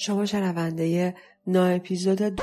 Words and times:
شما 0.00 0.26
شنونده 0.26 1.14
نا 1.46 1.66
اپیزود 1.66 2.40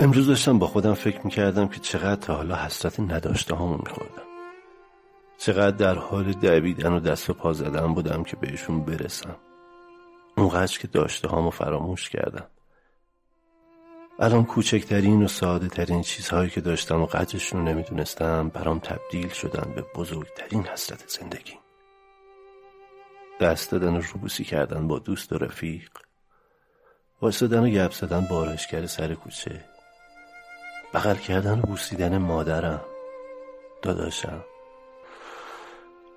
امروز 0.00 0.26
داشتم 0.26 0.58
با 0.58 0.66
خودم 0.66 0.94
فکر 0.94 1.20
می‌کردم 1.24 1.68
که 1.68 1.80
چقدر 1.80 2.20
تا 2.20 2.34
حالا 2.34 2.56
حسرت 2.56 3.00
نداشته 3.00 3.56
همون 3.56 3.80
میخوردم 3.84 4.22
چقدر 5.38 5.76
در 5.76 5.94
حال 5.94 6.32
دویدن 6.32 6.92
و 6.92 7.00
دست 7.00 7.30
و 7.30 7.34
پا 7.34 7.52
زدن 7.52 7.94
بودم 7.94 8.24
که 8.24 8.36
بهشون 8.36 8.84
برسم. 8.84 9.36
اونقدر 10.36 10.78
که 10.78 10.88
داشته 10.88 11.28
هامو 11.28 11.50
فراموش 11.50 12.10
کردم. 12.10 12.46
الان 14.18 14.44
کوچکترین 14.44 15.22
و 15.22 15.28
ساده 15.28 15.68
ترین 15.68 16.02
چیزهایی 16.02 16.50
که 16.50 16.60
داشتم 16.60 17.02
و 17.02 17.06
قدرشون 17.06 17.68
نمی‌دونستم 17.68 18.48
برام 18.48 18.78
تبدیل 18.78 19.28
شدن 19.28 19.72
به 19.74 19.84
بزرگترین 19.94 20.62
حسرت 20.62 21.08
زندگی. 21.08 21.54
دست 23.40 23.70
دادن 23.70 23.96
و 23.96 24.00
روبوسی 24.00 24.44
کردن 24.44 24.88
با 24.88 24.98
دوست 24.98 25.32
و 25.32 25.38
رفیق. 25.38 25.88
واسدن 27.22 27.62
و 27.62 27.68
گپ 27.68 27.92
زدن 27.92 28.26
با 28.30 28.36
آرایشگر 28.36 28.86
سر 28.86 29.14
کوچه. 29.14 29.64
بغل 30.94 31.14
کردن 31.14 31.58
و 31.58 31.62
بوسیدن 31.62 32.18
مادرم. 32.18 32.80
داداشم. 33.82 34.44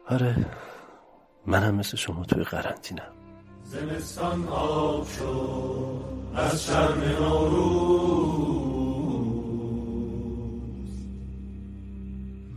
آره 0.10 0.46
منم 1.46 1.76
مثل 1.76 1.98
شما 1.98 2.24
توی 2.24 2.44
قرنطینم. 2.44 3.12
زمستان 3.64 4.48
آب 4.48 5.08
شد 5.08 6.04
از 6.36 6.66
شرم 6.66 7.02
نوروز. 7.20 8.66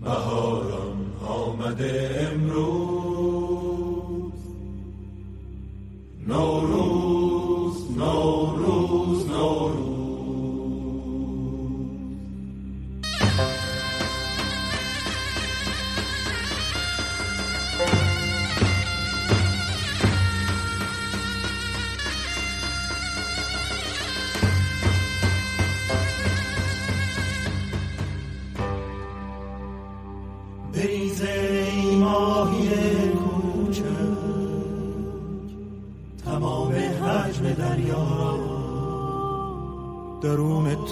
بهاران 0.03 1.13
آمده 1.27 2.29
امروز. 2.33 3.29
نوروز 6.27 6.68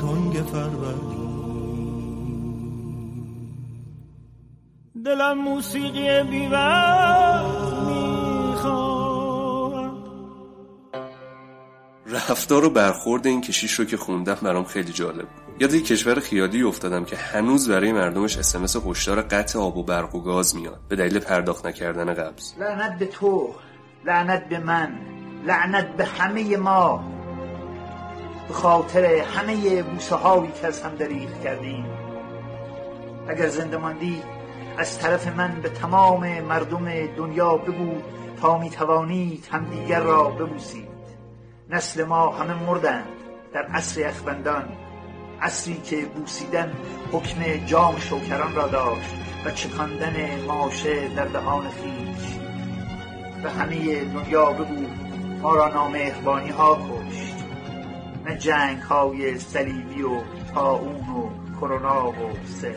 تنگ 0.01 0.35
فروردین 0.35 1.37
دلم 5.05 5.39
موسیقی 5.39 6.23
بیوقت 6.23 7.45
می‌خواد. 7.87 8.87
رفتار 12.07 12.65
و 12.65 12.71
برخورد 12.71 13.27
این 13.27 13.41
کشیش 13.41 13.73
رو 13.73 13.85
که 13.85 13.97
خوندم 13.97 14.39
برام 14.43 14.65
خیلی 14.65 14.93
جالب 14.93 15.29
بود. 15.29 15.63
یاد 15.63 15.75
یک 15.75 15.87
کشور 15.87 16.21
خیالی 16.21 16.63
افتادم 16.63 17.05
که 17.05 17.17
هنوز 17.17 17.69
برای 17.69 17.93
مردمش 17.93 18.39
اسمس 18.39 18.77
هشدار 18.87 19.21
قطع 19.21 19.59
آب 19.59 19.77
و 19.77 19.83
برق 19.83 20.15
و 20.15 20.21
گاز 20.21 20.57
میاد. 20.57 20.81
به 20.89 20.97
دلیل 20.97 21.19
پرداخت 21.19 21.67
نکردن 21.67 22.15
قبض. 22.15 22.53
لعنت 22.59 22.99
به 22.99 23.07
تو 23.07 23.55
لعنت 24.05 24.49
به 24.49 24.59
من 24.59 24.99
لعنت 25.47 25.97
به 25.97 26.05
همه 26.05 26.57
ما. 26.57 27.16
به 28.49 28.55
خاطر 28.55 29.05
همه 29.05 29.83
بوسه 29.83 30.17
هایی 30.17 30.53
که 30.61 30.67
از 30.67 30.83
هم 30.83 30.95
دریغ 30.95 31.43
کردیم. 31.43 31.85
اگر 33.29 33.49
زنده 33.49 33.77
ماندی 33.77 34.23
از 34.79 34.99
طرف 34.99 35.27
من 35.27 35.61
به 35.63 35.69
تمام 35.69 36.41
مردم 36.41 37.07
دنیا 37.07 37.57
بگو 37.57 37.93
تا 38.41 38.59
می 38.59 38.71
توانید 38.71 39.49
همدیگر 39.53 40.01
را 40.01 40.25
ببوسید. 40.29 40.89
نسل 41.71 42.05
ما 42.05 42.29
همه 42.29 42.55
مردند 42.63 43.07
در 43.53 43.63
عصر 43.63 44.01
یخبندان 44.01 44.69
عصری 45.43 45.81
که 45.81 45.97
بوسیدن 45.97 46.73
حکم 47.13 47.67
جام 47.67 47.99
شوکران 47.99 48.55
را 48.55 48.67
داشت 48.67 49.15
و 49.45 49.51
چکاندن 49.51 50.45
ماشه 50.47 51.09
در 51.09 51.25
دهان 51.25 51.65
خیش. 51.69 52.39
به 53.43 53.51
همه 53.51 54.05
دنیا 54.05 54.53
بگو 54.53 54.87
ما 55.43 55.55
را 55.55 55.69
نامهربانی 55.69 56.51
ها 56.51 56.75
کشت 56.75 57.26
نه 58.27 58.39
جنگ 58.39 58.79
های 58.79 59.39
صلیبی 59.39 60.03
و 60.03 60.21
طاعون 60.55 60.95
و 60.95 61.57
کرونا 61.61 62.09
و 62.09 62.15
سل 62.61 62.75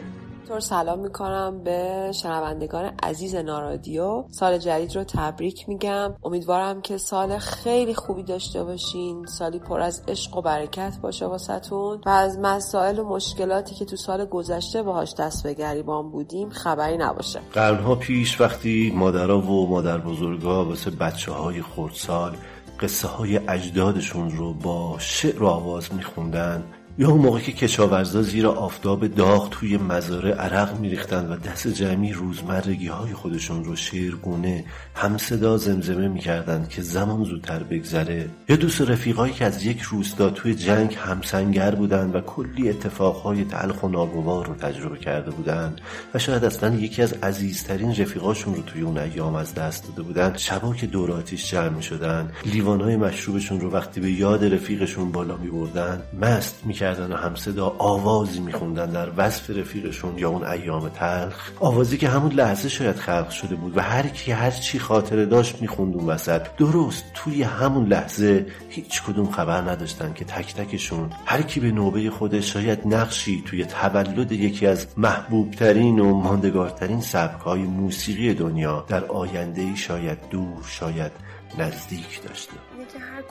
طور 0.49 0.59
سلام 0.59 0.99
می‌کنم 0.99 1.63
به 1.63 2.11
شنوندگان 2.21 2.91
عزیز 3.03 3.35
نارادیو. 3.35 4.23
سال 4.31 4.57
جدید 4.57 4.95
رو 4.95 5.03
تبریک 5.03 5.69
میگم. 5.69 6.13
امیدوارم 6.23 6.81
که 6.81 6.97
سال 6.97 7.37
خیلی 7.37 7.93
خوبی 7.93 8.23
داشته 8.23 8.63
باشین. 8.63 9.25
سالی 9.25 9.59
پر 9.59 9.81
از 9.81 10.03
عشق 10.07 10.37
و 10.37 10.41
برکت 10.41 10.97
باشه 11.01 11.25
واسهتون. 11.25 12.01
و 12.05 12.09
از 12.09 12.39
مسائل 12.39 12.99
و 12.99 13.03
مشکلاتی 13.09 13.75
که 13.75 13.85
تو 13.85 13.95
سال 13.95 14.25
گذشته 14.25 14.83
باهاش 14.83 15.13
دست 15.19 15.43
به 15.43 15.53
گریبان 15.53 16.11
بودیم 16.11 16.49
خبری 16.49 16.97
نباشه. 16.97 17.39
قرنها 17.53 17.95
پیش 17.95 18.41
وقتی 18.41 18.93
مادرها 18.95 19.41
و 19.41 19.69
مادر 19.69 19.97
بزرگا 19.97 20.65
واسه 20.65 20.91
بچه 20.91 21.31
های 21.31 21.61
خردسال 21.61 22.35
قصه 22.79 23.07
های 23.07 23.37
اجدادشون 23.47 24.29
رو 24.29 24.53
با 24.53 24.97
شعر 24.99 25.43
و 25.43 25.47
آواز 25.47 25.93
میخوندن. 25.93 26.63
یا 26.99 27.09
اون 27.09 27.21
موقع 27.21 27.39
که 27.39 27.51
کشاورزا 27.51 28.21
زیر 28.21 28.47
آفتاب 28.47 29.07
داغ 29.07 29.49
توی 29.49 29.77
مزاره 29.77 30.31
عرق 30.31 30.79
میریختند 30.79 31.31
و 31.31 31.35
دست 31.35 31.67
جمعی 31.67 32.13
روزمرگی 32.13 32.87
های 32.87 33.13
خودشون 33.13 33.63
رو 33.63 33.75
شعرگونه 33.75 34.65
هم 34.95 35.17
صدا 35.17 35.57
زمزمه 35.57 36.07
می‌کردند 36.07 36.69
که 36.69 36.81
زمان 36.81 37.23
زودتر 37.23 37.63
بگذره. 37.63 38.29
یا 38.49 38.55
دوست 38.55 38.81
رفیقایی 38.81 39.33
که 39.33 39.45
از 39.45 39.65
یک 39.65 39.81
روستا 39.81 40.29
توی 40.29 40.55
جنگ 40.55 40.95
همسنگر 40.99 41.75
بودند 41.75 42.15
و 42.15 42.21
کلی 42.21 42.69
اتفاقهای 42.69 43.43
تلخ 43.43 43.83
و 43.83 43.87
ناگوار 43.87 44.45
رو 44.45 44.55
تجربه 44.55 44.97
کرده 44.97 45.31
بودند 45.31 45.81
و 46.13 46.19
شاید 46.19 46.45
اصلا 46.45 46.75
یکی 46.75 47.01
از 47.01 47.13
عزیزترین 47.13 47.95
رفیقاشون 47.95 48.55
رو 48.55 48.61
توی 48.61 48.81
اون 48.81 48.97
ایام 48.97 49.35
از 49.35 49.53
دست 49.55 49.87
داده 49.87 50.01
بودند 50.01 50.37
شبا 50.37 50.73
که 50.73 50.87
دور 50.87 51.11
آتیش 51.11 51.51
جمع 51.51 51.69
می‌شدن 51.69 52.31
لیوانهای 52.45 52.95
مشروبشون 52.95 53.59
رو 53.59 53.71
وقتی 53.71 54.01
به 54.01 54.11
یاد 54.11 54.53
رفیقشون 54.53 55.11
بالا 55.11 55.37
میبردن 55.37 56.01
مست 56.21 56.61
می‌کردن. 56.65 56.88
و 56.97 57.15
همصدا 57.15 57.75
آوازی 57.77 58.39
میخوندن 58.39 58.91
در 58.91 59.09
وصف 59.17 59.49
رفیقشون 59.49 60.17
یا 60.17 60.29
اون 60.29 60.43
ایام 60.43 60.89
تلخ. 60.89 61.51
آوازی 61.59 61.97
که 61.97 62.09
همون 62.09 62.31
لحظه 62.31 62.69
شاید 62.69 62.95
خلق 62.95 63.29
شده 63.29 63.55
بود 63.55 63.77
و 63.77 63.81
هر 63.81 64.07
کی 64.07 64.31
هر 64.31 64.51
چی 64.51 64.79
خاطره 64.79 65.25
داشت 65.25 65.61
می‌خوند 65.61 65.95
اون 65.95 66.05
وسط. 66.05 66.41
درست 66.57 67.03
توی 67.13 67.43
همون 67.43 67.87
لحظه 67.87 68.45
هیچ 68.69 69.03
کدوم 69.03 69.31
خبر 69.31 69.61
نداشتن 69.61 70.13
که 70.13 70.25
تک 70.25 70.55
تکشون 70.55 71.09
هر 71.25 71.41
کی 71.41 71.59
به 71.59 71.71
نوبه 71.71 72.09
خودش 72.09 72.53
شاید 72.53 72.79
نقشی 72.85 73.43
توی 73.45 73.65
تولد 73.65 74.31
یکی 74.31 74.67
از 74.67 74.87
محبوبترین 74.97 75.99
و 75.99 76.13
ماندگارترین 76.13 77.01
سبکهای 77.01 77.61
موسیقی 77.61 78.33
دنیا 78.33 78.85
در 78.87 79.05
آینده 79.05 79.75
شاید 79.75 80.17
دور 80.29 80.63
شاید 80.67 81.11
نزدیک 81.57 82.23
داشته. 82.27 82.68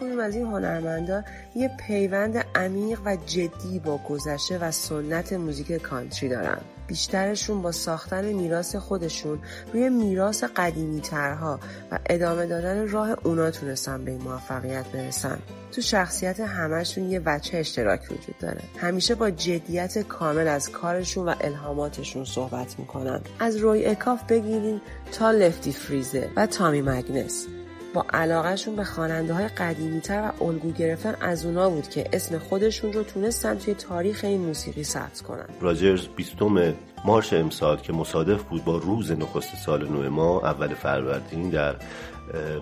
کدوم 0.00 0.18
از 0.18 0.34
این 0.34 0.46
هنرمندا 0.46 1.22
یه 1.54 1.70
پیوند 1.86 2.36
عمیق 2.54 3.00
و 3.04 3.16
جدی 3.26 3.78
با 3.78 4.00
گذشته 4.08 4.58
و 4.58 4.70
سنت 4.70 5.32
موزیک 5.32 5.72
کانتری 5.72 6.28
دارن. 6.28 6.58
بیشترشون 6.86 7.62
با 7.62 7.72
ساختن 7.72 8.24
میراث 8.24 8.76
خودشون 8.76 9.38
روی 9.72 9.88
میراث 9.88 10.44
قدیمی 10.56 11.00
ترها 11.00 11.60
و 11.92 11.98
ادامه 12.06 12.46
دادن 12.46 12.88
راه 12.88 13.16
اونا 13.22 13.50
تونستن 13.50 14.04
به 14.04 14.10
این 14.10 14.22
موفقیت 14.22 14.86
برسن. 14.86 15.38
تو 15.72 15.80
شخصیت 15.80 16.40
همشون 16.40 17.10
یه 17.10 17.22
وجه 17.26 17.58
اشتراک 17.58 18.00
وجود 18.04 18.38
داره. 18.40 18.60
همیشه 18.76 19.14
با 19.14 19.30
جدیت 19.30 19.98
کامل 19.98 20.48
از 20.48 20.70
کارشون 20.70 21.28
و 21.28 21.34
الهاماتشون 21.40 22.24
صحبت 22.24 22.78
می‌کنن. 22.78 23.20
از 23.38 23.56
روی 23.56 23.86
اکاف 23.86 24.24
بگیرین 24.24 24.80
تا 25.12 25.30
لفتی 25.30 25.72
فریزل 25.72 26.30
و 26.36 26.46
تامی 26.46 26.82
مگنس. 26.82 27.46
با 27.98 28.06
علاقهشون 28.12 28.76
به 28.76 28.84
خواننده 28.84 29.34
های 29.34 29.48
قدیمی 29.48 30.00
تر 30.00 30.32
و 30.40 30.44
الگو 30.44 30.72
گرفتن 30.72 31.14
از 31.20 31.44
اونا 31.44 31.70
بود 31.70 31.88
که 31.88 32.04
اسم 32.12 32.38
خودشون 32.38 32.92
رو 32.92 33.02
تونستن 33.02 33.54
توی 33.54 33.74
تاریخ 33.74 34.24
این 34.24 34.40
موسیقی 34.40 34.84
ثبت 34.84 35.20
کنن. 35.20 35.44
راجرز 35.60 36.06
بیستم 36.16 36.74
مارس 37.04 37.32
امسال 37.32 37.76
که 37.76 37.92
مصادف 37.92 38.42
بود 38.42 38.64
با 38.64 38.76
روز 38.76 39.12
نخست 39.12 39.56
سال 39.56 39.88
نو 39.88 40.10
ما 40.10 40.40
اول 40.40 40.74
فروردین 40.74 41.50
در 41.50 41.74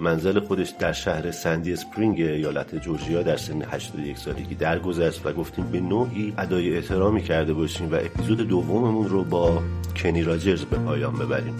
منزل 0.00 0.40
خودش 0.40 0.70
در 0.70 0.92
شهر 0.92 1.30
سندی 1.30 1.72
اسپرینگ 1.72 2.20
ایالت 2.20 2.74
جورجیا 2.74 3.22
در 3.22 3.36
سن 3.36 3.62
81 3.62 4.18
سالگی 4.18 4.54
درگذشت 4.54 5.26
و 5.26 5.32
گفتیم 5.32 5.64
به 5.64 5.80
نوعی 5.80 6.34
ادای 6.38 6.76
احترامی 6.76 7.22
کرده 7.22 7.52
باشیم 7.52 7.92
و 7.92 7.94
اپیزود 7.94 8.48
دوممون 8.48 9.08
رو 9.08 9.24
با 9.24 9.62
کنی 9.96 10.22
راجرز 10.22 10.64
به 10.64 10.76
پایان 10.76 11.18
ببریم. 11.18 11.54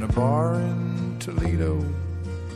In 0.00 0.04
a 0.04 0.12
bar 0.12 0.54
in 0.54 0.90
Toledo, 1.20 1.72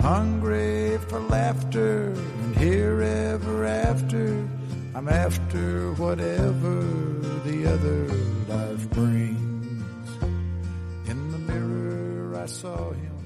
Hungry 0.00 0.98
for 1.08 1.20
laughter 1.20 2.12
and 2.42 2.56
here 2.56 3.00
ever 3.02 3.64
after. 3.64 4.26
I'm 4.94 5.08
after 5.08 5.92
whatever 6.02 6.82
the 7.44 7.58
other 7.74 8.02
life 8.54 8.90
brings. 8.90 10.08
In 11.10 11.18
the 11.32 11.38
mirror 11.38 12.42
I 12.44 12.46
saw 12.46 12.92
him. 12.92 13.16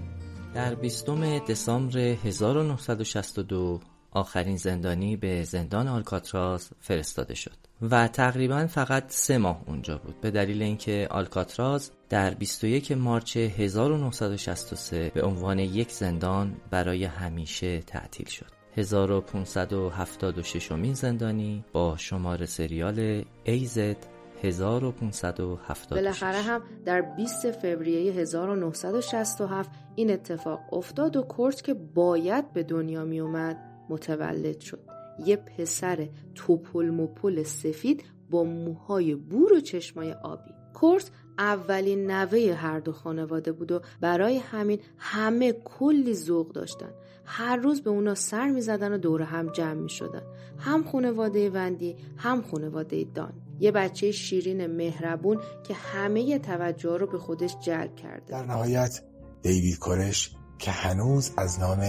در 0.55 0.75
20 0.75 1.07
دسامبر 1.49 1.99
1962 1.99 3.81
آخرین 4.11 4.57
زندانی 4.57 5.17
به 5.17 5.43
زندان 5.43 5.89
آلکاتراز 5.89 6.71
فرستاده 6.81 7.35
شد 7.35 7.60
و 7.83 8.09
تقریبا 8.09 8.67
فقط 8.67 9.05
سه 9.09 9.39
ماه 9.39 9.63
اونجا 9.67 9.99
بود. 9.99 10.21
به 10.21 10.31
دلیل 10.31 10.63
اینکه 10.63 11.09
آلکاتراز 11.11 11.91
در 12.09 12.35
21 12.35 12.93
مارچ 12.93 13.37
1963 13.37 15.11
به 15.15 15.23
عنوان 15.23 15.59
یک 15.59 15.91
زندان 15.91 16.57
برای 16.71 17.05
همیشه 17.05 17.81
تعطیل 17.81 18.27
شد. 18.27 18.61
1576 18.77 20.73
مین 20.73 20.95
زندانی 20.95 21.65
با 21.73 21.97
شماره 21.97 22.47
سریال 22.47 23.23
AZ 23.47 23.97
1576 24.43 25.87
بالاخره 25.91 26.43
هم 26.43 26.63
در 26.85 27.01
20 27.01 27.51
فوریه 27.51 28.13
1967 28.13 29.71
این 29.97 30.11
اتفاق 30.11 30.61
افتاد 30.75 31.17
و 31.17 31.23
کورت 31.23 31.63
که 31.63 31.75
باید 31.75 32.53
به 32.53 32.63
دنیا 32.63 33.05
می 33.05 33.21
اومد 33.21 33.57
متولد 33.89 34.61
شد. 34.61 35.00
یه 35.27 35.37
پسر 35.37 36.09
توپل 36.35 36.91
مپل 36.91 37.43
سفید 37.43 38.05
با 38.31 38.45
موهای 38.45 39.15
بور 39.15 39.53
و 39.53 39.61
چشمای 39.61 40.13
آبی. 40.13 40.51
کورت 40.75 41.11
اولین 41.39 42.11
نوه 42.11 42.55
هر 42.55 42.81
دو 42.81 42.93
خانواده 42.93 43.53
بود 43.53 43.73
و 43.73 43.81
برای 44.01 44.39
همین 44.39 44.81
همه 44.99 45.53
کلی 45.53 46.15
ذوق 46.15 46.53
داشتن. 46.53 46.91
هر 47.25 47.57
روز 47.57 47.83
به 47.83 47.91
اونا 47.91 48.15
سر 48.15 48.49
می 48.49 48.61
زدن 48.61 48.93
و 48.93 48.99
دور 48.99 49.23
هم 49.23 49.53
جمع 49.53 49.75
می 49.75 49.89
شدن 49.89 50.23
هم 50.59 50.85
خانواده 50.85 51.51
وندی 51.51 51.97
هم 52.17 52.43
خانواده 52.43 53.07
دان. 53.15 53.33
یه 53.61 53.71
بچه 53.71 54.13
شیرین 54.13 54.67
مهربون 54.67 55.41
که 55.69 55.75
همه 55.75 56.39
توجه 56.39 56.97
رو 56.97 57.07
به 57.07 57.19
خودش 57.19 57.57
جلب 57.65 57.97
کرده. 57.97 58.27
در 58.27 58.47
نهایت 58.47 59.03
دیوید 59.43 59.79
کورش 59.79 60.31
که 60.59 60.71
هنوز 60.71 61.33
از 61.37 61.61
نام 61.61 61.81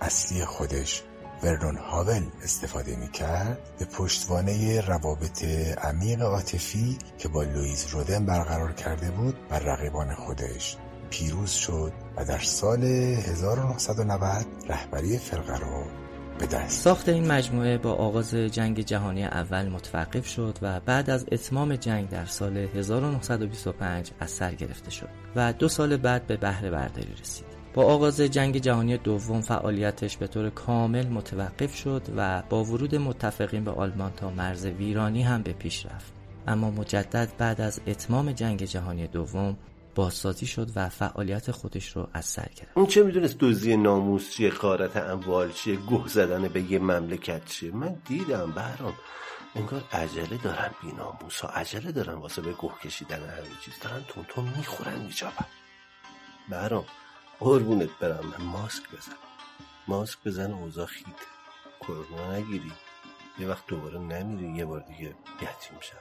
اصلی 0.00 0.44
خودش 0.44 1.02
ورنون 1.42 1.76
هاول 1.76 2.22
استفاده 2.42 2.96
می 2.96 3.08
کرد 3.08 3.58
به 3.78 3.84
پشتوانه 3.84 4.80
روابط 4.80 5.44
عمیق 5.78 6.22
عاطفی 6.22 6.98
که 7.18 7.28
با 7.28 7.42
لوئیز 7.42 7.86
رودن 7.86 8.26
برقرار 8.26 8.72
کرده 8.72 9.10
بود 9.10 9.48
بر 9.48 9.58
رقیبان 9.58 10.14
خودش. 10.14 10.76
پیروز 11.10 11.50
شد 11.50 11.92
و 12.16 12.24
در 12.24 12.38
سال 12.38 12.84
1990 12.84 14.46
رهبری 14.68 15.18
فرقه 15.18 15.58
رو 15.58 15.84
به 16.38 16.46
دست. 16.46 16.82
ساخت 16.82 17.08
این 17.08 17.26
مجموعه 17.26 17.78
با 17.78 17.92
آغاز 17.92 18.34
جنگ 18.34 18.80
جهانی 18.80 19.24
اول 19.24 19.68
متوقف 19.68 20.26
شد 20.26 20.58
و 20.62 20.80
بعد 20.80 21.10
از 21.10 21.26
اتمام 21.32 21.76
جنگ 21.76 22.08
در 22.08 22.24
سال 22.24 22.56
1925 22.56 24.10
از 24.20 24.30
سر 24.30 24.54
گرفته 24.54 24.90
شد 24.90 25.08
و 25.36 25.52
دو 25.52 25.68
سال 25.68 25.96
بعد 25.96 26.26
به 26.26 26.36
بهره 26.36 26.70
برداری 26.70 27.14
رسید. 27.20 27.53
با 27.74 27.84
آغاز 27.84 28.20
جنگ 28.20 28.58
جهانی 28.58 28.96
دوم 28.96 29.40
فعالیتش 29.40 30.16
به 30.16 30.26
طور 30.26 30.50
کامل 30.50 31.06
متوقف 31.06 31.74
شد 31.74 32.02
و 32.16 32.42
با 32.50 32.64
ورود 32.64 32.94
متفقین 32.94 33.64
به 33.64 33.70
آلمان 33.70 34.12
تا 34.12 34.30
مرز 34.30 34.66
ویرانی 34.66 35.22
هم 35.22 35.42
به 35.42 35.52
پیش 35.52 35.86
رفت. 35.86 36.12
اما 36.46 36.70
مجدد 36.70 37.32
بعد 37.38 37.60
از 37.60 37.80
اتمام 37.86 38.32
جنگ 38.32 38.64
جهانی 38.64 39.06
دوم 39.06 39.56
بازسازی 39.94 40.46
شد 40.46 40.70
و 40.76 40.88
فعالیت 40.88 41.50
خودش 41.50 41.96
رو 41.96 42.08
از 42.12 42.24
سر 42.24 42.48
گرفت. 42.56 42.70
اون 42.74 42.86
چه 42.86 43.02
می‌دونست 43.02 43.38
دوزی 43.38 43.76
ناموس 43.76 44.30
چیه 44.30 44.50
قارت 44.50 44.96
اموال 44.96 45.52
چیه 45.52 45.76
گوه 45.76 46.08
زدن 46.08 46.48
به 46.48 46.72
یه 46.72 46.78
مملکت 46.78 47.44
چیه؟ 47.44 47.74
من 47.74 47.96
دیدم 48.04 48.52
برام 48.52 48.94
انگار 49.54 49.84
عجله 49.92 50.38
دارن 50.44 50.70
بی 50.82 50.92
ناموس 50.92 51.40
ها 51.40 51.48
عجله 51.48 51.92
دارن 51.92 52.14
واسه 52.14 52.42
به 52.42 52.52
گوه 52.52 52.78
کشیدن 52.84 53.16
همه 53.16 53.48
چیز. 53.64 53.74
دارن 53.82 54.00
تون 54.08 54.24
تون 54.28 54.44
می‌خورن 54.56 54.98
میجابن 54.98 55.46
برام 56.50 56.84
قربونت 57.40 57.98
برم. 58.00 58.26
من 58.26 58.44
ماسک 58.44 58.82
بزن 58.90 59.12
ماسک 59.88 60.18
بزن 60.24 60.52
اوضاع 60.52 60.86
خیته 60.86 61.26
کرونا 61.80 62.32
نگیری. 62.32 62.72
یه 63.38 63.48
وقت 63.48 63.66
دوباره 63.66 63.98
نمیری 63.98 64.56
یه 64.56 64.64
بار 64.64 64.80
دیگه 64.80 65.14
یتیم 65.36 65.80
شم. 65.80 65.96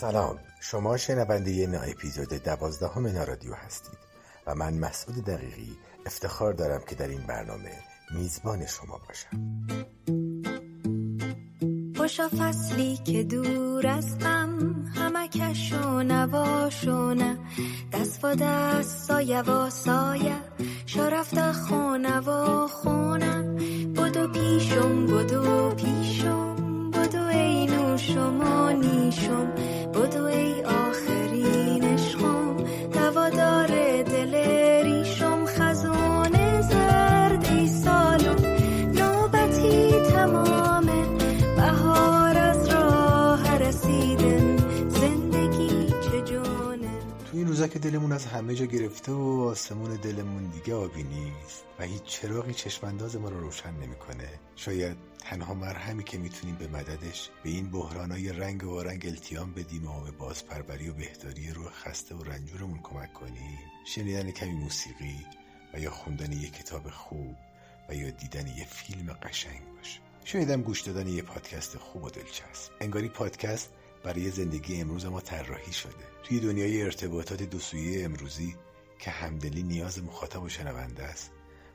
سلام. 0.00 0.38
شما 0.60 0.96
شنونده 0.96 1.66
نا 1.66 1.80
اپیزود 1.80 2.28
دوازدهم 2.28 3.06
نارادیو 3.06 3.54
هستید 3.54 3.98
و 4.46 4.54
من 4.54 4.74
مسعود 4.74 5.24
دقیقی 5.24 5.76
افتخار 6.06 6.52
دارم 6.52 6.82
که 6.88 6.94
در 6.94 7.08
این 7.08 7.26
برنامه 7.26 7.72
میزبان 8.10 8.66
شما 8.66 9.00
باشم. 9.08 9.28
خوشا 11.96 12.28
فصلی 12.28 12.96
که 12.96 13.22
دور 13.22 13.86
از 13.86 14.18
غم 14.18 14.84
همکش 14.94 15.72
و 15.72 16.02
نواشونه 16.02 17.38
دست 17.92 18.24
و 18.24 18.34
دست 18.34 18.98
سایه 18.98 19.42
و 19.42 19.70
سایه 19.70 20.36
شرفت 20.86 21.52
خونه 21.52 22.20
و 22.20 22.66
خونه 22.66 23.42
بدو 23.96 24.28
پیشم 24.28 25.06
بدو 25.06 25.37
که 47.68 47.78
دلمون 47.78 48.12
از 48.12 48.26
همه 48.26 48.54
جا 48.54 48.64
گرفته 48.64 49.12
و 49.12 49.48
آسمون 49.50 49.96
دلمون 49.96 50.46
دیگه 50.46 50.74
آبی 50.74 51.02
نیست 51.02 51.64
و 51.78 51.84
هیچ 51.84 52.02
چراغی 52.02 52.54
چشمانداز 52.54 53.16
ما 53.16 53.28
رو 53.28 53.40
روشن 53.40 53.72
نمی‌کنه. 53.72 54.28
شاید 54.56 54.96
تنها 55.18 55.54
مرهمی 55.54 56.04
که 56.04 56.18
می‌تونیم 56.18 56.54
به 56.54 56.68
مددش 56.68 57.30
به 57.42 57.50
این 57.50 57.70
بحرانای 57.70 58.32
رنگ 58.32 58.64
و 58.64 58.82
رنگ 58.82 59.06
التیام 59.06 59.52
بدیم 59.52 59.86
و 59.86 60.00
به 60.00 60.10
بازپروری 60.10 60.88
و 60.88 60.94
بهداری 60.94 61.50
روح 61.50 61.70
خسته 61.72 62.14
و 62.14 62.22
رنجورمون 62.22 62.80
کمک 62.82 63.12
کنیم. 63.12 63.58
شنیدن 63.86 64.30
کمی 64.30 64.52
موسیقی 64.52 65.26
و 65.74 65.80
یا 65.80 65.90
خوندن 65.90 66.32
یه 66.32 66.50
کتاب 66.50 66.90
خوب 66.90 67.36
و 67.88 67.94
یا 67.94 68.10
دیدن 68.10 68.46
یه 68.46 68.66
فیلم 68.70 69.12
قشنگ 69.12 69.60
باشه. 69.76 70.00
شنیدم 70.24 70.62
گوش 70.62 70.80
دادن 70.80 71.08
یه 71.08 71.22
پادکست 71.22 71.78
خوب 71.78 72.04
و 72.04 72.10
دلچسب. 72.10 72.72
انگاری 72.80 73.08
پادکست 73.08 73.70
برای 74.08 74.30
زندگی 74.30 74.80
امروز 74.80 75.06
ما 75.06 75.20
طراحی 75.20 75.72
شده. 75.72 75.92
توی 76.22 76.40
دنیای 76.40 76.82
ارتباطات 76.82 77.42
دو 77.42 77.58
امروزی 78.04 78.56
که 78.98 79.10
همدلی 79.10 79.62
نیاز 79.62 80.04
مخاطب 80.04 80.42
و 80.42 80.48
شنونده 80.48 81.02
است 81.02 81.30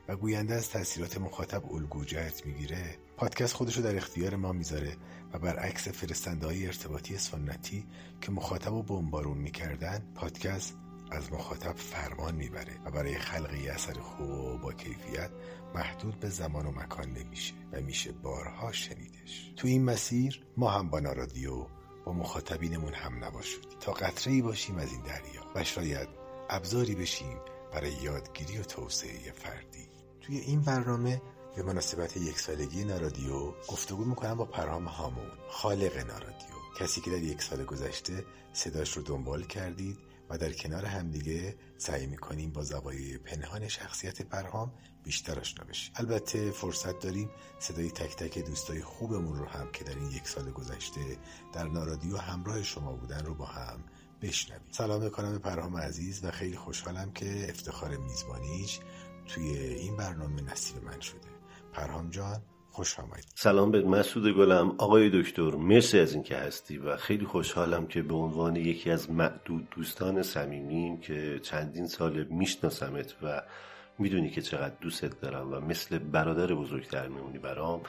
و 0.08 0.16
گوینده 0.16 0.54
از 0.54 0.70
تاثیرات 0.70 1.18
مخاطب 1.18 1.72
الگو 1.72 2.04
جهت 2.04 2.46
می‌گیره 2.46 2.96
پادکست 3.16 3.54
خودشو 3.54 3.82
در 3.82 3.96
اختیار 3.96 4.36
ما 4.36 4.52
می‌ذاره 4.52 4.96
و 5.32 5.38
برعکس 5.38 5.88
فرستنده 5.88 6.46
های 6.46 6.66
ارتباطی 6.66 7.18
سنتی 7.18 7.86
که 8.20 8.32
مخاطب 8.32 8.72
و 8.72 8.82
بمبارون 8.82 9.38
می‌کردن 9.38 10.02
پادکست 10.14 10.74
از 11.10 11.32
مخاطب 11.32 11.76
فرمان 11.76 12.34
می‌بره 12.34 12.80
و 12.84 12.90
برای 12.90 13.18
خلق 13.18 13.54
یه 13.54 13.72
اثر 13.72 14.00
خوب 14.00 14.30
و 14.30 14.58
با 14.58 14.72
کیفیت 14.72 15.30
محدود 15.74 16.20
به 16.20 16.28
زمان 16.28 16.66
و 16.66 16.70
مکان 16.70 17.10
نمیشه 17.10 17.54
و 17.72 17.80
میشه 17.80 18.12
بارها 18.12 18.72
شنیدش. 18.72 19.52
تو 19.56 19.68
این 19.68 19.84
مسیر 19.84 20.44
ما 20.56 20.70
هم 20.70 20.88
با 20.88 21.00
نارادیو 21.00 21.66
با 22.04 22.12
مخاطبینمون 22.12 22.94
هم 22.94 23.24
نباشید. 23.24 23.64
تا 23.80 23.92
قطره 23.92 24.32
ای 24.32 24.42
باشیم 24.42 24.76
از 24.76 24.92
این 24.92 25.02
دریا 25.02 25.42
و 25.54 25.64
شاید 25.64 26.08
ابزاری 26.50 26.94
بشیم 26.94 27.38
برای 27.72 27.92
یادگیری 27.92 28.58
و 28.58 28.62
توسعه 28.62 29.32
فردی. 29.32 29.88
توی 30.20 30.38
این 30.38 30.60
برنامه 30.60 31.22
به 31.56 31.62
مناسبت 31.62 32.16
یک 32.16 32.38
سالگی 32.38 32.84
نارادیو 32.84 33.50
گفتگو 33.68 34.04
می‌کنم 34.04 34.34
با 34.34 34.44
پرهام 34.44 34.84
هامون 34.84 35.30
خالق 35.48 35.96
نارادیو. 35.96 36.54
کسی 36.80 37.00
که 37.00 37.10
در 37.10 37.22
یک 37.22 37.42
سال 37.42 37.64
گذشته 37.64 38.24
صداش 38.52 38.96
رو 38.96 39.02
دنبال 39.02 39.42
کردید 39.42 39.98
و 40.30 40.38
در 40.38 40.52
کنار 40.52 40.84
همدیگه 40.84 41.56
سعی 41.76 42.06
می‌کنیم 42.06 42.52
با 42.52 42.62
زوایای 42.62 43.18
پنهان 43.18 43.68
شخصیت 43.68 44.22
پرهام 44.22 44.72
بیشتر 45.04 45.40
آشنا 45.40 45.64
بشیم. 45.64 45.92
البته 45.96 46.50
فرصت 46.50 46.98
داریم 46.98 47.30
صدای 47.58 47.90
تک 47.90 48.16
تک 48.16 48.38
دوستای 48.38 48.82
خوبمون 48.82 49.38
رو 49.38 49.46
هم 49.46 49.72
که 49.72 49.84
در 49.84 49.94
این 49.94 50.10
یک 50.10 50.28
سال 50.28 50.50
گذشته 50.50 51.18
در 51.52 51.68
نارادیو 51.68 52.16
همراه 52.16 52.62
شما 52.62 52.92
بودن 52.92 53.24
رو 53.24 53.34
با 53.34 53.46
هم 53.46 53.84
بشنویم. 54.22 54.66
سلام 54.70 55.02
می‌کنم 55.02 55.32
به 55.32 55.38
پرهام 55.38 55.76
عزیز 55.76 56.24
و 56.24 56.30
خیلی 56.30 56.56
خوشحالم 56.56 57.12
که 57.12 57.46
افتخار 57.48 57.96
میزبانیش 57.96 58.80
توی 59.26 59.58
این 59.58 59.96
برنامه 59.96 60.42
نصیب 60.42 60.84
من 60.84 61.00
شده. 61.00 61.28
پرهام 61.72 62.10
جان 62.10 62.42
خوش 62.74 63.00
آمدید. 63.00 63.32
سلام 63.34 63.70
به 63.70 63.82
مسعود 63.82 64.32
گلم. 64.32 64.74
آقای 64.78 65.22
دکتر 65.22 65.50
مرسی 65.50 65.98
از 65.98 66.14
اینکه 66.14 66.36
هستی 66.36 66.78
و 66.78 66.96
خیلی 66.96 67.24
خوشحالم 67.24 67.86
که 67.86 68.02
به 68.02 68.14
عنوان 68.14 68.56
یکی 68.56 68.90
از 68.90 69.10
معدود 69.10 69.68
دوستان 69.70 70.22
صمیمیم 70.22 71.00
که 71.00 71.40
چندین 71.42 71.86
سال 71.86 72.24
میشناسمت 72.24 73.14
و 73.22 73.42
می‌دونی 73.98 74.30
که 74.30 74.42
چقدر 74.42 74.74
دوستت 74.80 75.20
دارم 75.20 75.52
و 75.52 75.60
مثل 75.60 75.98
برادر 75.98 76.54
بزرگتر 76.54 77.08
میمونی 77.08 77.38
برام. 77.38 77.80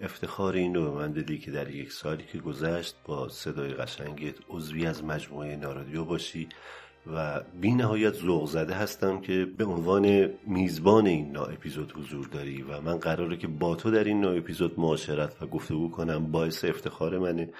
افتخار 0.00 0.54
این 0.54 0.74
رو 0.74 0.90
به 0.90 0.96
من 0.96 1.12
دادی 1.12 1.38
که 1.38 1.50
در 1.50 1.70
یک 1.70 1.92
سالی 1.92 2.24
که 2.32 2.38
گذشت 2.38 2.96
با 3.04 3.28
صدای 3.28 3.74
قشنگت 3.74 4.34
عضوی 4.48 4.86
از 4.86 5.04
مجموعه 5.04 5.56
نارادیو 5.56 6.04
باشی. 6.04 6.48
و 7.06 7.40
بی 7.60 7.74
نهایت 7.74 8.14
ذوق 8.14 8.48
زده 8.48 8.74
هستم 8.74 9.20
که 9.20 9.46
به 9.58 9.64
عنوان 9.64 10.30
میزبان 10.46 11.06
این 11.06 11.32
نا 11.32 11.44
اپیزود 11.44 11.92
حضور 11.92 12.26
داری 12.26 12.62
و 12.62 12.80
من 12.80 12.98
قراره 12.98 13.36
که 13.36 13.46
با 13.46 13.74
تو 13.74 13.90
در 13.90 14.04
این 14.04 14.20
نا 14.20 14.30
اپیزود 14.30 14.80
معاشرت 14.80 15.42
و 15.42 15.46
گفتگو 15.46 15.90
کنم. 15.90 16.32
باعث 16.32 16.64
افتخار 16.64 17.18
منه 17.18 17.50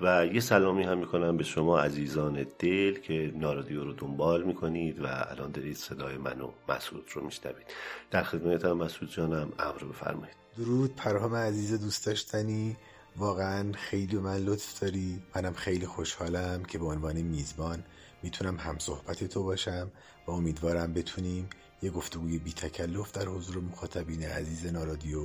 و 0.00 0.26
یه 0.26 0.40
سلامی 0.40 0.82
هم 0.82 0.98
می‌کنم 0.98 1.36
به 1.36 1.44
شما 1.44 1.78
عزیزان 1.80 2.46
دل 2.58 2.94
که 2.98 3.32
نارادیو 3.36 3.84
رو 3.84 3.92
دنبال 3.92 4.42
می‌کنید 4.42 5.00
و 5.00 5.06
الان 5.06 5.50
دارید 5.50 5.76
صدای 5.76 6.16
من 6.16 6.40
و 6.40 6.50
مسعود 6.68 7.04
رو 7.14 7.24
میشنوید. 7.24 7.66
در 8.10 8.22
خدمتم 8.22 8.72
مسعود 8.72 9.10
جانم 9.10 9.52
امر 9.58 9.84
بفرمایید. 9.92 10.36
درود 10.58 10.94
پرهام 10.96 11.34
عزیز 11.34 11.80
دوست 11.80 12.06
داشتنی. 12.06 12.76
واقعا 13.16 13.72
خیلی 13.72 14.16
من 14.16 14.36
لطف 14.36 14.80
داری. 14.80 15.22
منم 15.36 15.52
خیلی 15.52 15.86
خوشحالم 15.86 16.62
که 16.62 16.78
به 16.78 16.84
عنوان 16.84 17.22
میزبان 17.22 17.84
می‌تونم 18.26 18.56
هم 18.56 18.78
صحبت 18.78 19.24
تو 19.24 19.42
باشم 19.42 19.90
و 20.26 20.30
امیدوارم 20.30 20.92
بتونیم 20.92 21.48
یه 21.82 21.90
گفتگوی 21.90 22.38
بی 22.38 22.52
تکلف 22.52 23.12
در 23.12 23.28
حضور 23.28 23.62
مخاطبین 23.62 24.22
عزیز 24.22 24.72
نارادیو 24.72 25.20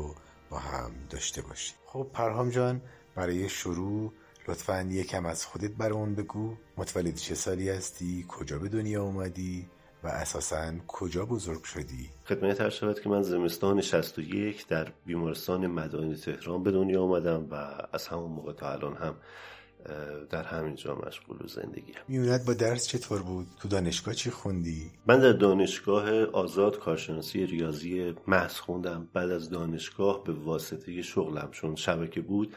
با 0.50 0.58
هم 0.58 0.91
داشته 1.10 1.41
باشیم. 1.41 1.75
خب 1.86 2.08
پرهام 2.13 2.50
جان 2.50 2.81
برای 3.15 3.50
شروع 3.50 4.13
لطفا 4.48 4.81
یکم 4.81 5.25
از 5.25 5.46
خودت 5.46 5.72
برامون 5.72 6.15
بگو. 6.15 6.55
متولد 6.77 7.15
چه 7.15 7.36
سالی 7.36 7.70
هستی؟ 7.70 8.25
کجا 8.27 8.60
به 8.60 8.70
دنیا 8.70 9.03
اومدی؟ 9.03 9.70
و 10.03 10.08
اساسا 10.08 10.74
کجا 10.88 11.25
بزرگ 11.25 11.63
شدی؟ 11.63 12.10
خدمت 12.25 12.62
هر 12.62 12.70
شود 12.70 13.00
که 13.00 13.10
من 13.10 13.22
زمستان 13.22 13.81
61 13.81 14.67
در 14.67 14.88
بیمارستان 15.05 15.67
مدانی 15.67 16.15
تهران 16.15 16.63
به 16.63 16.72
دنیا 16.72 17.03
آمدم 17.03 17.48
و 17.51 17.55
از 17.93 18.08
همون 18.08 18.31
موقع 18.31 18.53
تا 18.53 18.72
الان 18.72 18.96
هم 18.96 19.15
در 20.29 20.43
همینجا 20.43 20.95
مشغول 20.95 21.38
و 21.43 21.47
زندگی 21.47 21.91
هم. 21.91 22.01
میونت 22.07 22.45
با 22.45 22.53
درس 22.53 22.88
چطور 22.88 23.21
بود؟ 23.21 23.47
تو 23.61 23.67
دانشگاه 23.67 24.13
چی 24.13 24.29
خوندی؟ 24.29 24.91
من 25.07 25.19
در 25.19 25.33
دانشگاه 25.33 26.23
آزاد 26.23 26.79
کارشناسی 26.79 27.45
ریاضی 27.45 28.15
محض 28.27 28.53
خوندم 28.53 29.07
بعد 29.13 29.31
از 29.31 29.50
دانشگاه 29.50 30.23
به 30.23 30.33
واسطه 30.33 31.01
شغلم 31.01 31.50
چون 31.51 31.75
شبکه 31.75 32.21
بود 32.21 32.55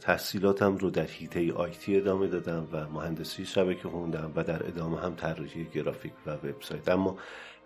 تحصیلاتم 0.00 0.76
رو 0.76 0.90
در 0.90 1.06
هیته 1.06 1.52
آیتی 1.52 1.96
ادامه 1.96 2.26
دادم 2.26 2.68
و 2.72 2.88
مهندسی 2.88 3.44
شبکه 3.44 3.88
خوندم 3.88 4.32
و 4.36 4.44
در 4.44 4.66
ادامه 4.66 5.00
هم 5.00 5.14
طراحی 5.14 5.64
گرافیک 5.74 6.12
و 6.26 6.30
وبسایت 6.30 6.88
اما 6.88 7.16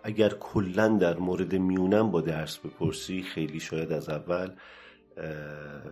اگر 0.03 0.29
کلا 0.29 0.87
در 0.87 1.17
مورد 1.17 1.55
میونم 1.55 2.11
با 2.11 2.21
درس 2.21 2.57
بپرسی 2.57 3.21
خیلی 3.21 3.59
شاید 3.59 3.91
از 3.91 4.09
اول 4.09 4.51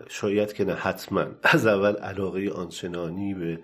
شاید 0.09 0.53
که 0.53 0.65
نه 0.65 0.73
حتما. 0.73 1.25
از 1.43 1.67
اول 1.67 1.95
علاقه 1.95 2.49
آنچنانی 2.49 3.33
به 3.33 3.59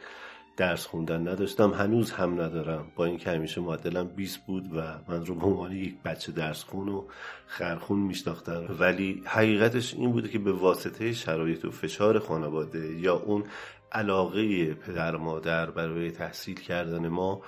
درس 0.57 0.85
خوندن 0.85 1.27
نداشتم 1.27 1.71
هنوز 1.71 2.11
هم 2.11 2.41
ندارم. 2.41 2.91
با 2.95 3.05
اینکه 3.05 3.29
همیشه 3.31 3.61
معدلم 3.61 4.07
20 4.07 4.45
بود 4.45 4.69
و 4.75 4.81
من 5.07 5.25
رو 5.25 5.35
به 5.35 5.45
عنوان 5.45 5.71
یک 5.71 5.95
بچه 6.05 6.31
درس 6.31 6.63
خون 6.63 6.89
و 6.89 7.03
خرخون 7.47 7.99
میشناختم 7.99 8.75
ولی 8.79 9.23
حقیقتش 9.25 9.93
این 9.93 10.11
بوده 10.11 10.29
که 10.29 10.39
به 10.39 10.51
واسطه 10.51 11.13
شرایط 11.13 11.65
و 11.65 11.71
فشار 11.71 12.19
خانواده 12.19 12.99
یا 12.99 13.15
اون 13.15 13.43
علاقه 13.91 14.73
پدر 14.73 15.15
مادر 15.15 15.71
برای 15.71 16.11
تحصیل 16.11 16.59
کردن 16.59 17.07
ما 17.07 17.41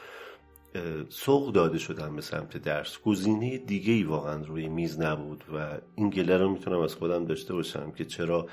سوق 1.09 1.53
داده 1.53 1.77
شدم 1.77 2.15
به 2.15 2.21
سمت 2.21 2.57
درس. 2.57 2.97
گزینه 3.05 3.57
دیگه 3.57 3.93
ای 3.93 4.03
واقعا 4.03 4.43
روی 4.43 4.67
میز 4.67 4.99
نبود 4.99 5.43
و 5.53 5.77
این 5.95 6.09
گله 6.09 6.37
رو 6.37 6.49
می‌تونم 6.49 6.79
از 6.79 6.95
خودم 6.95 7.25
داشته 7.25 7.53
باشم 7.53 7.91
که 7.91 8.05
چرا 8.05 8.47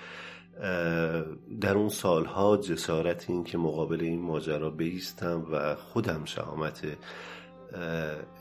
در 1.60 1.74
اون 1.74 1.88
سالها 1.88 2.56
جسارت 2.56 3.30
این 3.30 3.44
که 3.44 3.58
مقابل 3.58 4.00
این 4.00 4.20
ماجرا 4.20 4.70
بیستم 4.70 5.46
و 5.52 5.74
خودم 5.74 6.24
شهامت 6.24 6.86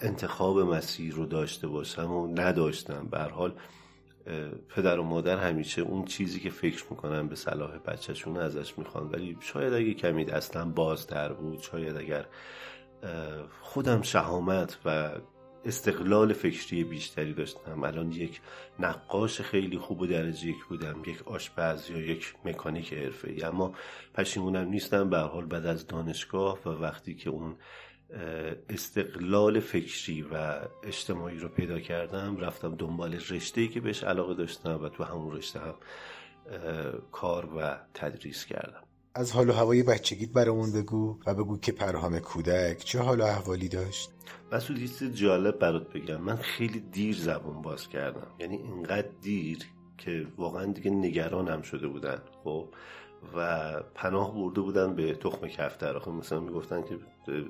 انتخاب 0.02 0.60
مسیر 0.60 1.14
رو 1.14 1.26
داشته 1.26 1.68
باشم 1.68 2.12
و 2.12 2.40
نداشتم. 2.40 3.08
به 3.12 3.20
حال 3.20 3.54
پدر 4.76 5.00
و 5.00 5.04
مادر 5.04 5.38
همیشه 5.38 5.82
اون 5.82 6.06
چیزی 6.06 6.40
که 6.40 6.50
فکر 6.50 6.84
می‌کنن 6.90 7.28
به 7.28 7.36
صلاح 7.36 7.78
بچهشون 7.78 8.38
ازش 8.38 8.78
می‌خوان. 8.78 9.10
ولی 9.10 9.38
شاید 9.40 9.74
اگه 9.74 9.94
کمی 9.94 10.26
اصلا 10.26 10.66
بازتر 10.66 11.34
بود 11.34 11.60
شاید 11.62 11.98
اگر 11.98 12.26
خودم 13.62 14.02
شهامت 14.02 14.78
و 14.86 15.10
استقلال 15.66 16.34
فکری 16.34 16.84
بیشتری 16.84 17.34
داشتم. 17.34 17.84
الان 17.84 18.12
یک 18.12 18.42
نقاش 18.80 19.42
خیلی 19.42 19.78
خوب 19.78 20.02
و 20.02 20.08
درجه 20.08 20.48
یک 20.48 20.66
بودم. 20.70 21.02
یک 21.08 21.28
آشپز 21.28 21.90
یا 21.90 21.98
یک 21.98 22.34
مکانیک 22.46 22.94
حرفه 22.94 23.32
ای 23.32 23.44
اما 23.44 23.74
پشیمونم 24.14 24.68
نیستم. 24.68 25.10
به 25.10 25.18
حال 25.18 25.46
بعد 25.46 25.66
از 25.66 25.88
دانشگاه 25.88 26.60
و 26.66 26.70
وقتی 26.70 27.16
که 27.16 27.30
اون 27.30 27.58
استقلال 28.70 29.60
فکری 29.60 30.22
و 30.22 30.60
اجتماعی 30.84 31.38
رو 31.38 31.50
پیدا 31.50 31.80
کردم 31.80 32.38
رفتم 32.38 32.76
دنبال 32.76 33.14
رشته 33.14 33.68
که 33.68 33.82
بهش 33.82 34.04
علاقه 34.04 34.34
داشتم 34.34 34.84
و 34.84 34.90
تو 34.90 35.04
همون 35.04 35.36
رشته 35.36 35.60
هم 35.60 35.76
کار 37.12 37.50
و 37.58 37.78
تدریس 37.94 38.46
کردم. 38.46 38.84
از 39.18 39.32
حال 39.32 39.50
و 39.50 39.54
هوای 39.54 39.84
بچگیت 39.84 40.30
برامون 40.30 40.72
بگو 40.72 41.20
و 41.26 41.34
بگو 41.34 41.58
که 41.58 41.72
پرهام 41.72 42.20
کودک 42.20 42.78
چه 42.78 43.00
حال 43.00 43.22
و 43.22 43.24
احوالی 43.24 43.68
داشت. 43.68 44.10
مسعود 44.52 44.80
یه 44.80 45.10
جالب 45.10 45.60
برات 45.60 45.94
بگم. 45.94 46.22
من 46.22 46.36
خیلی 46.36 46.80
دیر 46.80 47.16
زبون 47.16 47.62
باز 47.62 47.90
کردم. 47.90 48.28
یعنی 48.40 48.56
اینقدر 48.56 49.10
دیر 49.22 49.60
که 49.98 50.28
واقعا 50.38 50.66
دیگه 50.66 50.92
نگرانم 50.92 51.62
شده 51.62 51.88
بودن 51.88 52.22
خب؟ 52.44 52.70
و 53.38 53.74
پناه 53.96 54.36
برده 54.36 54.62
بودن 54.62 54.96
به 54.96 55.14
تخم 55.14 55.48
کفتر. 55.48 56.00
خب 56.00 56.12
مثلا 56.12 56.40
می‌گفتن 56.40 56.82
که 56.82 56.98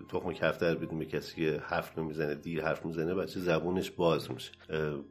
تخم 0.10 0.34
کفتر 0.34 0.75
بدون 0.75 1.00
به 1.00 1.05
کسی 1.05 1.36
که 1.36 1.62
حرف 1.65 1.98
نمی‌زنه 1.98 2.36
دیر 2.36 2.65
حرف 2.65 2.86
می‌زنه 2.86 3.15
بچه 3.15 3.39
زبونش 3.39 3.91
باز 3.91 4.31
میشه. 4.31 4.51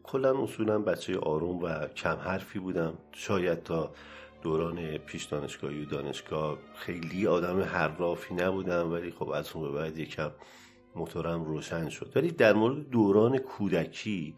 کلا 0.02 0.42
اصولا 0.42 0.78
بچه 0.78 1.18
آروم 1.18 1.62
و 1.62 1.86
کم 1.86 2.16
حرفی 2.16 2.58
بودم. 2.58 2.94
شاید 3.12 3.62
تا 3.62 3.92
دوران 4.44 4.98
پیش 4.98 5.24
دانشگاهی 5.24 5.82
و 5.82 5.84
دانشگاه 5.84 6.58
خیلی 6.74 7.26
آدم 7.26 7.60
حرافی 7.60 8.34
نبودم 8.34 8.92
ولی 8.92 9.10
خب 9.10 9.28
از 9.28 9.52
اون 9.52 9.72
به 9.72 9.78
بعد 9.78 9.98
یکم 9.98 10.30
موتورم 10.94 11.44
روشن 11.44 11.88
شد. 11.88 12.12
ولی 12.16 12.30
در 12.30 12.52
مورد 12.52 12.90
دوران 12.90 13.38
کودکی 13.38 14.36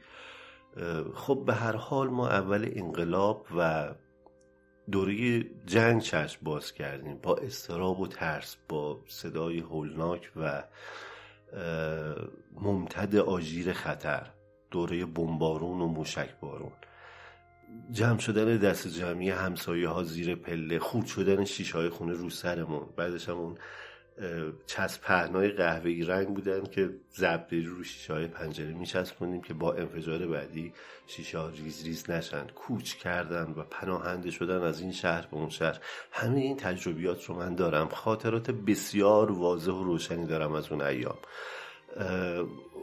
خب 1.14 1.42
به 1.46 1.54
هر 1.54 1.76
حال 1.76 2.08
ما 2.08 2.28
اول 2.28 2.70
انقلاب 2.72 3.46
و 3.56 3.94
دوره 4.90 5.42
جنگ 5.66 6.02
چشم 6.02 6.40
باز 6.42 6.72
کردیم. 6.72 7.18
با 7.22 7.36
استراب 7.36 8.00
و 8.00 8.06
ترس 8.06 8.56
با 8.68 9.00
صدای 9.06 9.58
هولناک 9.58 10.32
و 10.36 10.64
ممتد 12.60 13.16
آژیر 13.16 13.72
خطر 13.72 14.26
دوره 14.70 15.06
بمبارون 15.06 15.80
و 15.80 15.86
موشک 15.86 16.40
بارون 16.40 16.72
جمع 17.90 18.18
شدن 18.18 18.56
دست 18.56 18.88
جمعی 18.88 19.30
همسایه 19.30 19.88
ها 19.88 20.04
زیر 20.04 20.34
پله 20.34 20.78
خورد 20.78 21.06
شدن 21.06 21.44
شیشه 21.44 21.78
های 21.78 21.88
خونه 21.88 22.12
رو 22.12 22.30
سرمون. 22.30 22.86
بعدش 22.96 23.28
هم 23.28 23.36
اون 23.36 23.58
چسب 24.66 25.00
پهنای 25.00 25.48
قهوه‌ای 25.48 26.02
رنگ 26.02 26.28
بودن 26.28 26.64
که 26.64 26.90
زبدری 27.10 27.64
رو 27.64 27.84
شیشه 27.84 28.12
های 28.12 28.26
پنجره 28.26 28.72
میچسبونیم 28.72 29.42
که 29.42 29.54
با 29.54 29.72
انفجار 29.72 30.26
بعدی 30.26 30.72
شیشه 31.06 31.38
ها 31.38 31.48
ریز 31.48 31.84
ریز 31.84 32.10
نشن. 32.10 32.46
کوچ 32.46 32.94
کردن 32.94 33.54
و 33.56 33.62
پناهنده 33.62 34.30
شدن 34.30 34.62
از 34.62 34.80
این 34.80 34.92
شهر 34.92 35.26
به 35.26 35.36
اون 35.36 35.48
شهر. 35.48 35.80
همه 36.12 36.40
این 36.40 36.56
تجربیات 36.56 37.24
رو 37.24 37.34
من 37.34 37.54
دارم. 37.54 37.88
خاطرات 37.88 38.50
بسیار 38.50 39.32
واضح 39.32 39.72
و 39.72 39.84
روشنی 39.84 40.26
دارم 40.26 40.52
از 40.52 40.72
اون 40.72 40.82
ایام. 40.82 41.18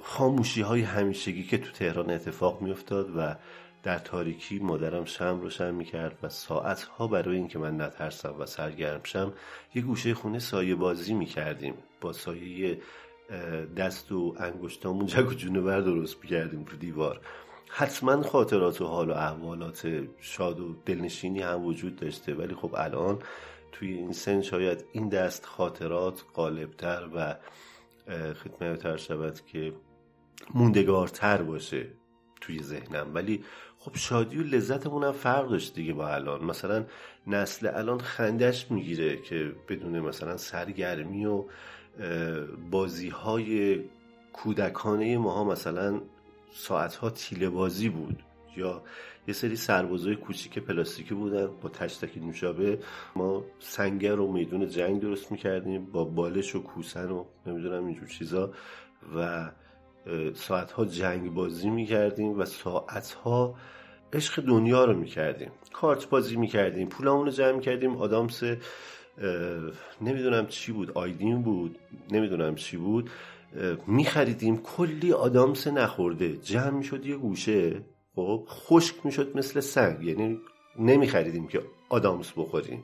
خاموشی 0.03 0.61
های 0.61 0.81
همیشگی 0.81 1.43
که 1.43 1.57
تو 1.57 1.71
تهران 1.71 2.09
اتفاق 2.09 2.61
میافتاد 2.61 3.09
و 3.17 3.35
در 3.83 3.99
تاریکی 3.99 4.59
مادرم 4.59 5.05
شم 5.05 5.39
روشن 5.41 5.71
می‌کرد 5.71 6.19
و 6.23 6.29
ساعتها 6.29 7.07
برای 7.07 7.37
اینکه 7.37 7.59
من 7.59 7.81
نترسم 7.81 8.35
و 8.39 8.45
سرگرم 8.45 9.01
شم 9.03 9.33
یه 9.75 9.81
گوشه 9.81 10.13
خونه 10.13 10.39
سایه 10.39 10.75
بازی 10.75 11.13
می‌کردیم. 11.13 11.73
با 12.01 12.13
سایه 12.13 12.81
دست 13.77 14.11
و 14.11 14.35
انگشتامون 14.39 15.05
جگ 15.05 15.27
و 15.27 15.33
جونور 15.33 15.81
درست 15.81 16.17
می‌کردیم 16.23 16.65
رو 16.65 16.77
دیوار. 16.77 17.21
حتما 17.69 18.23
خاطرات 18.23 18.81
و 18.81 18.85
حال 18.85 19.09
و 19.09 19.13
احوالات 19.13 20.03
شاد 20.19 20.59
و 20.59 20.75
دلنشینی 20.85 21.41
هم 21.41 21.65
وجود 21.65 21.95
داشته. 21.95 22.33
ولی 22.33 22.55
خب 22.55 22.75
الان 22.77 23.19
توی 23.71 23.93
این 23.93 24.11
سن 24.11 24.41
شاید 24.41 24.85
این 24.91 25.09
دست 25.09 25.45
خاطرات 25.45 26.23
غالبتر 26.35 27.09
و 27.15 27.35
خدمتتر 28.33 28.97
شود 28.97 29.39
که 29.45 29.73
موندگارتر 30.53 31.41
باشه 31.41 31.87
توی 32.41 32.63
ذهنم. 32.63 33.11
ولی 33.13 33.43
خب 33.85 33.95
شادی 33.95 34.37
و 34.37 34.43
لذتمون 34.43 35.03
هم 35.03 35.11
فرق 35.11 35.49
داشت 35.49 35.75
دیگه 35.75 35.93
با 35.93 36.09
الان. 36.09 36.43
مثلا 36.43 36.85
نسل 37.27 37.67
الان 37.67 37.99
خندش 37.99 38.71
می‌گیره 38.71 39.17
که 39.17 39.51
بدون 39.69 39.99
مثلا 39.99 40.37
سرگرمی 40.37 41.25
و 41.25 41.43
بازی 42.71 43.09
های 43.09 43.83
کودکانه 44.33 45.17
ماها 45.17 45.43
مثلا 45.43 46.01
ساعتها 46.53 47.09
تیله 47.09 47.49
بازی 47.49 47.89
بود. 47.89 48.23
یا 48.57 48.83
یه 49.27 49.33
سری 49.33 49.55
سربازای 49.55 50.15
کوچیک 50.15 50.59
پلاستیکی 50.59 51.13
بودن 51.15 51.47
با 51.61 51.69
تشتک 51.69 52.17
نوشابه. 52.17 52.79
ما 53.15 53.43
سنگر 53.59 54.19
و 54.19 54.31
میدون 54.31 54.67
جنگ 54.67 55.01
درست 55.01 55.31
می‌کردیم 55.31 55.85
با 55.85 56.05
بالش 56.05 56.55
و 56.55 56.63
کوسن 56.63 57.11
و 57.11 57.25
نمی‌دونم 57.45 57.85
اینجور 57.85 58.07
چیزا. 58.07 58.53
و 59.15 59.51
ساعتها 60.35 60.85
جنگ 60.85 61.33
بازی 61.33 61.69
می‌کردیم 61.69 62.39
و 62.39 62.45
ساعتها 62.45 63.55
عشق 64.13 64.41
دنیا 64.41 64.85
رو 64.85 64.93
می‌کردیم. 64.97 65.51
کارت 65.73 66.09
بازی 66.09 66.35
می‌کردیم 66.35 66.89
پولمون 66.89 67.25
رو 67.25 67.31
جمع 67.31 67.51
می‌کردیم. 67.51 67.97
آدامس 67.97 68.43
نمی‌دونم 70.01 70.47
چی 70.47 70.71
بود 70.71 70.91
آیدین 70.91 71.41
بود 71.41 71.79
نمی‌دونم 72.11 72.55
چی 72.55 72.77
بود. 72.77 73.09
میخریدیم. 73.87 74.57
کلی 74.57 75.13
آدامس 75.13 75.67
نخورده. 75.67 76.37
جمع 76.37 76.69
می‌شد 76.69 77.05
یه 77.05 77.15
گوشه. 77.15 77.81
خب 78.15 78.43
خشک 78.49 78.95
می‌شد 79.05 79.37
مثل 79.37 79.59
سنگ. 79.59 80.03
یعنی 80.03 80.39
نمیخریدیم 80.79 81.47
که 81.47 81.61
آدامس 81.89 82.31
بخوریم. 82.37 82.83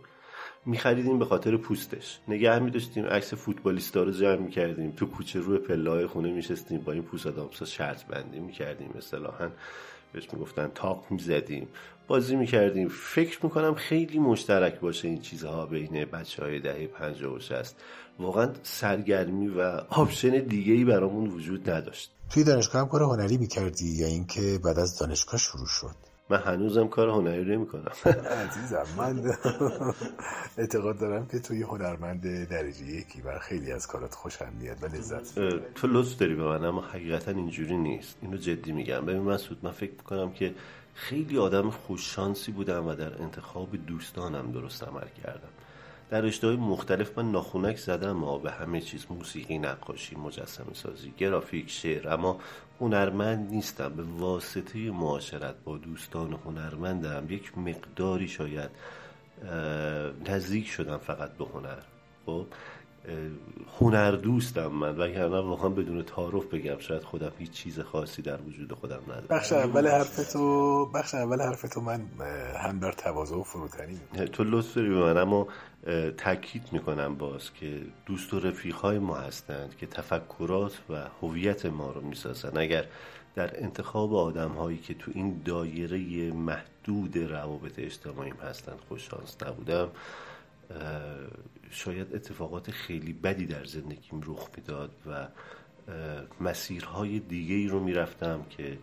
میخریدیم 0.65 1.19
به 1.19 1.25
خاطر 1.25 1.57
پوستش. 1.57 2.19
نگه 2.27 2.59
میداشتیم 2.59 3.05
عکس 3.05 3.33
فوتبالیستا 3.33 4.03
رو 4.03 4.11
جمع 4.11 4.35
می‌کردیم. 4.35 4.91
تو 4.91 5.05
کوچه 5.05 5.39
روی 5.39 5.57
پله 5.57 6.07
خونه 6.07 6.31
میشستیم 6.31 6.79
با 6.79 6.91
این 6.91 7.03
پوست 7.03 7.27
آدامسا 7.27 7.65
شرط 7.65 8.03
بندی 8.03 8.39
می‌کردیم. 8.39 8.89
اصطلاحا 8.97 9.49
بهش 10.13 10.27
می‌گفتن 10.33 10.71
تاق 10.75 11.05
می‌زدیم. 11.09 11.67
بازی 12.07 12.35
می‌کردیم. 12.35 12.87
فکر 12.87 13.39
می‌کنم 13.43 13.75
خیلی 13.75 14.19
مشترک 14.19 14.79
باشه 14.79 15.07
این 15.07 15.21
چیزها 15.21 15.65
بین 15.65 16.05
بچه 16.05 16.43
های 16.43 16.59
دهه 16.59 16.87
پنجه 16.87 17.27
و 17.27 17.39
شست 17.39 17.75
واقعا 18.19 18.49
سرگرمی 18.63 19.47
و 19.47 19.59
آپشن 19.89 20.39
دیگه 20.39 20.73
ای 20.73 20.83
برامون 20.83 21.29
وجود 21.29 21.69
نداشت. 21.69 22.11
توی 22.29 22.43
دانشگاه 22.43 22.81
هم 22.81 22.87
کار 22.87 23.03
هنری 23.03 23.37
می‌کردی 23.37 23.89
یا 23.89 24.07
اینکه 24.07 24.59
بعد 24.63 24.79
از 24.79 24.97
دانشگاه 24.97 25.39
شروع 25.39 25.67
شد؟ 25.67 26.08
من 26.29 26.37
هنوزم 26.37 26.87
کار 26.87 27.09
هنری 27.09 27.55
نمی 27.55 27.67
کنم 27.67 27.91
عزیزم 28.49 28.85
من 28.97 29.33
اعتقاد 30.57 30.99
دارم 30.99 31.25
که 31.25 31.39
توی 31.39 31.61
هنرمند 31.61 32.49
درجه 32.49 32.85
یکی 32.85 33.21
و 33.21 33.39
خیلی 33.39 33.71
از 33.71 33.87
کارات 33.87 34.15
خوشم 34.15 34.53
میاد 34.59 34.83
و 34.83 34.85
لذت 34.85 35.35
تو 35.75 35.87
لطف 35.87 36.17
داری 36.17 36.35
به 36.35 36.43
من 36.43 36.65
اما 36.65 36.81
حقیقتا 36.81 37.31
اینجوری 37.31 37.77
نیست. 37.77 38.17
اینو 38.21 38.37
جدی 38.37 38.71
میگم. 38.71 39.05
ببین 39.05 39.21
مسعود 39.21 39.57
من 39.63 39.71
فکر 39.71 39.91
می‌کنم 39.91 40.31
که 40.31 40.55
خیلی 40.93 41.37
آدم 41.37 41.69
خوششانسی 41.69 42.51
بودم 42.51 42.87
و 42.87 42.95
در 42.95 43.21
انتخاب 43.21 43.69
دوستانم 43.87 44.51
درست 44.51 44.83
عمل 44.83 45.07
کردم. 45.23 45.49
در 46.09 46.21
رشته 46.21 46.47
مختلف 46.47 47.17
من 47.17 47.31
ناخونک 47.31 47.77
زدم 47.77 48.39
به 48.43 48.51
همه 48.51 48.81
چیز 48.81 49.05
موسیقی 49.09 49.57
نقاشی 49.57 50.15
مجسمه 50.15 50.73
سازی 50.73 51.13
گرافیک 51.17 51.69
شعر 51.69 52.09
اما 52.09 52.39
هنرمند 52.79 53.51
نیستم. 53.51 53.89
به 53.89 54.03
واسطه 54.03 54.91
معاشرت 54.91 55.55
با 55.63 55.77
دوستان 55.77 56.39
هنرمندم 56.45 57.25
یک 57.29 57.57
مقداری 57.57 58.27
شاید 58.27 58.69
نزدیک 60.25 60.67
شدم 60.67 60.97
فقط 60.97 61.31
به 61.31 61.45
هنر. 61.45 61.79
خب؟ 62.25 62.45
هنر 63.79 64.11
دوستم 64.11 64.67
من 64.67 64.97
وگرنه 64.97 65.39
واقعا 65.39 65.69
بدون 65.69 66.03
تعارف 66.03 66.45
بگم 66.45 66.79
شاید 66.79 67.03
خودم 67.03 67.31
هیچ 67.37 67.51
چیز 67.51 67.79
خاصی 67.79 68.21
در 68.21 68.41
وجود 68.41 68.73
خودم 68.73 69.01
ندارم. 69.07 69.27
بخش 69.29 69.53
اول 69.53 69.87
حرف 69.87 70.33
تو 70.33 70.85
بخش 70.85 71.13
اول 71.13 71.41
حرف 71.41 71.61
تو 71.61 71.81
من 71.81 72.05
هم 72.63 72.79
بر 72.79 72.91
تواضع 72.91 73.35
و 73.35 73.43
فروتنی 73.43 73.99
تو 74.33 74.43
لطف 74.43 74.75
داری 74.75 74.89
به 74.89 74.95
من 74.95 75.17
اما 75.17 75.47
تاکید 76.17 76.63
می‌کنم 76.71 77.15
باز 77.15 77.53
که 77.53 77.81
دوست 78.05 78.33
و 78.33 78.39
رفیق 78.39 78.75
های 78.75 78.99
ما 78.99 79.15
هستند 79.15 79.75
که 79.77 79.85
تفکرات 79.85 80.79
و 80.89 81.07
هویت 81.21 81.65
ما 81.65 81.91
رو 81.91 82.01
می‌سازن. 82.01 82.57
اگر 82.57 82.85
در 83.35 83.63
انتخاب 83.63 84.15
آدم 84.15 84.49
هایی 84.49 84.77
که 84.77 84.93
تو 84.93 85.11
این 85.15 85.41
دایره 85.45 86.31
محدود 86.31 87.17
روابط 87.17 87.79
اجتماعیم 87.79 88.35
هستند 88.35 88.79
خوششانس 88.87 89.37
نبودم 89.47 89.87
شاید 91.69 92.15
اتفاقات 92.15 92.71
خیلی 92.71 93.13
بدی 93.13 93.45
در 93.45 93.65
زندگیم 93.65 94.21
رخ 94.25 94.49
می‌داد 94.57 94.91
و 95.05 95.27
مسیرهای 96.41 97.19
دیگه 97.19 97.55
ای 97.55 97.67
رو 97.67 97.79
می‌رفتم 97.79 98.45
که 98.49 98.77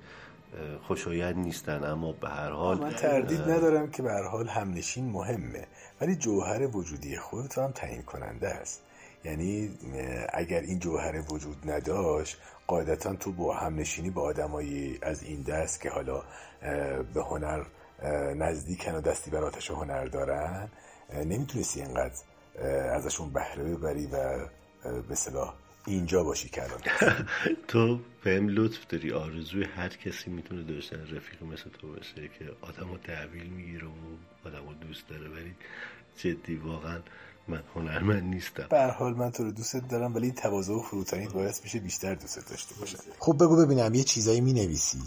خوشایند 0.82 1.36
نیستن 1.36 1.84
اما 1.84 2.12
به 2.12 2.28
هر 2.28 2.50
حال 2.50 2.78
من 2.78 2.90
تردید 2.90 3.40
ندارم 3.40 3.90
که 3.90 4.02
به 4.02 4.12
هر 4.12 4.22
حال 4.22 4.48
همنشین 4.48 5.10
مهمه. 5.10 5.66
ولی 6.00 6.16
جوهر 6.16 6.76
وجودی 6.76 7.16
خودت 7.16 7.58
هم 7.58 7.70
تعیین 7.70 8.02
کننده 8.02 8.48
است. 8.48 8.82
یعنی 9.24 9.70
اگر 10.32 10.60
این 10.60 10.78
جوهر 10.78 11.32
وجود 11.32 11.70
نداشت 11.70 12.38
قاعدتا 12.66 13.14
تو 13.14 13.32
با 13.32 13.54
همنشینی 13.54 14.10
با 14.10 14.22
آدمایی 14.22 14.98
از 15.02 15.22
این 15.22 15.42
دست 15.42 15.80
که 15.80 15.90
حالا 15.90 16.22
به 17.14 17.22
هنر 17.30 17.64
نزدیکن 18.36 18.94
و 18.94 19.00
دستی 19.00 19.30
بر 19.30 19.44
آتش 19.44 19.70
هنر 19.70 20.04
دارن 20.04 20.68
نمی‌تونستی 21.14 21.82
اینقدر 21.82 22.14
ازشون 22.92 23.32
بهره 23.32 23.64
ببری 23.64 24.06
و 24.06 24.46
به 25.08 25.14
صلاح 25.14 25.54
اینجا 25.86 26.24
باشی 26.24 26.48
کلان. 26.48 26.80
تو 27.68 28.00
بهم 28.24 28.48
لطف 28.48 28.86
داری 28.86 29.12
آرزوی 29.12 29.64
هر 29.64 29.88
کسی 29.88 30.30
می‌تونه 30.30 30.62
داشتن 30.62 31.00
رفیق 31.00 31.42
مثل 31.42 31.70
تو 31.80 31.88
باشه 31.88 32.28
که 32.38 32.44
آدم 32.62 32.90
رو 32.90 32.98
تحویل 32.98 33.46
می‌گیره 33.46 33.86
و 33.86 33.90
آدم 34.44 34.68
رو 34.68 34.74
دوست 34.74 35.08
داره. 35.08 35.28
ولی 35.28 35.54
جدی 36.16 36.56
واقعا 36.56 37.00
من 37.48 37.62
هنرمند 37.74 38.22
نیستم. 38.22 38.66
به 38.70 38.84
حال 38.84 39.14
من 39.14 39.30
تو 39.30 39.44
رو 39.44 39.50
دوست 39.50 39.76
دارم 39.76 40.14
ولی 40.14 40.26
این 40.26 40.34
تواضع 40.34 40.72
و 40.72 40.82
فروتنیت 40.82 41.32
باعث 41.32 41.62
میشه 41.62 41.78
بیشتر 41.78 42.14
دوست 42.14 42.50
داشته 42.50 42.74
باشم 42.80 42.98
خب 43.18 43.36
بگو 43.40 43.56
ببینم 43.56 43.94
یه 43.94 44.04
چیزایی 44.04 44.40
می‌نویسی. 44.40 44.98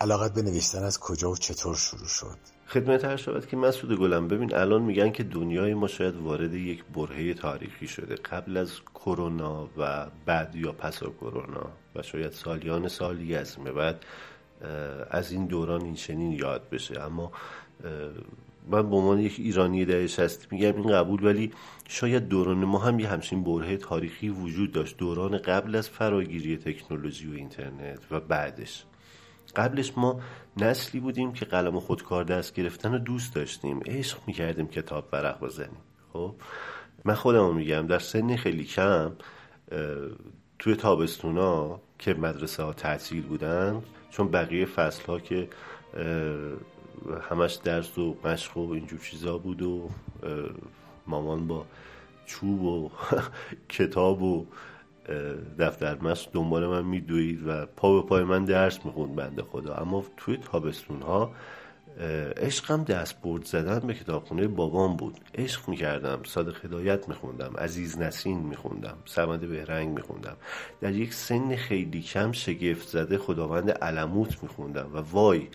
علاقت 0.00 0.34
به 0.34 0.42
نوشتن 0.42 0.82
از 0.82 1.00
کجا 1.00 1.30
و 1.30 1.36
چطور 1.36 1.76
شروع 1.76 2.06
شد؟ 2.06 2.38
خدمت 2.68 3.04
هر 3.04 3.16
شود 3.16 3.46
که 3.46 3.56
مسعود 3.56 3.98
گلم 3.98 4.28
ببین 4.28 4.54
الان 4.54 4.82
میگن 4.82 5.10
که 5.10 5.22
دنیای 5.22 5.74
ما 5.74 5.86
شاید 5.86 6.16
وارد 6.16 6.54
یک 6.54 6.84
برهه 6.94 7.34
تاریخی 7.34 7.88
شده. 7.88 8.14
قبل 8.14 8.56
از 8.56 8.80
کرونا 8.94 9.68
و 9.78 10.06
بعد 10.26 10.56
یا 10.56 10.72
پس 10.72 10.98
کرونا 10.98 11.68
و 11.96 12.02
شاید 12.02 12.32
سالیان 12.32 12.88
سالی 12.88 13.34
از 13.34 13.56
بعد 13.56 14.04
از 15.10 15.32
این 15.32 15.46
دوران 15.46 15.84
این 15.84 15.94
چنین 15.94 16.32
یاد 16.32 16.68
بشه. 16.70 17.00
اما 17.00 17.32
من 18.70 18.90
به 18.90 18.96
عنوان 18.96 19.18
یک 19.18 19.36
ایرانی 19.38 19.84
دهه 19.84 20.06
شستی 20.06 20.46
میگم 20.50 20.76
این 20.76 20.92
قبول 20.92 21.24
ولی 21.24 21.52
شاید 21.88 22.28
دوران 22.28 22.64
ما 22.64 22.78
هم 22.78 23.00
یه 23.00 23.08
همچین 23.08 23.44
برهه 23.44 23.76
تاریخی 23.76 24.28
وجود 24.28 24.72
داشت. 24.72 24.96
دوران 24.96 25.38
قبل 25.38 25.76
از 25.76 25.88
فراگیری 25.88 26.56
تکنولوژی 26.56 27.30
و 27.30 27.34
اینترنت 27.34 27.98
و 28.10 28.20
بعدش. 28.20 28.84
قبلش 29.56 29.92
ما 29.96 30.20
نسلی 30.56 31.00
بودیم 31.00 31.32
که 31.32 31.44
قلم 31.44 31.76
و 31.76 31.80
خودکار 31.80 32.24
دست 32.24 32.54
گرفتن 32.54 32.92
رو 32.92 32.98
دوست 32.98 33.34
داشتیم. 33.34 33.80
عشق 33.86 34.18
می‌کردیم 34.26 34.68
کتاب 34.68 35.08
ورق 35.12 35.40
بزنیم. 35.40 35.80
خب؟ 36.12 36.34
من 37.04 37.14
خودم 37.14 37.54
میگم 37.54 37.86
در 37.86 37.98
سن 37.98 38.36
خیلی 38.36 38.64
کم 38.64 39.12
توی 40.58 40.76
تابستونا 40.76 41.80
که 41.98 42.14
مدرسه 42.14 42.62
ها 42.62 42.72
تعطیل 42.72 43.22
بودن 43.22 43.82
چون 44.10 44.28
بقیه 44.28 44.66
فصل 44.66 45.06
ها 45.06 45.20
که 45.20 45.48
همش 47.30 47.54
درس 47.54 47.98
و 47.98 48.16
مشق 48.24 48.56
و 48.56 48.72
اینجور 48.72 49.00
چیزا 49.00 49.38
بود 49.38 49.62
و 49.62 49.90
مامان 51.06 51.46
با 51.46 51.66
چوب 52.26 52.62
و 52.62 52.90
کتاب 53.68 54.22
و 54.22 54.46
دفتر 55.58 55.98
مشق 55.98 56.30
دنبال 56.32 56.66
من 56.66 56.84
میدوید 56.84 57.40
و 57.46 57.66
پا 57.66 58.00
به 58.00 58.08
پای 58.08 58.24
من 58.24 58.44
درس 58.44 58.86
می‌خوند 58.86 59.16
بنده 59.16 59.42
خدا. 59.42 59.74
اما 59.74 60.04
توی 60.16 60.36
تابستون 60.36 61.02
ها 61.02 61.32
عشقم 62.36 62.84
دست 62.84 63.22
برد 63.22 63.44
زدن 63.44 63.78
به 63.78 63.94
کتابخونه 63.94 64.46
بابام 64.46 64.96
بود. 64.96 65.20
عشق 65.34 65.68
می‌کردم 65.68 66.20
صادق 66.24 66.64
هدایت 66.64 67.08
میخوندم 67.08 67.56
عزیز 67.58 67.98
نسین 67.98 68.38
میخوندم 68.38 68.96
سمد 69.04 69.40
بهرنگ 69.40 69.88
میخوندم. 69.88 70.36
در 70.80 70.92
یک 70.92 71.14
سن 71.14 71.56
خیلی 71.56 72.02
کم 72.02 72.32
شگفت 72.32 72.88
زده 72.88 73.18
خداوند 73.18 73.70
علموت 73.70 74.42
میخوندم 74.42 74.90
و 74.94 74.98
وای 74.98 75.48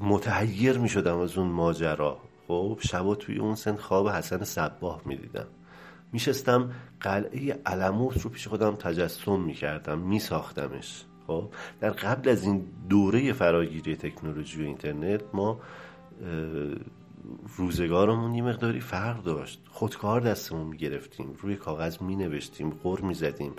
متحیر 0.00 0.78
می‌شدم 0.78 1.18
از 1.18 1.38
اون 1.38 1.48
ماجرا. 1.48 2.18
خب 2.48 2.78
شبا 2.80 3.14
توی 3.14 3.38
اون 3.38 3.54
سن 3.54 3.76
خواب 3.76 4.08
حسن 4.08 4.44
صباه 4.44 5.00
می‌دیدم. 5.04 5.46
میشستم 6.16 6.70
قلعه 7.00 7.60
علموت 7.66 8.22
رو 8.22 8.30
پیش 8.30 8.48
خودم 8.48 8.74
تجسم 8.74 9.40
می‌کردم 9.40 9.98
میساختمش. 9.98 11.04
خب 11.26 11.48
در 11.80 11.90
قبل 11.90 12.28
از 12.28 12.44
این 12.44 12.64
دوره 12.88 13.32
فراگیری 13.32 13.96
تکنولوژی 13.96 14.62
و 14.62 14.66
اینترنت 14.66 15.22
ما 15.32 15.60
روزگارمون 17.56 18.34
یه 18.34 18.42
مقداری 18.42 18.80
فرق 18.80 19.22
داشت. 19.22 19.60
خودکار 19.70 20.20
دستمون 20.20 20.66
می‌گرفتیم 20.66 21.34
روی 21.42 21.56
کاغذ 21.56 22.02
مینوشتیم 22.02 22.70
قر 22.82 23.00
می‌زدیم 23.00 23.52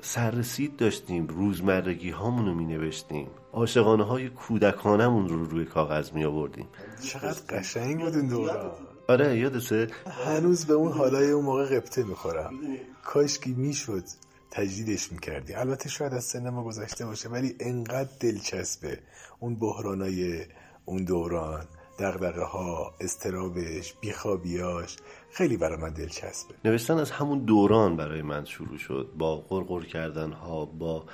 سررسید 0.00 0.76
داشتیم 0.76 1.26
روزمرگی 1.26 2.10
هامون 2.10 2.46
رو 2.46 2.54
مینوشتیم. 2.54 3.26
عاشقانه 3.52 4.04
های 4.04 4.28
کودکانمون 4.28 5.28
رو 5.28 5.44
روی 5.44 5.64
کاغذ 5.64 6.12
می 6.12 6.24
آوردیم 6.24 6.66
چقدر 7.02 7.40
قشنگ 7.48 8.00
بود 8.00 8.14
این 8.14 8.28
دوران 8.28 8.70
آره 9.08 9.38
یادشه 9.38 9.88
هنوز 10.26 10.64
به 10.64 10.74
اون 10.74 10.92
حالای 10.92 11.30
اون 11.30 11.44
موقع 11.44 11.80
قبطه 11.80 12.02
می‌خورم. 12.04 12.50
کاش 13.04 13.38
که 13.38 13.50
می‌شد 13.50 14.04
تجدیدش 14.50 15.12
می‌کردی. 15.12 15.54
البته 15.54 15.88
شاید 15.88 16.12
از 16.14 16.24
سن 16.24 16.48
ما 16.48 16.64
گذشته 16.64 17.06
باشه 17.06 17.28
ولی 17.28 17.54
انقدر 17.60 18.08
دلچسبه 18.20 18.98
اون 19.40 19.54
بحرانای 19.54 20.42
اون 20.84 21.04
دوران 21.04 21.64
دغدغه 21.98 22.44
ها 22.44 22.94
استرابش 23.00 23.94
بیخوابیاش. 24.00 24.96
خیلی 25.30 25.56
برای 25.56 25.80
من 25.80 25.92
دلچسبه. 25.92 26.54
نوشتن 26.64 26.98
از 26.98 27.10
همون 27.10 27.44
دوران 27.44 27.96
برای 27.96 28.22
من 28.22 28.44
شروع 28.44 28.78
شد. 28.78 29.10
با 29.18 29.36
قرقر 29.36 29.82
کردن 29.82 30.32
ها 30.32 30.64
با 30.64 31.04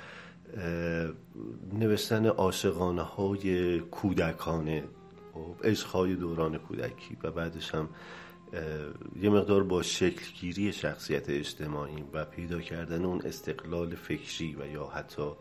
نوشتن 1.73 2.25
عاشقانه 2.25 3.01
های 3.01 3.79
کودکانه. 3.79 4.83
خب، 5.33 5.55
عشقهای 5.63 6.15
دوران 6.15 6.57
کودکی 6.57 7.17
و 7.23 7.31
بعدش 7.31 7.75
هم 7.75 7.89
یه 9.21 9.29
مقدار 9.29 9.63
با 9.63 9.81
شکلگیری 9.81 10.73
شخصیت 10.73 11.29
اجتماعی 11.29 12.03
و 12.13 12.25
پیدا 12.25 12.61
کردن 12.61 13.05
اون 13.05 13.21
استقلال 13.21 13.95
فکری 13.95 14.55
و 14.59 14.67
یا 14.67 14.87
حتی 14.87 15.31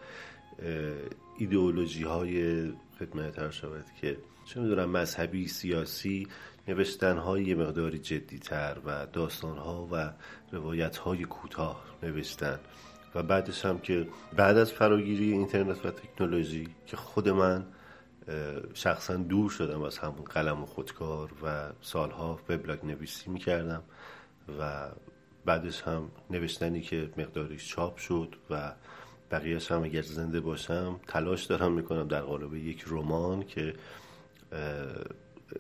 ایدئولوژی 1.39 2.03
های 2.03 2.69
خدمت 2.99 3.39
هر 3.39 3.51
شود 3.51 3.85
که 4.01 4.17
چه 4.45 4.61
می‌دونم 4.61 4.91
مذهبی 4.91 5.49
سیاسی 5.49 6.29
نوشتن 6.69 7.19
های 7.19 7.45
یه 7.45 7.55
مقداری 7.55 7.99
جدیتر 7.99 8.77
و 8.85 9.07
داستان 9.07 9.59
ها 9.59 9.89
و 9.93 10.13
روایت 10.53 10.97
های 10.97 11.25
کوتاه 11.25 11.85
نوشتن. 12.03 12.59
و 13.15 13.23
بعدش 13.23 13.65
هم 13.65 13.79
که 13.79 14.09
بعد 14.37 14.57
از 14.57 14.73
فراگیری 14.73 15.33
اینترنت 15.33 15.87
و 15.87 15.91
تکنولوژی 15.91 16.69
که 16.87 16.97
خود 16.97 17.29
من 17.29 17.67
شخصا 18.75 19.17
دور 19.17 19.51
شدم 19.51 19.83
از 19.83 19.99
همون 19.99 20.25
قلم 20.25 20.63
و 20.63 20.67
خودکار 20.67 21.31
و 21.45 21.69
سالها 21.83 22.41
وبلاگ 22.49 22.85
نویسی 22.85 23.31
می‌کردم 23.31 23.83
و 24.59 24.89
بعدش 25.45 25.83
هم 25.83 26.11
نوشتنی 26.31 26.81
که 26.81 27.11
مقداریش 27.17 27.69
چاپ 27.69 27.97
شد 27.97 28.37
و 28.51 28.73
بقیهش 29.31 29.73
هم 29.73 29.83
اگر 29.83 30.03
زنده 30.03 30.41
باشم 30.41 31.01
تلاش 31.09 31.45
دارم 31.45 31.73
می‌کنم 31.73 32.09
در 32.09 32.21
قالب 32.21 32.55
یک 32.55 32.85
رمان 32.87 33.43
که 33.43 33.75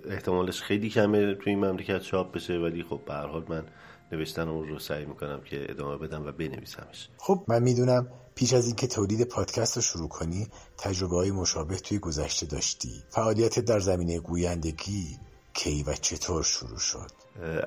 احتمالش 0.05 0.63
خیلی 0.63 0.89
کمه 0.89 1.35
توی 1.35 1.53
این 1.53 1.65
مملکت 1.65 2.01
چاپ 2.01 2.35
بشه 2.35 2.59
ولی 2.59 2.83
خب 2.83 3.01
به 3.07 3.15
حال 3.15 3.45
من 3.49 3.65
نوشتن 4.13 4.49
اون 4.49 4.69
رو 4.69 4.79
سعی 4.79 5.05
می‌کنم 5.05 5.41
که 5.41 5.71
ادامه 5.71 5.97
بدم 5.97 6.27
و 6.27 6.33
بنویسمش. 6.33 7.09
خب 7.19 7.45
من 7.49 7.63
می‌دونم 7.63 8.09
پیش 8.41 8.53
از 8.53 8.67
اینکه 8.67 8.87
تولید 8.87 9.25
پادکست 9.25 9.77
رو 9.77 9.83
شروع 9.83 10.09
کنی 10.09 10.49
تجربه 10.79 11.17
های 11.17 11.31
مشابه 11.31 11.77
توی 11.77 11.99
گذشته 11.99 12.47
داشتی. 12.47 13.03
فعالیت 13.11 13.59
در 13.59 13.81
زمینه 13.81 14.19
گویندگی 14.21 15.19
کی 15.55 15.83
و 15.83 15.93
چطور 15.93 16.43
شروع 16.43 16.79
شد؟ 16.79 17.11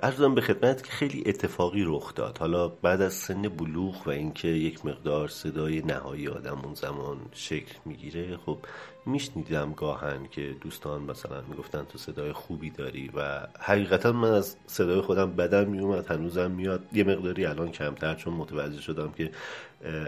ارزم 0.04 0.36
به 0.36 0.42
خدمت 0.42 0.84
که 0.84 0.92
خیلی 0.92 1.24
اتفاقی 1.26 1.84
رخ 1.84 2.16
داد. 2.16 2.38
حالا 2.38 2.68
بعد 2.68 3.02
از 3.02 3.14
سن 3.14 3.42
بلوغ 3.42 4.08
و 4.08 4.10
اینکه 4.10 4.48
یک 4.48 4.86
مقدار 4.86 5.28
صدای 5.28 5.82
نهایی 5.82 6.28
آدم 6.28 6.62
اون 6.66 6.74
زمان 6.74 7.18
شکل 7.32 7.76
می‌گیره 7.86 8.38
خب 8.38 8.58
میشنیدم 9.06 9.74
گاهن 9.74 10.28
که 10.32 10.56
دوستان 10.62 11.02
مثلا 11.02 11.42
می‌گفتن 11.50 11.84
تو 11.84 11.98
صدای 11.98 12.32
خوبی 12.32 12.70
داری 12.70 13.12
و 13.16 13.48
حقیقتا 13.60 14.12
من 14.12 14.32
از 14.32 14.56
صدای 14.66 15.02
خودم 15.02 15.32
بدم 15.32 15.70
میومد 15.70 16.12
هنوزم 16.12 16.52
میاد. 16.52 16.84
یه 16.94 17.04
مقداری 17.04 17.46
الان 17.46 17.72
کمتر 17.72 18.16
چون 18.16 18.34
متوجه 18.34 18.82
شدم 18.82 19.12
که 19.12 19.32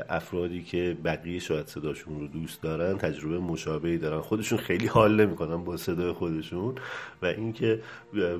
افرادی 0.09 0.63
که 0.63 0.97
بقیه 1.03 1.39
شاید 1.39 1.67
صداشون 1.67 2.19
رو 2.19 2.27
دوست 2.27 2.61
دارن 2.61 2.97
تجربه 2.97 3.39
مشابهی 3.39 3.97
دارن. 3.97 4.21
خودشون 4.21 4.57
خیلی 4.57 4.87
حال 4.87 5.25
نمی‌کنن 5.25 5.63
با 5.63 5.77
صدای 5.77 6.11
خودشون 6.11 6.75
و 7.21 7.25
اینکه 7.25 7.81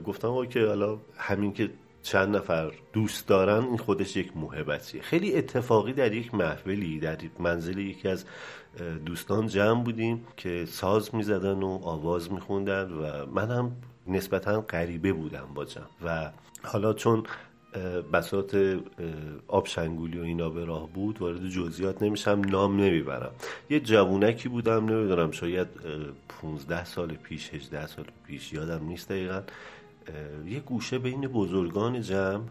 گفتم 0.05 0.45
که 0.45 0.65
حالا 0.65 0.97
همین 1.17 1.53
که 1.53 1.69
چند 2.03 2.35
نفر 2.35 2.71
دوست 2.93 3.27
دارن 3.27 3.63
این 3.63 3.77
خودش 3.77 4.15
یک 4.15 4.37
محبتیه. 4.37 5.01
خیلی 5.01 5.35
اتفاقی 5.35 5.93
در 5.93 6.13
یک 6.13 6.35
محفلی 6.35 6.99
در 6.99 7.17
منزل 7.39 7.77
یکی 7.77 8.07
از 8.07 8.25
دوستان 9.05 9.47
جمع 9.47 9.83
بودیم 9.83 10.27
که 10.37 10.65
ساز 10.65 11.15
می‌زدن 11.15 11.63
و 11.63 11.79
آواز 11.83 12.31
میخوندن 12.31 12.91
و 12.91 13.25
من 13.25 13.51
هم 13.51 13.71
نسبتا 14.07 14.61
غریبه 14.61 15.13
بودم 15.13 15.47
با 15.55 15.65
جمع. 15.65 15.83
و 16.05 16.31
حالا 16.63 16.93
چون 16.93 17.23
بسات 18.13 18.79
آبشنگولی 19.47 20.19
و 20.19 20.23
اینا 20.23 20.49
به 20.49 20.65
راه 20.65 20.89
بود 20.89 21.21
وارد 21.21 21.47
جزئیات 21.47 22.03
نمیشم 22.03 22.41
نام 22.49 22.81
نمی‌برم. 22.81 23.31
یه 23.69 23.79
جوونکی 23.79 24.49
بودم 24.49 24.85
نمی‌دونم 24.85 25.31
شاید 25.31 25.67
15 26.41 26.85
سال 26.85 27.13
پیش 27.13 27.53
18 27.53 27.87
سال 27.87 28.05
پیش 28.27 28.53
یادم 28.53 28.85
نیست 28.85 29.09
دقیقا. 29.09 29.41
یه 30.47 30.59
گوشه 30.59 30.99
بین 30.99 31.27
بزرگان 31.27 32.01
جمع 32.01 32.43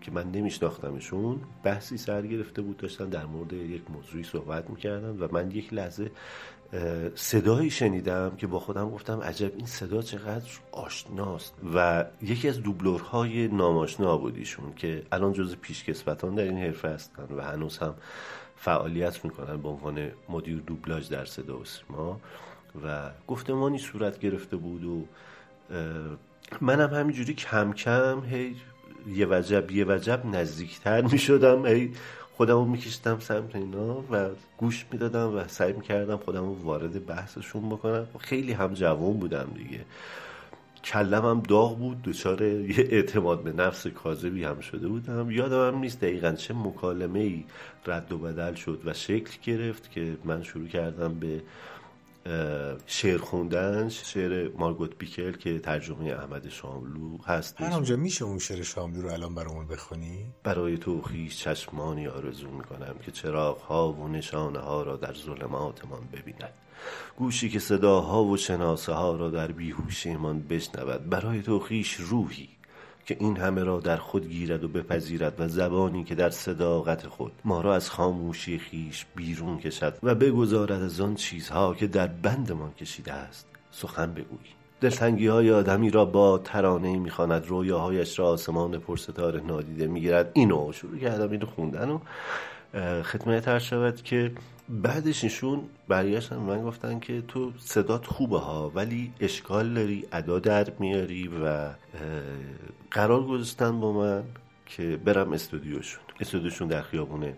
که 0.00 0.10
من 0.10 0.30
نمیشناختمشون 0.30 1.40
بحثی 1.62 1.96
سر 1.96 2.26
گرفته 2.26 2.62
بود 2.62 2.76
داشتن 2.76 3.08
در 3.08 3.26
مورد 3.26 3.52
یک 3.52 3.82
موضوعی 3.90 4.24
صحبت 4.24 4.70
می‌کردن 4.70 5.16
و 5.18 5.28
من 5.32 5.50
یک 5.50 5.74
لحظه 5.74 6.10
صدایی 7.14 7.70
شنیدم 7.70 8.36
که 8.36 8.46
با 8.46 8.58
خودم 8.60 8.90
گفتم 8.90 9.20
عجب 9.20 9.52
این 9.56 9.66
صدا 9.66 10.02
چقدر 10.02 10.50
آشناست 10.72 11.54
و 11.74 12.04
یکی 12.22 12.48
از 12.48 12.62
دوبلورهای 12.62 13.48
ناماشنا 13.48 14.16
بودیشون 14.16 14.74
که 14.74 15.02
الان 15.12 15.32
جز 15.32 15.56
پیشکسوتان 15.56 16.34
در 16.34 16.42
این 16.42 16.58
حرفه 16.58 16.88
هستن 16.88 17.34
و 17.36 17.42
هنوز 17.42 17.78
هم 17.78 17.94
فعالیت 18.56 19.24
می‌کنن 19.24 19.56
به 19.56 19.68
عنوان 19.68 20.10
مدیر 20.28 20.62
دوبلاژ 20.66 21.08
در 21.08 21.24
صدا 21.24 21.58
و 21.58 21.64
سیما 21.64 22.20
و 22.84 23.10
گفتمانی 23.26 23.78
صورت 23.78 24.18
گرفته 24.18 24.56
بود 24.56 24.84
و 24.84 25.06
منم 26.60 26.94
همینجوری 26.94 27.34
کم 27.34 27.72
کم 27.72 28.24
هی 28.24 28.56
یه 29.08 29.26
وجب 29.30 29.70
یه 29.70 29.84
وجب 29.84 30.26
نزدیکتر 30.26 31.02
می 31.02 31.18
شدم 31.18 31.62
ای 31.62 31.90
خودم 32.32 32.54
رو 32.54 32.64
میکشتم 32.64 33.18
سمت 33.20 33.56
اینا 33.56 34.04
و 34.10 34.28
گوش 34.58 34.86
می‌دادم 34.92 35.36
و 35.36 35.48
سعی 35.48 35.72
می‌کردم 35.72 36.16
خودم 36.16 36.44
رو 36.44 36.54
وارد 36.62 37.06
بحثشون 37.06 37.68
بکنم. 37.68 38.06
خیلی 38.18 38.52
هم 38.52 38.74
جوان 38.74 39.12
بودم 39.12 39.48
دیگه. 39.56 39.80
کلم 40.84 41.24
هم 41.24 41.40
داغ 41.40 41.78
بود. 41.78 42.02
دچار 42.02 42.42
یه 42.42 42.88
اعتماد 42.90 43.42
به 43.42 43.52
نفس 43.52 43.86
کاذبی 43.86 44.44
هم 44.44 44.60
شده 44.60 44.88
بودم. 44.88 45.30
یادم 45.30 45.74
هم 45.74 45.78
نیست 45.78 46.00
دقیقا 46.00 46.32
چه 46.32 46.54
مکالمه 46.54 47.20
ای 47.20 47.44
رد 47.86 48.12
و 48.12 48.18
بدل 48.18 48.54
شد 48.54 48.80
و 48.84 48.92
شکل 48.92 49.30
گرفت 49.44 49.90
که 49.90 50.16
من 50.24 50.42
شروع 50.42 50.68
کردم 50.68 51.14
به 51.14 51.42
شعر 52.86 53.18
خوندن 53.18 53.88
شعر 53.88 54.48
مارگوت 54.48 54.98
بیکل 54.98 55.32
که 55.32 55.58
ترجمه 55.58 56.12
احمد 56.12 56.48
شاملو 56.48 57.18
هست 57.26 57.60
هر 57.60 57.66
همجا 57.66 57.96
میشه 57.96 58.24
اون 58.24 58.38
شعر 58.38 58.62
شاملو 58.62 59.02
رو 59.02 59.12
الان 59.12 59.34
برامون 59.34 59.66
بخونی؟ 59.66 60.26
برای 60.42 60.78
تو 60.78 61.02
خیش 61.02 61.36
چشمانی 61.36 62.08
آرزو 62.08 62.50
می‌کنم 62.50 62.94
که 63.02 63.10
چراغ 63.10 63.58
ها 63.58 63.92
و 63.92 64.08
نشانه 64.08 64.58
ها 64.58 64.82
را 64.82 64.96
در 64.96 65.14
ظلماتمان 65.14 66.00
ببیند 66.12 66.52
گوشی 67.16 67.48
که 67.48 67.58
صداها 67.58 68.24
و 68.24 68.36
شناسه 68.36 68.92
ها 68.92 69.16
را 69.16 69.30
در 69.30 69.52
بیهوشیمان 69.52 70.42
بشنود 70.42 71.08
برای 71.08 71.42
تو 71.42 71.58
خیش 71.58 71.94
روحی 71.94 72.48
که 73.10 73.16
این 73.20 73.36
همه 73.36 73.64
را 73.64 73.80
در 73.80 73.96
خود 73.96 74.28
گیرد 74.28 74.64
و 74.64 74.68
بپذیرد 74.68 75.34
و 75.38 75.48
زبانی 75.48 76.04
که 76.04 76.14
در 76.14 76.30
صداقت 76.30 77.06
خود 77.06 77.32
ما 77.44 77.60
را 77.60 77.74
از 77.74 77.90
خاموشی 77.90 78.58
خیش 78.58 79.06
بیرون 79.16 79.58
کشد 79.58 79.98
و 80.02 80.14
بگذارد 80.14 80.82
از 80.82 81.00
آن 81.00 81.14
چیزها 81.14 81.74
که 81.74 81.86
در 81.86 82.06
بندمان 82.06 82.72
کشیده 82.72 83.12
است 83.12 83.46
سخن 83.70 84.12
بگویی 84.12 84.50
دلتنگی 84.80 85.26
های 85.26 85.52
آدمی 85.52 85.90
را 85.90 86.04
با 86.04 86.38
ترانه 86.38 86.98
می‌خواند 86.98 87.46
رویاهایش 87.46 88.18
را 88.18 88.28
آسمان 88.28 88.78
پرستاره 88.78 89.40
نادیده 89.40 89.86
می‌گیرد. 89.86 90.30
اینو 90.32 90.72
شروع 90.72 90.98
کردم 90.98 91.30
اینو 91.30 91.46
خوندن 91.46 91.90
و 91.90 91.98
خدمت 93.02 93.48
هر 93.48 93.58
شود 93.58 94.02
که 94.02 94.32
بعدش 94.68 95.24
ایشون 95.24 95.62
برگشتن 95.88 96.36
من 96.36 96.62
گفتن 96.62 96.98
که 96.98 97.22
تو 97.28 97.52
صدات 97.58 98.06
خوبه 98.06 98.38
ها 98.38 98.72
ولی 98.74 99.12
اشکال 99.20 99.74
داری 99.74 100.06
ادا 100.12 100.38
در 100.38 100.72
میاری 100.78 101.28
و 101.28 101.70
قرار 102.90 103.26
گذاشتن 103.26 103.80
با 103.80 103.92
من 103.92 104.22
که 104.66 104.96
برم 104.96 105.32
استودیوشون. 105.32 106.02
استودیوشون 106.20 106.68
در 106.68 106.82
خیابون 106.82 107.32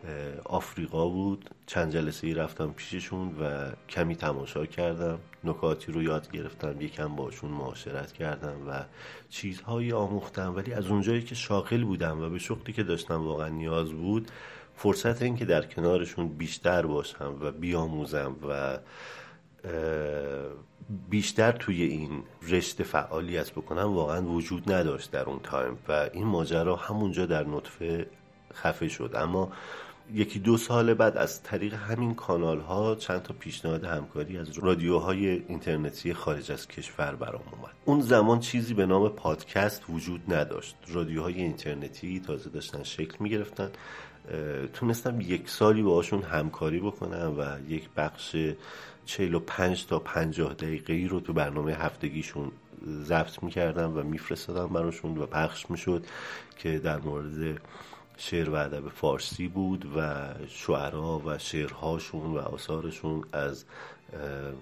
آفریقا 0.44 1.08
بود. 1.08 1.50
چند 1.66 1.92
جلسه 1.92 2.26
ای 2.26 2.34
رفتم 2.34 2.72
پیششون 2.72 3.28
و 3.40 3.70
کمی 3.88 4.16
تماشا 4.16 4.66
کردم. 4.66 5.18
نکاتی 5.44 5.92
رو 5.92 6.02
یاد 6.02 6.30
گرفتم 6.30 6.80
یکم 6.80 7.16
باشون 7.16 7.50
معاشرت 7.50 8.12
کردم 8.12 8.68
و 8.68 8.84
چیزهایی 9.28 9.92
آموختم. 9.92 10.56
ولی 10.56 10.72
از 10.72 10.86
اونجایی 10.86 11.22
که 11.22 11.34
شاغل 11.34 11.84
بودم 11.84 12.22
و 12.22 12.28
به 12.28 12.38
شغلی 12.38 12.72
که 12.72 12.82
داشتم 12.82 13.26
واقعا 13.26 13.48
نیاز 13.48 13.92
بود 13.92 14.30
فرصت 14.76 15.22
این 15.22 15.36
که 15.36 15.44
در 15.44 15.62
کنارشون 15.62 16.28
بیشتر 16.28 16.86
باشم 16.86 17.36
و 17.40 17.50
بیاموزم 17.50 18.36
و 18.48 18.78
بیشتر 21.10 21.52
توی 21.52 21.82
این 21.82 22.22
رشته 22.48 22.84
فعالیت 22.84 23.50
بکنم 23.50 23.94
واقعا 23.94 24.22
وجود 24.22 24.72
نداشت 24.72 25.10
در 25.10 25.24
اون 25.24 25.40
تایم 25.42 25.78
و 25.88 26.08
این 26.12 26.26
ماجرا 26.26 26.76
همونجا 26.76 27.26
در 27.26 27.44
نطفه 27.44 28.06
خفه 28.54 28.88
شد. 28.88 29.12
اما 29.14 29.52
یکی 30.14 30.38
دو 30.38 30.56
سال 30.56 30.94
بعد 30.94 31.16
از 31.16 31.42
طریق 31.42 31.74
همین 31.74 32.14
کانال 32.14 32.60
ها 32.60 32.94
چند 32.94 33.22
تا 33.22 33.34
پیشنهاد 33.38 33.84
همکاری 33.84 34.38
از 34.38 34.58
رادیوهای 34.58 35.42
اینترنتی 35.48 36.14
خارج 36.14 36.52
از 36.52 36.68
کشور 36.68 37.14
برام 37.14 37.42
اومد. 37.52 37.72
اون 37.84 38.00
زمان 38.00 38.40
چیزی 38.40 38.74
به 38.74 38.86
نام 38.86 39.08
پادکست 39.08 39.82
وجود 39.88 40.34
نداشت. 40.34 40.76
رادیوهای 40.88 41.34
اینترنتی 41.34 42.20
تازه 42.20 42.50
داشتن 42.50 42.82
شکل 42.82 43.16
می 43.20 43.30
گرفتن 43.30 43.70
تونستم 44.72 45.20
یک 45.20 45.48
سالی 45.48 45.82
باشون 45.82 46.22
همکاری 46.22 46.80
بکنم 46.80 47.34
و 47.38 47.72
یک 47.72 47.88
بخش 47.96 48.36
45 49.04 49.86
تا 49.86 49.98
50 49.98 50.54
دقیقه 50.54 51.06
رو 51.10 51.20
تو 51.20 51.32
برنامه 51.32 51.72
هفتگیشون 51.72 52.52
ضبط 52.86 53.42
می‌کردم 53.42 53.96
و 53.96 54.02
میفرستادم 54.02 54.66
براشون 54.66 55.18
و 55.18 55.26
پخش 55.26 55.70
می‌شد 55.70 56.06
که 56.58 56.78
در 56.78 56.98
مورد 56.98 57.60
شعر 58.16 58.50
و 58.50 58.54
ادب 58.54 58.88
فارسی 58.88 59.48
بود 59.48 59.92
و 59.96 60.28
شعرا 60.48 61.22
و 61.26 61.38
شعرهاشون 61.38 62.32
و 62.32 62.38
آثارشون 62.38 63.24
از 63.32 63.64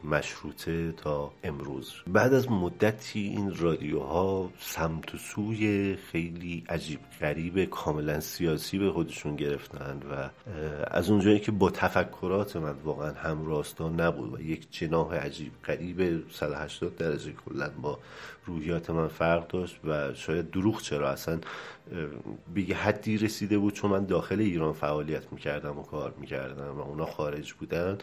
مشروطه 0.04 0.92
تا 0.92 1.32
امروز. 1.44 1.92
بعد 2.06 2.34
از 2.34 2.50
مدتی 2.50 3.20
این 3.20 3.56
رادیوها 3.56 4.50
سمت 4.58 5.14
و 5.14 5.18
سوی 5.18 5.96
خیلی 5.96 6.64
عجیب 6.68 7.00
غریب 7.20 7.64
کاملا 7.64 8.20
سیاسی 8.20 8.78
به 8.78 8.90
خودشون 8.90 9.36
گرفتن 9.36 10.00
و 10.10 10.30
از 10.90 11.10
اونجایی 11.10 11.40
که 11.40 11.52
با 11.52 11.70
تفکرات 11.70 12.56
من 12.56 12.74
واقعا 12.84 13.12
هم 13.12 13.46
راستا 13.46 13.88
نبود 13.88 14.34
و 14.34 14.40
یک 14.40 14.66
جناح 14.70 15.14
عجیب 15.14 15.52
غریب 15.64 16.30
180 16.30 16.96
درجه 16.96 17.32
کلا 17.32 17.70
با 17.82 17.98
روحیات 18.46 18.90
من 18.90 19.08
فرق 19.08 19.48
داشت 19.48 19.80
و 19.84 20.14
شاید 20.14 20.50
دروغ 20.50 20.82
چرا 20.82 21.10
اصلا 21.10 21.40
به 22.54 22.68
یه 22.68 22.76
حدی 22.76 23.18
رسیده 23.18 23.58
بود 23.58 23.74
چون 23.74 23.90
من 23.90 24.04
داخل 24.04 24.40
ایران 24.40 24.72
فعالیت 24.72 25.32
می‌کردم 25.32 25.78
و 25.78 25.82
کار 25.82 26.14
می‌کردم 26.20 26.78
و 26.78 26.80
اونا 26.80 27.06
خارج 27.06 27.52
بودن. 27.52 27.98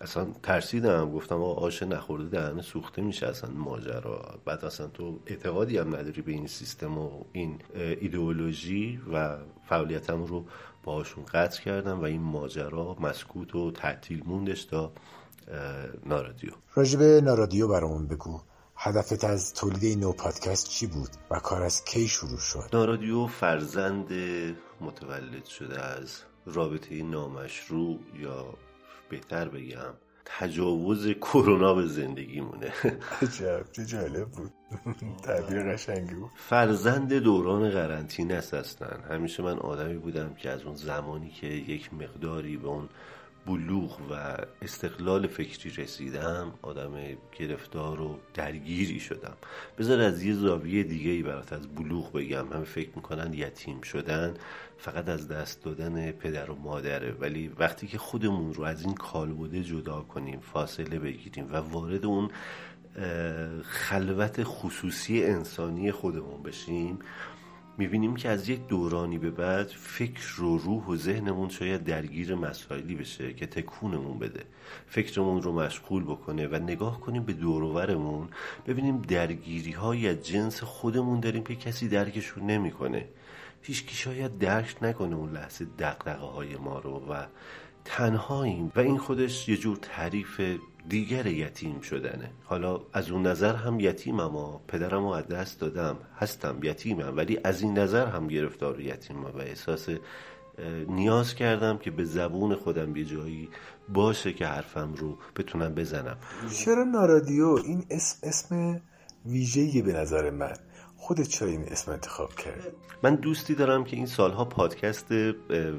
اصلا 0.00 0.26
ترسیدم. 0.42 1.12
گفتم 1.12 1.34
آقا 1.34 1.66
آش 1.66 1.82
نخورده 1.82 2.28
دهنه 2.28 2.62
سوخته 2.62 3.02
میشه 3.02 3.26
اصلا 3.26 3.50
ماجرا. 3.50 4.38
بعد 4.44 4.64
اصلا 4.64 4.86
تو 4.86 5.20
اعتقادی 5.26 5.78
هم 5.78 5.96
نداری 5.96 6.22
به 6.22 6.32
این 6.32 6.46
سیستم 6.46 6.98
و 6.98 7.24
این 7.32 7.58
ایدئولوژی 7.74 9.00
و 9.12 9.36
فعالیتم 9.68 10.24
رو 10.24 10.44
باهاشون 10.82 11.24
قطع 11.24 11.62
کردم 11.62 12.00
و 12.00 12.04
این 12.04 12.22
ماجرا 12.22 12.96
مسکوت 13.00 13.54
و 13.54 13.70
تعطیل 13.70 14.22
موندش 14.26 14.64
تا 14.64 14.92
نارادیو. 16.06 16.50
راجب 16.74 17.02
نارادیو 17.02 17.68
برامون 17.68 18.06
بگو. 18.06 18.40
هدفت 18.76 19.24
از 19.24 19.54
تولید 19.54 19.84
این 19.84 20.00
نو 20.00 20.12
پادکست 20.12 20.68
چی 20.68 20.86
بود 20.86 21.08
و 21.30 21.38
کار 21.38 21.62
از 21.62 21.84
کی 21.84 22.08
شروع 22.08 22.38
شد؟ 22.38 22.68
نارادیو 22.72 23.26
فرزند 23.26 24.12
متولد 24.80 25.44
شده 25.44 25.82
از 25.82 26.22
رابطه 26.46 27.02
نامشروع 27.02 27.98
یا 28.18 28.54
بهتر 29.08 29.48
بگم 29.48 29.94
تجاوز 30.24 31.08
کرونا 31.08 31.74
به 31.74 31.86
زندگیمونه. 31.86 32.72
عجب 33.22 33.64
چه 33.72 33.84
جالب 33.84 34.28
بود. 34.28 34.52
تعبیر 35.22 35.72
قشنگی 35.72 36.14
بود. 36.14 36.30
فرزند 36.36 37.14
دوران 37.14 37.70
قرنطینه 37.70 38.34
است 38.34 38.54
هستن 38.54 39.04
همیشه 39.10 39.42
من 39.42 39.58
آدمی 39.58 39.98
بودم 39.98 40.34
که 40.34 40.50
از 40.50 40.62
اون 40.62 40.74
زمانی 40.74 41.30
که 41.30 41.46
یک 41.46 41.94
مقداری 41.94 42.56
به 42.56 42.68
اون 42.68 42.88
بلوغ 43.46 44.00
و 44.10 44.36
استقلال 44.62 45.26
فکری 45.26 45.70
رسیدم 45.70 46.52
آدم 46.62 46.92
گرفتار 47.38 48.00
و 48.00 48.18
درگیری 48.34 49.00
شدم. 49.00 49.36
بذار 49.78 50.00
از 50.00 50.22
یه 50.22 50.34
زاویه 50.34 50.82
دیگه 50.82 51.10
ای 51.10 51.22
برات 51.22 51.52
از 51.52 51.68
بلوغ 51.68 52.12
بگم. 52.12 52.52
همه 52.52 52.64
فکر 52.64 52.90
می‌کنن 52.96 53.32
یتیم 53.34 53.80
شدن 53.80 54.34
فقط 54.78 55.08
از 55.08 55.28
دست 55.28 55.64
دادن 55.64 56.12
پدر 56.12 56.50
و 56.50 56.54
مادره. 56.54 57.12
ولی 57.12 57.48
وقتی 57.58 57.86
که 57.86 57.98
خودمون 57.98 58.54
رو 58.54 58.64
از 58.64 58.82
این 58.82 58.94
کالبوده 58.94 59.62
جدا 59.62 60.00
کنیم 60.00 60.40
فاصله 60.40 60.98
بگیریم 60.98 61.48
و 61.52 61.56
وارد 61.56 62.04
اون 62.04 62.30
خلوت 63.62 64.40
خصوصی 64.44 65.24
انسانی 65.24 65.92
خودمون 65.92 66.42
بشیم 66.42 66.98
می‌بینیم 67.78 68.16
که 68.16 68.28
از 68.28 68.48
یک 68.48 68.66
دورانی 68.66 69.18
به 69.18 69.30
بعد 69.30 69.66
فکر 69.66 70.42
و 70.42 70.58
روح 70.58 70.86
و 70.86 70.96
ذهنمون 70.96 71.48
شاید 71.48 71.84
درگیر 71.84 72.34
مسائلی 72.34 72.94
بشه 72.94 73.32
که 73.32 73.46
تکونمون 73.46 74.18
بده. 74.18 74.44
فکرمون 74.86 75.42
رو 75.42 75.52
مشغول 75.52 76.04
بکنه 76.04 76.46
و 76.46 76.54
نگاه 76.54 77.00
کنیم 77.00 77.22
به 77.22 77.32
دورورمون 77.32 78.28
ببینیم 78.66 79.02
درگیری 79.02 79.72
های 79.72 80.08
از 80.08 80.26
جنس 80.26 80.62
خودمون 80.62 81.20
داریم 81.20 81.44
که 81.44 81.56
کسی 81.56 81.88
درکشون 81.88 82.46
نمی‌کنه. 82.46 83.08
هیچکی 83.62 83.96
شاید 83.96 84.38
درک 84.38 84.76
نکنه 84.82 85.16
اون 85.16 85.32
لحظه 85.32 85.66
دقدقه 85.78 86.26
های 86.26 86.56
ما 86.56 86.78
رو 86.78 87.02
و 87.10 87.26
تنهاییم. 87.84 88.72
و 88.76 88.80
این 88.80 88.98
خودش 88.98 89.48
یه 89.48 89.56
جور 89.56 89.76
تعریف 89.76 90.40
دیگر 90.88 91.26
یتیم 91.26 91.80
شدنه. 91.80 92.30
حالا 92.44 92.80
از 92.92 93.10
اون 93.10 93.26
نظر 93.26 93.54
هم 93.54 93.80
یتیمم 93.80 94.20
اما 94.20 94.60
پدرم 94.68 95.02
رو 95.02 95.08
از 95.08 95.28
دست 95.28 95.60
دادم. 95.60 95.96
هستم 96.18 96.58
یتیمم 96.62 97.16
ولی 97.16 97.38
از 97.44 97.62
این 97.62 97.78
نظر 97.78 98.06
هم 98.06 98.26
گرفتار 98.26 98.80
یتیمم. 98.80 99.24
و 99.24 99.38
احساس 99.38 99.88
نیاز 100.88 101.34
کردم 101.34 101.78
که 101.78 101.90
به 101.90 102.04
زبون 102.04 102.54
خودم 102.54 102.92
به 102.92 103.04
جایی 103.04 103.48
باشه 103.88 104.32
که 104.32 104.46
حرفم 104.46 104.94
رو 104.94 105.18
بتونم 105.36 105.74
بزنم. 105.74 106.16
چرا 106.64 106.84
نارادیو 106.84 107.58
این 107.64 107.84
اسم 107.90 108.28
اسم 108.28 108.80
ویژه‌ای 109.26 109.82
به 109.82 109.92
نظر 109.92 110.30
من؟ 110.30 110.56
خودت 111.06 111.28
چرا 111.28 111.48
این 111.48 111.64
اسم 111.68 111.92
انتخاب 111.92 112.34
کرد؟ 112.34 112.72
من 113.02 113.14
دوستی 113.14 113.54
دارم 113.54 113.84
که 113.84 113.96
این 113.96 114.06
سالها 114.06 114.44
پادکست 114.44 115.12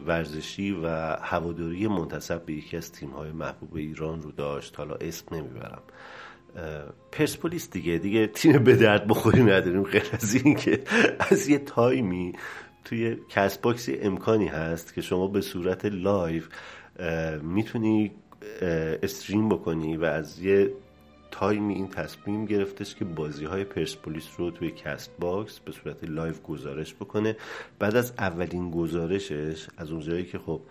ورزشی 0.05 0.71
و 0.71 0.88
هواداری 1.21 1.88
منتسب 1.88 2.45
به 2.45 2.53
یکی 2.53 2.77
از 2.77 2.91
تیم‌های 2.91 3.31
محبوب 3.31 3.75
ایران 3.75 4.21
رو 4.21 4.31
داشت. 4.31 4.77
حالا 4.77 4.95
اسم 4.95 5.35
نمی‌برم. 5.35 5.81
پرسپولیس 7.11 7.69
دیگه. 7.69 7.97
دیگه 7.97 8.27
تیم 8.27 8.63
به 8.63 8.75
درد 8.75 9.07
بخوری 9.07 9.43
نداریم. 9.43 9.83
غیر 9.83 10.09
از 10.13 10.35
این 10.35 10.55
که 10.55 10.83
از 11.19 11.47
یه 11.47 11.59
تایمی 11.59 12.33
توی 12.83 13.17
Castbox 13.30 13.58
یه 13.58 13.97
امکانی 14.01 14.47
هست 14.47 14.93
که 14.93 15.01
شما 15.01 15.27
به 15.27 15.41
صورت 15.41 15.85
live 15.86 16.43
می‌تونی 17.41 18.11
stream 19.04 19.49
بکنی 19.49 19.97
و 19.97 20.05
از 20.05 20.39
یه 20.39 20.73
تایمی 21.39 21.74
این 21.74 21.88
تصمیم 21.88 22.45
گرفتش 22.45 22.95
که 22.95 23.06
بازی 23.06 23.45
های 23.45 23.63
پرسپولیس 23.63 24.28
رو 24.38 24.52
توی 24.52 24.71
Castbox 24.71 25.60
به 25.60 25.71
صورت 25.71 26.04
live 26.04 26.34
گزارش 26.34 26.93
بکنه. 26.93 27.38
بعد 27.80 27.95
از 27.95 28.13
اولین 28.17 28.71
گزارشش 28.71 29.67
از 29.78 29.91
اونجایی 29.91 30.26
که 30.26 30.39
خب 30.39 30.62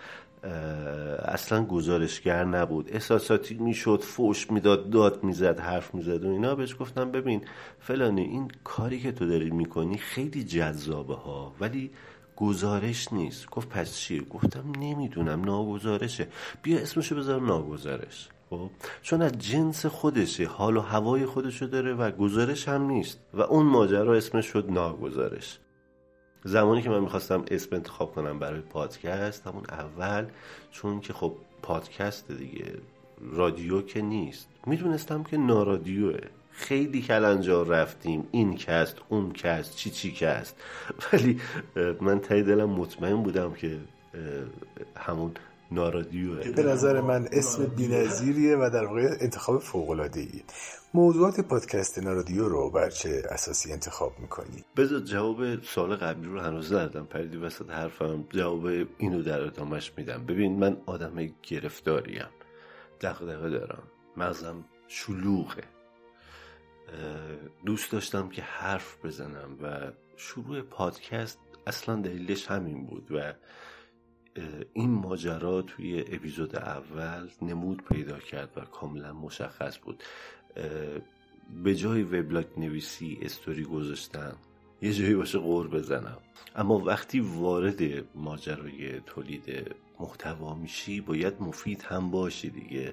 اصلا 1.25 1.65
گزارشگر 1.65 2.45
نبود. 2.45 2.91
احساساتی 2.93 3.55
می‌شد 3.55 4.01
فوش 4.03 4.51
می‌داد 4.51 4.91
داد 4.91 5.25
می‌زد 5.25 5.61
حرف 5.61 5.95
می‌زد 5.95 6.25
و 6.25 6.31
اینا. 6.31 6.55
بهش 6.55 6.77
گفتم 6.81 7.11
ببین 7.11 7.41
فلانی 7.81 8.23
این 8.23 8.51
کاری 8.65 9.01
که 9.01 9.13
تو 9.13 9.27
داری 9.27 9.51
می‌کنی 9.51 9.99
خیلی 9.99 10.45
جذابه 10.45 11.15
ها 11.15 11.55
ولی 11.61 11.91
گزارش 12.37 13.13
نیست. 13.13 13.51
گفت 13.51 13.69
پس 13.69 13.97
چیه؟ 13.97 14.21
گفتم 14.21 14.73
نمی‌دونم 14.79 15.45
ناگزارشه. 15.45 16.29
بیا 16.63 16.79
اسمشو 16.79 17.17
بذار 17.17 17.41
ناگزارش. 17.41 18.29
خب 18.51 18.71
چون 19.03 19.23
از 19.23 19.39
جنس 19.39 19.87
خودشه 19.87 20.47
حال 20.47 20.77
و 20.77 20.81
هوای 20.81 21.27
خودشو 21.27 21.67
داره 21.67 21.95
و 21.95 22.11
گزارش 22.11 22.69
هم 22.69 22.83
نیست 22.83 23.21
و 23.35 23.41
اون 23.41 23.67
ماجرا 23.67 24.15
اسمش 24.15 24.47
شد 24.47 24.71
ناگزارش. 24.71 25.59
زمانی 26.45 26.83
که 26.83 26.91
من 26.91 27.01
می‌خواستم 27.01 27.45
اسم 27.51 27.77
انتخاب 27.77 28.15
کنم 28.15 28.39
برای 28.39 28.61
پادکست 28.61 29.47
همون 29.47 29.65
اول 29.69 30.27
چون 30.71 31.01
که 31.01 31.13
خب 31.13 31.35
پادکست 31.63 32.33
دیگه 32.33 32.73
رادیو 33.21 33.83
که 33.83 34.03
نیست. 34.03 34.49
می‌دونستم 34.67 35.23
که 35.23 35.37
نارادیوه. 35.37 36.19
خیلی 36.51 37.03
کلنجار 37.03 37.63
رفتیم 37.63 38.29
این 38.31 38.57
cast 38.57 38.97
اون 39.09 39.33
cast 39.33 39.77
چی 39.77 39.91
چی 39.91 40.13
cast. 40.13 40.57
ولی 41.13 41.41
من 42.01 42.21
ته 42.21 42.43
دلم 42.43 42.71
مطمئن 42.71 43.23
بودم 43.23 43.53
که 43.53 43.79
همون 44.97 45.33
نارادیوه 45.73 46.51
به 46.51 46.63
نظر 46.63 47.01
من 47.01 47.29
اسم 47.33 47.67
بینظیریه 47.67 48.57
و 48.57 48.71
در 48.71 48.85
واقع 48.85 49.17
انتخاب 49.21 49.61
فوق‌العاده 49.61 50.27
موضوعات 50.95 51.41
پادکست 51.41 51.99
نارادیو 51.99 52.49
رو 52.49 52.71
بر 52.71 52.91
چه 52.91 53.23
اساسی 53.31 53.73
انتخاب 53.73 54.13
می‌کنی؟ 54.19 54.65
بذار 54.77 55.01
جواب 55.01 55.63
سال 55.63 55.97
قبلی 55.97 56.27
رو 56.27 56.41
هنوز 56.41 56.73
ندادم. 56.73 57.07
پریدی 57.07 57.37
وسط 57.37 57.71
حرفم 57.71 58.25
جواب 58.31 58.67
اینو 58.99 59.23
در 59.23 59.41
ادامش 59.41 59.93
میدم. 59.97 60.27
ببین 60.27 60.59
من 60.59 60.77
آدم 60.87 61.29
گرفتاریم 61.43 62.27
دقدقه 63.01 63.51
دارم. 63.51 63.83
مغزم 64.17 64.65
شلوغه. 64.89 65.65
دوست 67.67 67.93
داشتم 67.93 68.29
که 68.29 68.43
حرف 68.43 69.05
بزنم 69.05 69.59
و 69.63 69.93
شروع 70.17 70.63
پادکست 70.63 71.39
اصلا 71.67 72.01
دلیلش 72.01 72.47
همین 72.47 72.87
بود 72.87 73.13
و 73.13 73.33
این 74.73 74.91
ماجرا 74.91 75.63
توی 75.63 76.01
اپیزود 76.01 76.57
اول 76.57 77.29
نمود 77.43 77.83
پیدا 77.83 78.19
کرد 78.19 78.51
و 78.57 78.61
کاملا 78.61 79.13
مشخص 79.13 79.79
بود. 79.79 80.03
به 81.65 81.75
جای 81.75 82.03
وبلاگ 82.03 82.47
نویسی 82.57 83.19
استوری 83.23 83.65
گذاشتن 83.65 84.33
یه 84.83 84.93
جایی 84.93 85.15
باشه 85.15 85.39
غور 85.39 85.69
بزنم. 85.69 86.19
اما 86.57 86.79
وقتی 86.79 87.21
وارد 87.21 87.81
ماجرای 88.15 89.01
تولید 89.01 89.75
محتوا 90.01 90.55
میشی 90.55 91.01
باید 91.01 91.41
مفید 91.41 91.83
هم 91.83 92.11
باشی 92.11 92.51
دیگه. 92.51 92.93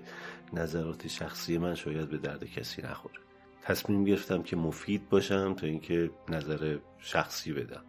نظرات 0.54 1.08
شخصی 1.08 1.58
من 1.58 1.76
شاید 1.76 2.10
به 2.10 2.18
درد 2.18 2.44
کسی 2.44 2.82
نخوره. 2.82 3.16
تصمیم 3.62 4.04
گرفتم 4.04 4.44
که 4.44 4.56
مفید 4.56 5.10
باشم 5.10 5.54
تا 5.54 5.68
اینکه 5.68 6.12
نظر 6.30 6.78
شخصی 7.00 7.54
بدم. 7.54 7.84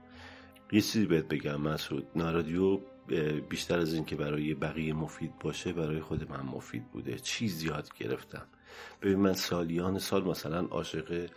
یه 0.72 0.80
چیزی 0.80 1.06
بهت 1.06 1.28
بگم 1.28 1.60
مسعود. 1.60 2.06
نارادیو 2.16 2.80
بیشتر 3.48 3.78
از 3.78 3.94
اینکه 3.94 4.16
برای 4.16 4.54
بقیه 4.54 4.92
مفید 4.92 5.38
باشه 5.38 5.72
برای 5.72 6.00
خود 6.00 6.30
من 6.30 6.40
مفید 6.40 6.90
بوده. 6.92 7.18
چیز 7.18 7.62
یاد 7.62 7.88
گرفتم. 7.98 8.46
ببین 9.02 9.18
من 9.18 9.32
سالیان 9.32 9.98
سال 9.98 10.24
مثلا 10.24 10.66
عاشق 10.66 11.30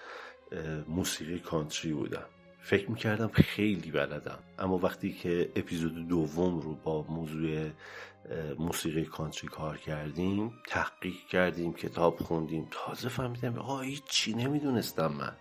موسیقی 0.87 1.39
کانتری 1.39 1.93
بودم. 1.93 2.25
فکر 2.61 2.91
می‌کردم 2.91 3.27
خیلی 3.27 3.91
بلدم. 3.91 4.39
اما 4.59 4.77
وقتی 4.77 5.13
که 5.13 5.51
اپیزود 5.55 6.07
دوم 6.07 6.59
رو 6.59 6.75
با 6.75 7.05
موضوع 7.09 7.69
موسیقی 8.59 9.03
کانتری 9.05 9.47
کار 9.47 9.77
کردیم 9.77 10.53
تحقیق 10.67 11.15
کردیم 11.29 11.73
کتاب 11.73 12.19
خوندیم 12.19 12.67
تازه 12.71 13.09
فهمیدم 13.09 13.57
آه 13.59 13.85
چی 14.09 14.33
نمی‌دونستم 14.33 15.07
من. 15.07 15.35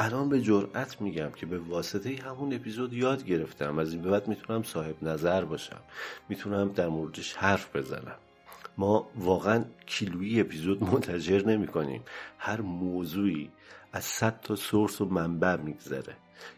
الان 0.00 0.28
به 0.28 0.40
جرأت 0.40 1.00
میگم 1.00 1.30
که 1.30 1.46
به 1.46 1.58
واسطه 1.58 2.16
همون 2.16 2.54
اپیزود 2.54 2.92
یاد 2.92 3.24
گرفتم. 3.24 3.78
از 3.78 3.92
این 3.92 4.02
به 4.02 4.10
بعد 4.10 4.28
می‌تونم 4.28 4.62
صاحب 4.62 5.02
نظر 5.02 5.44
باشم. 5.44 5.80
می‌تونم 6.28 6.68
در 6.68 6.88
موردش 6.88 7.34
حرف 7.34 7.76
بزنم. 7.76 8.16
ما 8.76 9.10
واقعا 9.16 9.64
کیلویی 9.86 10.40
اپیزود 10.40 10.82
منتجر 10.82 11.46
نمی 11.46 11.66
کنیم 11.66 12.02
هر 12.38 12.60
موضوعی 12.60 13.50
از 13.92 14.04
صد 14.04 14.40
تا 14.40 14.56
سورس 14.56 15.00
و 15.00 15.04
منبع 15.04 15.56
میگذره. 15.56 16.16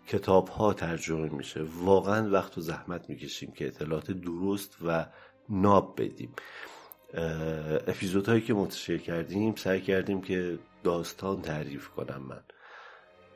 کتاب 0.08 0.48
ها 0.48 0.72
ترجمه 0.72 1.28
میشه. 1.28 1.62
واقعا 1.62 2.30
وقت 2.30 2.58
و 2.58 2.60
زحمت 2.60 3.10
می‌کشیم 3.10 3.52
که 3.52 3.66
اطلاعات 3.66 4.10
درست 4.10 4.76
و 4.86 5.06
ناب 5.48 6.02
بدیم. 6.02 6.32
اپیزودهایی 7.86 8.40
که 8.40 8.54
منتشر 8.54 8.98
کردیم 8.98 9.54
سعی 9.54 9.80
کردیم 9.80 10.20
که 10.20 10.58
داستان 10.84 11.42
تعریف 11.42 11.88
کنم 11.88 12.22
من. 12.28 12.40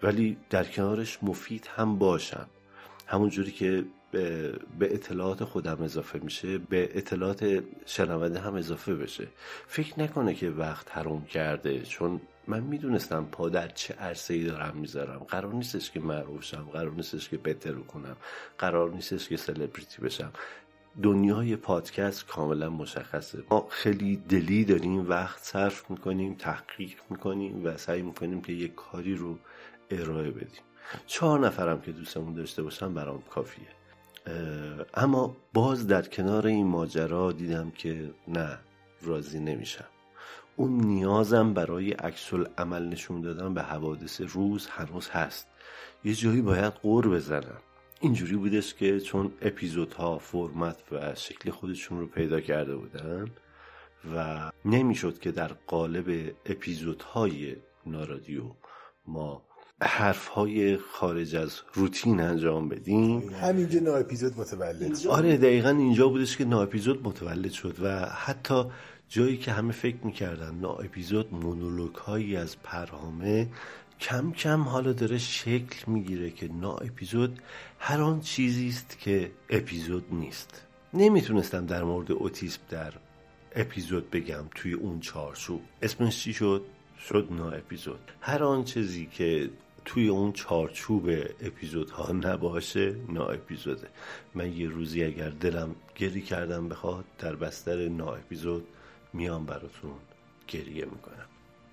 ولی 0.03 0.37
در 0.51 0.65
کنارش 0.65 1.19
مفید 1.23 1.71
هم 1.77 1.99
باشم. 1.99 2.47
همونجوری 3.07 3.53
که 3.53 3.85
به 4.79 4.95
اطلاعات 4.95 5.45
خودم 5.45 5.83
اضافه 5.83 6.19
میشه 6.19 6.59
به 6.59 6.91
اطلاعات 6.95 7.63
شنونده 7.87 8.39
هم 8.41 8.55
اضافه 8.55 8.95
بشه. 8.95 9.27
فکر 9.67 10.01
نکنه 10.01 10.35
که 10.35 10.51
وقت 10.51 10.97
حروم 10.97 11.25
کرده 11.25 11.83
چون 11.83 12.21
من 12.47 12.61
می‌دونستم 12.61 13.25
پا 13.33 13.49
در 13.49 13.69
چه 13.69 13.95
عرصه 13.95 14.35
ای 14.35 14.45
دارم 14.45 14.77
می‌ذارم. 14.77 15.19
قرار 15.19 15.53
نیستش 15.55 15.91
که 15.91 16.01
معروف 16.01 16.45
شم 16.45 16.69
قرار 16.73 16.93
نیستش 16.93 17.29
که 17.29 17.37
بهتر 17.37 17.73
کنم 17.73 18.17
قرار 18.59 18.91
نیستش 18.91 19.29
که 19.29 19.37
سلبریتی 19.37 20.03
بشم. 20.03 20.33
دنیای 21.03 21.57
پادکست 21.57 22.27
کاملا 22.27 22.71
مشخصه. 22.71 23.43
ما 23.51 23.67
خیلی 23.71 24.17
دلی 24.17 24.65
داریم 24.65 25.09
وقت 25.09 25.43
صرف 25.43 25.91
می‌کنیم 25.91 26.35
تحقیق 26.35 26.99
می‌کنیم 27.11 27.67
و 27.67 27.77
سعی 27.77 28.03
می‌کنیم 28.03 28.41
که 28.41 28.53
یک 28.53 28.75
کاری 28.75 29.15
رو 29.15 29.39
ارائه 29.91 30.31
بدیم. 30.31 30.63
چهار 31.07 31.41
نفرم 31.41 31.81
که 31.81 31.93
دوستمون 31.93 32.35
داشته 32.35 32.63
باشم 32.63 32.95
برام 32.95 33.23
کافیه. 33.31 33.69
اما 34.95 35.37
باز 35.53 35.87
در 35.87 36.03
کنار 36.03 36.47
این 36.47 36.67
ماجرا 36.67 37.33
دیدم 37.33 37.71
که 37.71 38.11
نه 38.29 38.59
راضی 39.03 39.41
نمیشم. 39.41 39.85
اون 40.57 40.81
نیازم 40.81 41.55
برای 41.55 41.93
عکس 41.93 42.33
عمل 42.59 42.89
نشون 42.89 43.21
دادن 43.21 43.55
به 43.55 43.63
حوادث 43.63 44.21
روز 44.21 44.67
هنوز 44.67 45.09
هست. 45.11 45.49
یه 46.05 46.15
جایی 46.15 46.41
باید 46.41 46.73
قور 46.73 47.09
بزنم. 47.09 47.61
اینجوری 48.01 48.37
بودش 48.37 48.75
که 48.75 49.01
چون 49.01 49.33
اپیزودها 49.43 50.19
فرمت 50.19 50.77
و 50.93 51.15
شکل 51.15 51.51
خودشون 51.51 52.01
رو 52.01 52.07
پیدا 52.07 52.41
کرده 52.41 52.77
بودن 52.77 53.27
و 54.17 54.51
نمی‌شد 54.65 55.19
که 55.19 55.33
در 55.33 55.53
قالب 55.67 56.35
اپیزودهای 56.47 57.57
نارادیو 57.87 58.43
ما 59.07 59.43
حرف 59.87 60.27
های 60.27 60.77
خارج 60.77 61.37
از 61.37 61.61
روتین 61.75 62.21
انجام 62.21 62.69
بدیم. 62.69 63.31
همینجا 63.43 63.81
نا 63.81 63.95
اپیزود 63.95 64.39
متولد 64.39 64.97
شد. 64.99 65.09
آره 65.09 65.37
دقیقا 65.37 65.69
اینجا 65.69 66.09
بودش 66.09 66.37
که 66.37 66.45
نا 66.45 66.63
اپیزود 66.63 67.07
متولد 67.07 67.51
شد 67.51 67.77
و 67.83 68.07
حتی 68.07 68.65
جایی 69.09 69.37
که 69.37 69.53
همه 69.53 69.73
فکر 69.73 69.97
می‌کردن 70.03 70.55
نا 70.55 70.73
اپیزود 70.73 71.35
مونولوگ 71.35 71.95
هایی 71.95 72.37
از 72.37 72.63
پرهامه 72.63 73.49
کم 74.01 74.33
کم 74.33 74.61
حالا 74.61 74.93
داره 74.93 75.19
شکل 75.19 75.93
می‌گیره 75.93 76.31
که 76.31 76.49
نا 76.49 76.75
اپیزود 76.75 77.39
هر 77.79 78.01
آن 78.01 78.21
چیزی 78.21 78.69
است 78.69 78.99
که 78.99 79.31
اپیزود 79.51 80.05
نیست. 80.11 80.63
نمی‌تونستم 80.95 81.67
در 81.67 81.85
مورد 81.85 82.13
اوتیسم 82.13 82.61
در 82.71 82.93
اپیزود 83.57 84.11
بگم 84.11 84.45
توی 84.55 84.73
اون 84.73 85.01
چارچوب. 85.01 85.61
اسمش 85.83 86.23
چی 86.23 86.33
شد؟ 86.33 86.63
شد 87.09 87.29
نا 87.31 87.51
اپیزود. 87.51 88.01
هر 88.21 88.45
آن 88.45 88.65
چیزی 88.65 89.07
که 89.07 89.51
توی 89.85 90.09
اون 90.09 90.33
چارچوب 90.33 91.09
اپیزودها 91.41 92.13
نباشه 92.13 92.97
نا 93.09 93.27
اپیزوده. 93.27 93.89
من 94.35 94.53
یه 94.53 94.69
روزی 94.69 95.05
اگر 95.05 95.31
دلم 95.31 95.77
گری 95.95 96.23
کردم 96.23 96.69
بخواد 96.69 97.05
در 97.19 97.37
بستر 97.37 97.89
نا 97.89 98.15
اپیزود 98.15 98.67
میام 99.13 99.47
براتون 99.47 99.95
گریه 100.49 100.85
می‌کنم. 100.85 101.27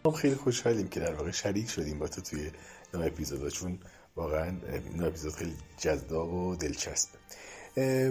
ما 0.05 0.11
خیلی 0.11 0.35
خوشحالیم 0.35 0.87
که 0.87 0.99
در 0.99 1.13
واقع 1.13 1.31
شریک 1.31 1.69
شدیم 1.69 1.99
با 1.99 2.07
تو 2.07 2.21
توی 2.21 2.51
نا 2.93 3.01
اپیزودا 3.01 3.49
چون 3.49 3.79
واقعا 4.15 4.57
نا 4.95 5.05
اپیزود 5.05 5.33
خیلی 5.33 5.55
جذاب 5.77 6.33
و 6.33 6.55
دلچسبه. 6.55 7.17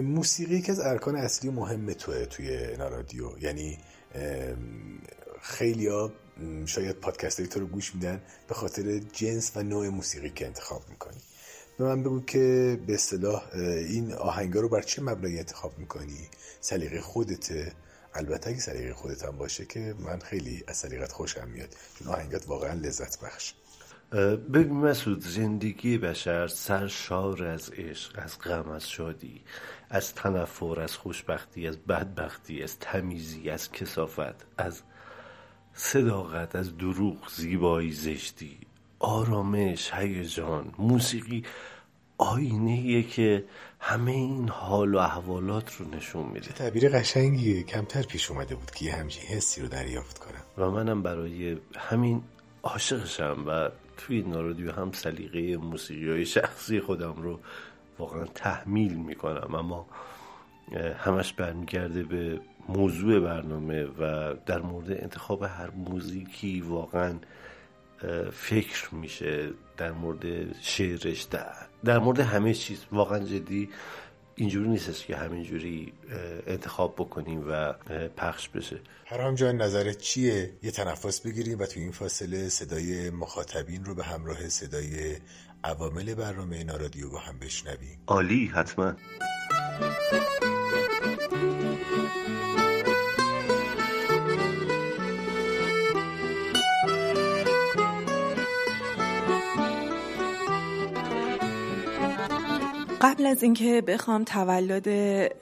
موسیقی 0.01 0.55
یکی 0.55 0.71
از 0.71 0.79
ارکان 0.79 1.15
اصلی 1.15 1.49
و 1.49 1.53
مهم 1.53 1.93
توه 1.93 2.25
توی 2.25 2.77
نارادیو 2.77 3.39
یعنی 3.41 3.77
خیلی 5.41 5.87
ها 5.87 6.11
شاید 6.65 6.95
پادکست 6.95 7.41
تو 7.41 7.59
رو 7.59 7.67
گوش 7.67 7.95
میدن 7.95 8.21
به 8.47 8.53
خاطر 8.53 8.99
جنس 8.99 9.51
و 9.55 9.63
نوع 9.63 9.89
موسیقی 9.89 10.29
که 10.29 10.45
انتخاب 10.45 10.89
می‌کنی. 10.89 11.17
به 11.77 11.83
من 11.83 12.03
بگو 12.03 12.21
که 12.21 12.79
به 12.87 12.93
اصطلاح 12.93 13.49
این 13.55 14.13
آهنگا 14.13 14.59
رو 14.59 14.69
بر 14.69 14.81
چه 14.81 15.01
مبنایی 15.01 15.37
انتخاب 15.37 15.79
می‌کنی؟ 15.79 16.29
سلیقه 16.61 17.01
خودته 17.01 17.71
البته 18.13 18.49
اگه 18.49 18.59
سلیقه 18.59 18.93
خودت 18.93 19.23
هم 19.23 19.37
باشه 19.37 19.65
که 19.65 19.95
من 19.99 20.19
خیلی 20.19 20.63
از 20.67 20.77
سلیقت 20.77 21.11
خوشم 21.11 21.47
میاد. 21.47 21.75
چون 21.99 22.07
آهنگات 22.07 22.47
واقعا 22.47 22.73
لذت 22.73 23.19
بخش. 23.19 23.53
ببین 24.53 24.73
مسعود 24.73 25.27
زندگی 25.27 25.97
بشر 25.97 26.47
سرشار 26.47 27.43
از 27.43 27.69
عشق 27.69 28.19
از 28.23 28.39
غم 28.39 28.69
از 28.69 28.89
شادی 28.89 29.41
از 29.89 30.13
تنفر 30.13 30.79
از 30.81 30.95
خوشبختی 30.95 31.67
از 31.67 31.77
بدبختی 31.77 32.63
از 32.63 32.79
تمیزی 32.79 33.49
از 33.49 33.71
کسافت 33.71 34.45
از 34.57 34.81
صداقت 35.73 36.55
از 36.55 36.77
دروغ 36.77 37.29
زیبایی 37.29 37.91
زشتی 37.91 38.57
آرامش 38.99 39.93
هیجان 39.93 40.73
موسیقی 40.77 41.43
آینه 42.17 43.03
که 43.03 43.45
همه 43.79 44.11
این 44.11 44.49
حال 44.49 44.95
و 44.95 44.97
احوالات 44.97 45.75
رو 45.75 45.95
نشون 45.95 46.25
میده. 46.25 46.53
تعبیر 46.53 46.89
قشنگیه. 46.89 47.63
کمتر 47.63 48.01
پیش 48.01 48.31
اومده 48.31 48.55
بود 48.55 48.71
که 48.71 48.85
یه 48.85 48.95
همچین 48.95 49.23
حسی 49.23 49.61
رو 49.61 49.67
دریافت 49.67 50.17
کنم. 50.17 50.43
و 50.57 50.71
منم 50.71 51.03
برای 51.03 51.57
همین 51.77 52.23
عاشقشم 52.63 53.43
و 53.47 53.69
توی 53.97 54.21
نارادیو 54.21 54.71
هم 54.71 54.91
سلیقه 54.91 55.57
موسیقی 55.57 56.09
های 56.09 56.25
شخصی 56.25 56.79
خودم 56.79 57.13
رو 57.13 57.39
واقعا 57.99 58.25
تحمیل 58.25 58.93
می‌کنم. 58.93 59.55
اما 59.55 59.87
همش 60.97 61.33
برمیگرده 61.33 62.03
به 62.03 62.41
موضوع 62.77 63.19
برنامه 63.19 63.83
و 63.83 64.33
در 64.45 64.61
مورد 64.61 64.91
انتخاب 64.91 65.43
هر 65.43 65.69
موزیکی 65.69 66.61
واقعا 66.61 67.13
فکر 68.31 68.95
میشه 68.95 69.49
در 69.77 69.91
مورد 69.91 70.55
شعرش 70.61 71.23
در, 71.23 71.53
در 71.83 71.99
مورد 71.99 72.19
همه 72.19 72.53
چیز. 72.53 72.85
واقعا 72.91 73.19
جدی 73.19 73.69
اینجوری 74.35 74.69
نیستش 74.69 75.05
که 75.05 75.15
همینجوری 75.17 75.93
انتخاب 76.47 76.95
بکنیم 76.95 77.45
و 77.49 77.73
پخش 78.17 78.49
بشه. 78.49 78.79
هرام 79.05 79.35
جان 79.35 79.61
نظرت 79.61 79.97
چیه؟ 79.97 80.53
یه 80.63 80.71
تنفس 80.71 81.21
بگیریم 81.21 81.59
و 81.59 81.65
تو 81.65 81.79
این 81.79 81.91
فاصله 81.91 82.49
صدای 82.49 83.09
مخاطبین 83.09 83.85
رو 83.85 83.95
به 83.95 84.03
همراه 84.03 84.49
صدای 84.49 85.15
عوامل 85.63 86.13
برنامه 86.13 86.63
نارادیو 86.63 87.09
با 87.09 87.19
هم 87.19 87.39
بشنویم. 87.39 87.99
عالی 88.07 88.45
حتما. 88.45 88.95
قبل 103.01 103.25
از 103.25 103.43
اینکه 103.43 103.81
بخوام 103.87 104.23
تولد 104.23 104.89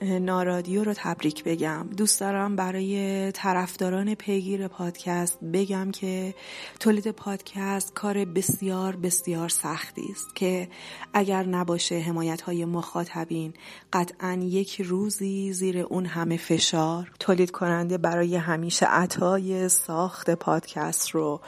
نارادیو 0.04 0.84
رو 0.84 0.94
تبریک 0.96 1.44
بگم 1.44 1.86
دوست 1.96 2.20
دارم 2.20 2.56
برای 2.56 3.32
طرفداران 3.32 4.14
پیگیر 4.14 4.68
پادکست 4.68 5.38
بگم 5.52 5.90
که 5.90 6.34
تولید 6.80 7.10
پادکست 7.10 7.94
کار 7.94 8.24
بسیار 8.24 8.96
بسیار 8.96 9.48
سختی 9.48 10.06
است 10.10 10.36
که 10.36 10.68
اگر 11.12 11.42
نباشه 11.46 11.98
حمایت 11.98 12.40
های 12.40 12.64
مخاطبین 12.64 13.54
قطعا 13.92 14.32
یک 14.42 14.80
روزی 14.80 15.52
زیر 15.52 15.78
اون 15.78 16.06
همه 16.06 16.36
فشار 16.36 17.10
تولید 17.18 17.50
کننده 17.50 17.98
برای 17.98 18.36
همیشه 18.36 18.86
عطای 18.86 19.68
ساخت 19.68 20.30
پادکست 20.30 21.10
رو 21.10 21.40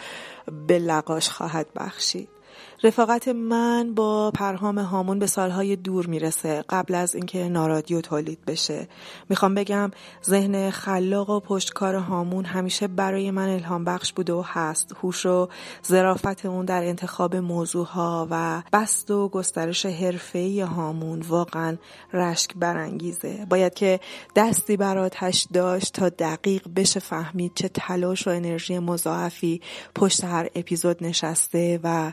به 0.67 0.79
لقاش 0.79 1.29
خواهد 1.29 1.67
بخشید. 1.77 2.29
رفاقت 2.85 3.29
من 3.29 3.95
با 3.95 4.31
پرهام 4.31 4.79
هامون 4.79 5.19
به 5.19 5.27
سالهای 5.27 5.77
دور 5.77 6.07
می‌رسه 6.07 6.65
قبل 6.69 6.95
از 6.95 7.15
اینکه 7.15 7.49
نارادیو 7.49 8.01
تولید 8.01 8.39
بشه. 8.47 8.89
می‌خوام 9.29 9.55
بگم 9.55 9.91
ذهن 10.25 10.71
خلاق 10.71 11.31
و 11.31 11.41
پشتکار 11.41 11.95
هامون 11.95 12.45
همیشه 12.45 12.89
برای 12.89 13.31
من 13.31 13.49
الهام 13.49 13.85
بخش 13.85 14.13
بوده 14.13 14.33
و 14.33 14.43
هست. 14.47 14.95
هوش 15.03 15.27
و 15.27 15.49
ظرافت 15.87 16.47
اون 16.47 16.65
در 16.65 16.85
انتخاب 16.85 17.37
موضوعها 17.37 18.29
و 18.31 18.63
بست 18.73 19.11
و 19.11 19.29
گسترش 19.29 19.87
حرفه‌ای 19.87 20.61
هامون 20.61 21.21
واقعا 21.21 21.77
رشک 22.13 22.51
برانگیزه. 22.57 23.47
باید 23.51 23.75
که 23.75 24.01
دستی 24.37 24.77
براتش 24.77 25.47
داشت 25.53 25.93
تا 25.93 26.09
دقیق 26.09 26.69
بشه 26.77 27.01
فهمید 27.01 27.53
چه 27.55 27.69
تلاش 27.69 28.27
و 28.27 28.31
انرژی 28.31 28.79
مضاعفی 28.79 29.61
پشت 29.95 30.25
هر 30.25 30.49
اپیزود 30.55 31.05
نشسته 31.05 31.81
و 31.85 32.13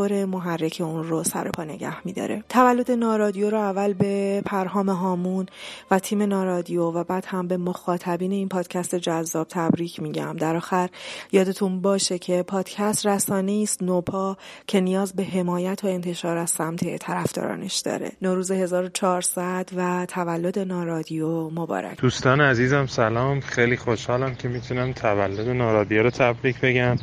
موتور 0.00 0.24
محرک 0.24 0.82
اون 0.84 1.04
رو 1.04 1.24
سر 1.24 1.50
پا 1.50 1.64
نگه 1.64 2.06
میداره. 2.06 2.44
تولد 2.48 2.90
نارادیو 2.90 3.50
رو 3.50 3.58
اول 3.58 3.92
به 3.92 4.42
پرهام 4.46 4.90
هامون 4.90 5.46
و 5.90 5.98
تیم 5.98 6.22
نارادیو 6.22 6.82
و 6.82 7.04
بعد 7.04 7.24
هم 7.26 7.48
به 7.48 7.56
مخاطبین 7.56 8.32
این 8.32 8.48
پادکست 8.48 8.94
جذاب 8.94 9.46
تبریک 9.50 10.00
میگم. 10.02 10.36
در 10.36 10.56
آخر 10.56 10.88
یادتون 11.32 11.80
باشه 11.80 12.18
که 12.18 12.42
پادکست 12.42 13.06
رسانه 13.06 13.60
است. 13.62 13.82
نوپا 13.82 14.36
که 14.66 14.80
نیاز 14.80 15.12
به 15.12 15.24
حمایت 15.24 15.84
و 15.84 15.86
انتشار 15.86 16.36
از 16.36 16.50
سمت 16.50 16.96
طرفدارانش 16.96 17.78
داره. 17.78 18.12
نوروز 18.22 18.50
1400 18.50 19.68
و 19.76 20.06
تولد 20.06 20.58
نارادیو 20.58 21.50
مبارک. 21.50 22.00
دوستان 22.00 22.40
عزیزم 22.40 22.86
سلام. 22.86 23.40
خیلی 23.40 23.76
خوشحالم 23.76 24.34
که 24.34 24.48
می‌تونم 24.48 24.92
تولد 24.92 25.48
نارادیو 25.48 26.02
رو 26.02 26.10
تبریک 26.10 26.60
بگم. 26.60 26.96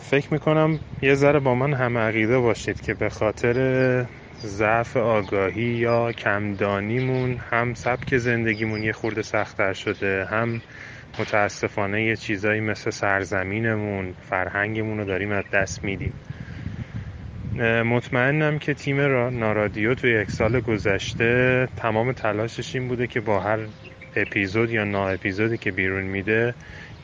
فکر 0.00 0.32
می‌کنم 0.32 0.80
یه 1.02 1.14
ذره 1.14 1.40
با 1.40 1.54
من 1.54 1.74
هم 1.74 1.98
عقیده 1.98 2.38
باشید 2.38 2.80
که 2.80 2.94
به 2.94 3.08
خاطر 3.08 4.06
ضعف 4.40 4.96
آگاهی 4.96 5.62
یا 5.62 6.12
کمدانیمون 6.12 7.40
هم 7.50 7.74
سبک 7.74 8.16
زندگیمون 8.16 8.82
یه 8.82 8.92
خورده 8.92 9.22
سختتر 9.22 9.72
شده 9.72 10.24
هم 10.24 10.60
متاسفانه 11.18 12.04
یه 12.04 12.16
چیزایی 12.16 12.60
مثل 12.60 12.90
سرزمینمون 12.90 14.14
فرهنگمون 14.30 14.98
رو 14.98 15.04
داریم 15.04 15.32
از 15.32 15.44
دست 15.52 15.84
میدیم. 15.84 16.14
مطمئنم 17.84 18.58
که 18.58 18.74
تیم 18.74 19.00
نارادیو 19.38 19.94
توی 19.94 20.20
یک 20.20 20.30
سال 20.30 20.60
گذشته 20.60 21.68
تمام 21.76 22.12
تلاشش 22.12 22.74
این 22.74 22.88
بوده 22.88 23.06
که 23.06 23.20
با 23.20 23.40
هر 23.40 23.58
اپیزود 24.16 24.70
یا 24.70 24.84
نا 24.84 25.08
اپیزودی 25.08 25.58
که 25.58 25.70
بیرون 25.70 26.02
میده 26.02 26.54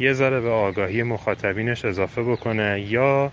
یه 0.00 0.12
ذره 0.12 0.40
به 0.40 0.50
آگاهی 0.50 1.02
مخاطبینش 1.02 1.84
اضافه 1.84 2.22
بکنه 2.22 2.86
یا 2.88 3.32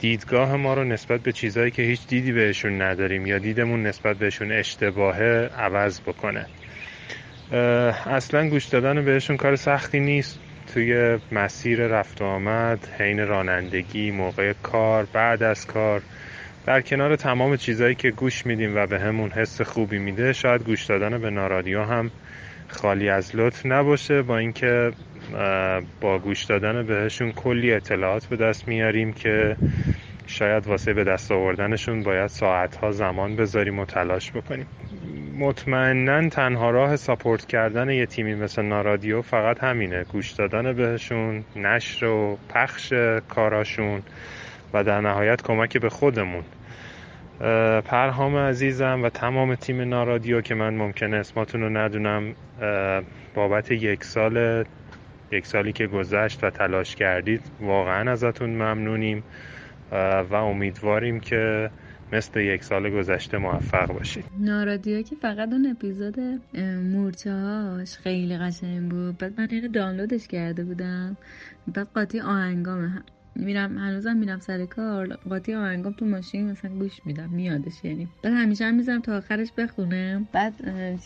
دیدگاه 0.00 0.56
ما 0.56 0.74
رو 0.74 0.84
نسبت 0.84 1.20
به 1.20 1.32
چیزهایی 1.32 1.70
که 1.70 1.82
هیچ 1.82 2.06
دیدی 2.06 2.32
بهشون 2.32 2.82
نداریم 2.82 3.26
یا 3.26 3.38
دیدمون 3.38 3.82
نسبت 3.82 4.16
بهشون 4.16 4.52
اشتباهه 4.52 5.50
عوض 5.58 6.00
بکنه. 6.00 6.46
اصلا 8.06 8.48
گوش 8.48 8.64
دادن 8.64 9.04
بهشون 9.04 9.36
کار 9.36 9.56
سختی 9.56 10.00
نیست. 10.00 10.40
توی 10.74 11.18
مسیر 11.32 11.86
رفت 11.86 12.22
و 12.22 12.24
آمد 12.24 12.88
حین 12.98 13.26
رانندگی 13.26 14.10
موقع 14.10 14.52
کار 14.62 15.06
بعد 15.12 15.42
از 15.42 15.66
کار. 15.66 16.02
در 16.66 16.80
کنار 16.80 17.16
تمام 17.16 17.56
چیزهایی 17.56 17.94
که 17.94 18.10
گوش 18.10 18.46
میدیم 18.46 18.76
و 18.76 18.86
به 18.86 19.00
همون 19.00 19.30
حس 19.30 19.60
خوبی 19.60 19.98
میده 19.98 20.32
شاید 20.32 20.64
گوش 20.64 20.84
دادن 20.84 21.18
به 21.18 21.30
نارادیو 21.30 21.82
هم 21.82 22.10
خالی 22.68 23.08
از 23.08 23.36
لطف 23.36 23.66
نباشه 23.66 24.22
با 24.22 24.38
اینکه 24.38 24.92
با 26.00 26.18
گوش 26.18 26.44
دادن 26.44 26.86
بهشون 26.86 27.32
کلی 27.32 27.72
اطلاعات 27.72 28.26
به 28.26 28.36
دست 28.36 28.68
میاریم 28.68 29.12
که 29.12 29.56
شاید 30.26 30.66
واسه 30.66 30.94
به 30.94 31.04
دست 31.04 31.32
آوردنشون 31.32 32.02
باید 32.02 32.26
ساعتها 32.26 32.90
زمان 32.90 33.36
بذاریم 33.36 33.78
و 33.78 33.84
تلاش 33.84 34.32
بکنیم. 34.32 34.66
مطمئنا 35.38 36.28
تنها 36.28 36.70
راه 36.70 36.96
ساپورت 36.96 37.46
کردن 37.46 37.90
یه 37.90 38.06
تیمی 38.06 38.34
مثل 38.34 38.62
نارادیو 38.62 39.22
فقط 39.22 39.64
همینه. 39.64 40.04
گوش 40.04 40.30
دادن 40.30 40.72
بهشون 40.72 41.44
نشر 41.56 42.06
و 42.06 42.38
پخش 42.48 42.92
کاراشون 43.28 44.02
و 44.74 44.84
در 44.84 45.00
نهایت 45.00 45.42
کمک 45.42 45.78
به 45.78 45.88
خودمون. 45.88 46.44
پرهام 47.84 48.36
عزیزم 48.36 49.02
و 49.02 49.08
تمام 49.08 49.54
تیم 49.54 49.80
نارادیو 49.80 50.40
که 50.40 50.54
من 50.54 50.74
ممکنه 50.74 51.16
اسماتون 51.16 51.60
رو 51.60 51.68
ندونم 51.68 52.34
بابت 53.34 53.70
یک 53.70 54.04
سال 54.04 54.64
یک 55.32 55.46
سالی 55.46 55.72
که 55.72 55.86
گذشت 55.86 56.44
و 56.44 56.50
تلاش 56.50 56.96
کردید 56.96 57.40
واقعا 57.60 58.12
ازتون 58.12 58.50
ممنونیم 58.50 59.22
و 60.30 60.34
امیدواریم 60.34 61.20
که 61.20 61.70
مثل 62.12 62.40
یک 62.40 62.64
سال 62.64 62.90
گذشته 62.90 63.38
موفق 63.38 63.92
باشید. 63.92 64.24
نارادیو 64.38 65.02
که 65.02 65.16
فقط 65.16 65.52
اون 65.52 65.66
اپیزود 65.76 66.20
مورچه 66.92 67.30
خیلی 68.02 68.38
قشنگ 68.38 68.90
بود. 68.90 69.18
بعد 69.18 69.40
من 69.40 69.48
اینو 69.50 69.68
دانلودش 69.68 70.26
کرده 70.28 70.64
بودم. 70.64 71.16
بعد 71.74 71.88
قاطی 71.94 72.20
آهنگامه. 72.20 73.02
میرم 73.36 73.78
هنوزم 73.78 74.16
میرم 74.16 74.38
سر 74.38 74.66
کار 74.66 75.06
قاطی 75.14 75.54
آهنگام 75.54 75.92
تو 75.92 76.06
ماشین 76.06 76.50
مثلا 76.50 76.70
گوش 76.70 77.00
میدم 77.04 77.28
میادش 77.30 77.84
یعنی. 77.84 78.08
بعد 78.22 78.32
همیشه 78.32 78.64
هم 78.64 78.74
می‌ذارم 78.74 79.00
تا 79.00 79.16
آخرش 79.16 79.52
بخونم. 79.58 80.28
بعد 80.32 80.52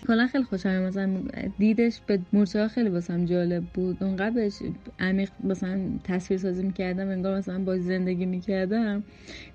کلا 0.07 0.27
خیلی 0.27 0.45
خوشم 0.45 0.83
مثلا 0.83 1.23
دیدش 1.59 2.01
به 2.07 2.19
مورچه 2.33 2.69
خیلی 2.69 2.89
واسم 2.89 3.25
جالب 3.25 3.65
بود. 3.75 4.03
اونقدر 4.03 4.31
بهش 4.31 4.63
عمیق 4.99 5.31
مثلا 5.45 5.81
تصویر 6.05 6.41
سازی 6.41 6.63
می‌کردم 6.63 7.09
انگار 7.09 7.39
مثلا 7.39 7.59
با 7.59 7.79
زندگی 7.79 8.27
می‌کردم. 8.27 9.05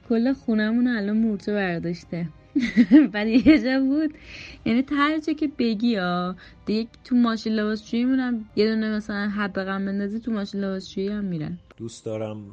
کل 0.10 0.34
خونمون 0.34 0.88
الان 0.88 1.18
مورچه 1.18 1.54
برداشته. 1.54 2.26
بعد 3.14 3.28
یه 3.28 3.64
جا 3.64 3.80
بود. 3.80 4.14
یعنی 4.66 4.84
هر 4.92 5.20
که 5.20 5.48
بگی 5.60 5.96
ها 5.96 6.36
دیگه 6.66 6.90
تو 7.04 7.16
ماشین 7.16 7.54
لباسشویی 7.54 8.06
مونم 8.06 8.46
یه 8.56 8.68
دونه 8.68 8.96
مثلا 8.96 9.30
حب 9.30 9.54
غم 9.54 9.86
بندازی 9.86 10.20
تو 10.20 10.32
ماشین 10.32 10.62
لباسشویی 10.62 11.08
هم 11.08 11.24
میرن. 11.26 11.60
دوست 11.78 12.06
دارم 12.06 12.46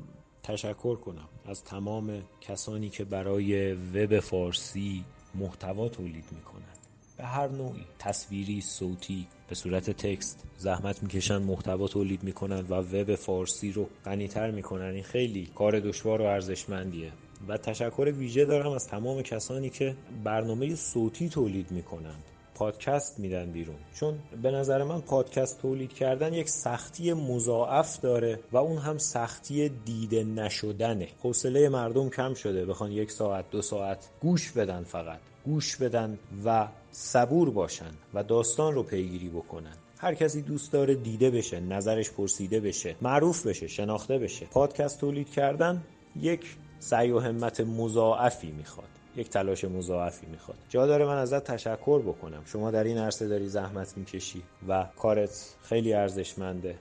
تشکر 0.42 0.96
کنم 0.96 1.28
از 1.46 1.64
تمام 1.64 2.22
کسانی 2.40 2.88
که 2.88 3.04
برای 3.04 3.72
وب 3.72 4.20
فارسی 4.20 5.04
محتوا 5.34 5.88
تولید 5.88 6.24
می‌کنند 6.32 6.78
به 7.16 7.24
هر 7.24 7.48
نوعی. 7.48 7.84
تصویری 7.98 8.60
صوتی 8.60 9.26
به 9.48 9.54
صورت 9.54 9.90
تکست 9.90 10.44
زحمت 10.56 11.02
می‌کشن 11.02 11.38
محتوا 11.42 11.88
تولید 11.88 12.24
می‌کنن 12.24 12.60
و 12.60 12.74
وب 12.74 13.14
فارسی 13.14 13.72
رو 13.72 13.88
غنیتر 14.04 14.50
می‌کنن. 14.50 14.94
این 14.94 15.02
خیلی 15.02 15.48
کار 15.54 15.80
دشوار 15.80 16.22
و 16.22 16.24
ارزشمندیه. 16.24 17.12
و 17.48 17.56
تشکر 17.56 18.12
ویژه 18.16 18.44
دارم 18.44 18.72
از 18.72 18.88
تمام 18.88 19.22
کسانی 19.22 19.70
که 19.70 19.96
برنامه 20.24 20.74
صوتی 20.74 21.28
تولید 21.28 21.70
می‌کنند. 21.70 22.24
پادکست 22.54 23.20
میدن 23.20 23.50
بیرون. 23.50 23.76
چون 23.94 24.18
به 24.42 24.50
نظر 24.50 24.84
من 24.84 25.00
پادکست 25.00 25.62
تولید 25.62 25.92
کردن 25.92 26.32
یک 26.34 26.48
سختی 26.48 27.12
مضاعف 27.12 28.00
داره 28.00 28.40
و 28.52 28.56
اون 28.56 28.78
هم 28.78 28.98
سختی 28.98 29.68
دیده 29.68 30.24
نشدنه. 30.24 31.08
حوصله 31.22 31.68
مردم 31.68 32.08
کم 32.08 32.34
شده. 32.34 32.66
بخوان 32.66 32.92
یک 32.92 33.10
ساعت 33.10 33.50
دو 33.50 33.62
ساعت 33.62 34.08
گوش 34.20 34.52
بدن 34.52 34.82
فقط. 34.82 35.18
گوش 35.44 35.76
بدن 35.76 36.18
و 36.44 36.68
صبور 36.92 37.50
باشن 37.50 37.90
و 38.14 38.22
داستان 38.22 38.74
رو 38.74 38.82
پیگیری 38.82 39.28
بکنن. 39.28 39.74
هر 39.98 40.14
کسی 40.14 40.42
دوست 40.42 40.72
داره 40.72 40.94
دیده 40.94 41.30
بشه 41.30 41.60
نظرش 41.60 42.10
پرسیده 42.10 42.60
بشه 42.60 42.96
معروف 43.00 43.46
بشه 43.46 43.66
شناخته 43.66 44.18
بشه. 44.18 44.46
پادکست 44.46 45.00
تولید 45.00 45.30
کردن 45.30 45.82
یک 46.20 46.56
سعی 46.80 47.10
و 47.10 47.18
همت 47.18 47.60
مضاعفی 47.60 48.50
می‌خواد. 48.50 48.88
یک 49.16 49.30
تلاش 49.30 49.64
مضاعفی 49.64 50.26
می‌خواد. 50.26 50.58
جا 50.68 50.86
داره 50.86 51.04
من 51.04 51.18
ازت 51.18 51.44
تشکر 51.44 52.02
بکنم. 52.02 52.42
شما 52.44 52.70
در 52.70 52.84
این 52.84 52.98
عرصه 52.98 53.28
داری 53.28 53.48
زحمت 53.48 53.96
می‌کشی 53.96 54.42
و 54.68 54.86
کارت 54.98 55.54
خیلی 55.62 55.92
ارزشمنده. 55.92 56.76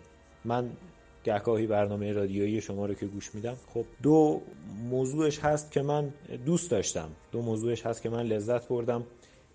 من 0.45 0.69
گهگاهی 1.23 1.67
برنامه 1.67 2.11
رادیویی 2.11 2.61
شما 2.61 2.85
رو 2.85 2.93
که 2.93 3.05
گوش 3.05 3.35
میدم 3.35 3.57
خب 3.73 3.85
دو 4.03 4.41
موضوعش 4.89 5.39
هست 5.39 5.71
که 5.71 5.81
من 5.81 6.13
دوست 6.45 6.71
داشتم. 6.71 7.09
دو 7.31 7.41
موضوعش 7.41 7.85
هست 7.85 8.01
که 8.01 8.09
من 8.09 8.25
لذت 8.25 8.67
بردم. 8.67 9.03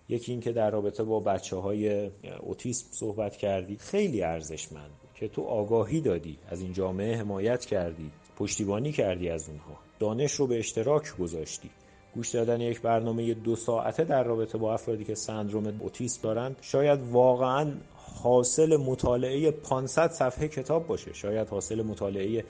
یکی 0.09 0.33
این 0.33 0.41
که 0.41 0.53
در 0.53 0.71
رابطه 0.71 1.03
با 1.03 1.21
بچه 1.21 1.57
های 1.57 2.11
اوتیسم 2.41 2.87
صحبت 2.91 3.37
کردی. 3.37 3.77
خیلی 3.77 4.23
ارزشمند 4.23 4.91
که 5.15 5.29
تو 5.29 5.43
آگاهی 5.43 6.01
دادی 6.01 6.39
از 6.49 6.61
این 6.61 6.73
جامعه 6.73 7.17
حمایت 7.17 7.65
کردی. 7.65 8.11
پشتیبانی 8.37 8.93
کردی 8.93 9.31
از 9.31 9.49
اونها. 9.49 9.79
دانش 9.99 10.33
رو 10.33 10.47
به 10.47 10.59
اشتراک 10.59 11.17
گذاشتی. 11.17 11.71
گوش 12.15 12.31
دادن 12.31 12.61
یک 12.61 12.81
برنامه 12.81 13.35
دو 13.35 13.57
ساعته 13.57 14.05
در 14.05 14.25
رابطه 14.25 14.59
با 14.59 14.75
افرادی 14.75 15.05
که 15.05 15.15
سندروم 15.15 15.81
اوتیسم 15.81 16.23
دارند 16.23 16.57
شاید 16.61 17.01
واقعا 17.11 17.73
حاصل 18.23 18.77
مطالعه 18.77 19.51
500 19.51 20.11
صفحه 20.11 20.49
کتاب 20.49 20.87
باشه. 20.87 21.13
شاید 21.13 21.49
حاصل 21.49 21.83
مطالعه 21.83 22.45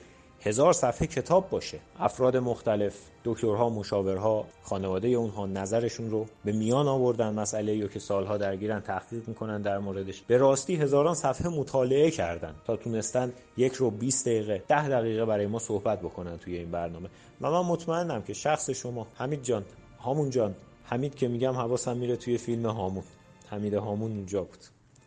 هزار 0.47 0.73
صفحه 0.73 1.07
کتاب 1.07 1.49
باشه. 1.49 1.79
افراد 1.99 2.37
مختلف 2.37 2.93
دکترها 3.23 3.69
مشاورها 3.69 4.45
خانواده 4.63 5.07
اونها 5.07 5.45
نظرشون 5.45 6.09
رو 6.09 6.25
به 6.45 6.51
میان 6.51 6.87
آوردن 6.87 7.33
مسئله 7.33 7.75
یا 7.75 7.87
که 7.87 7.99
سالها 7.99 8.37
درگیرن 8.37 8.79
تحقیق 8.79 9.27
می‌کنن 9.27 9.61
در 9.61 9.77
موردش. 9.77 10.21
به 10.21 10.37
راستی 10.37 10.75
هزاران 10.75 11.13
صفحه 11.13 11.47
مطالعه 11.47 12.11
کردن 12.11 12.55
تا 12.65 12.75
تونستن 12.75 13.33
یک 13.57 13.73
رو 13.73 13.91
20 13.91 14.25
دقیقه 14.25 14.63
ده 14.67 14.89
دقیقه 14.89 15.25
برای 15.25 15.47
ما 15.47 15.59
صحبت 15.59 15.99
بکنن 15.99 16.37
توی 16.37 16.57
این 16.57 16.71
برنامه. 16.71 17.09
و 17.41 17.51
من 17.51 17.61
مطمئنم 17.61 18.21
که 18.21 18.33
شخص 18.33 18.69
شما 18.69 19.07
حمید 19.15 19.43
جان 19.43 19.65
هامون 19.99 20.29
جان 20.29 20.55
حمید 20.83 21.15
که 21.15 21.27
میگم 21.27 21.53
حواسم 21.53 21.97
میره 21.97 22.15
توی 22.15 22.37
فیلم 22.37 22.65
هامون. 22.65 23.03
حمید 23.49 23.73
هامون 23.73 24.11
اونجا 24.11 24.43
بود. 24.43 24.59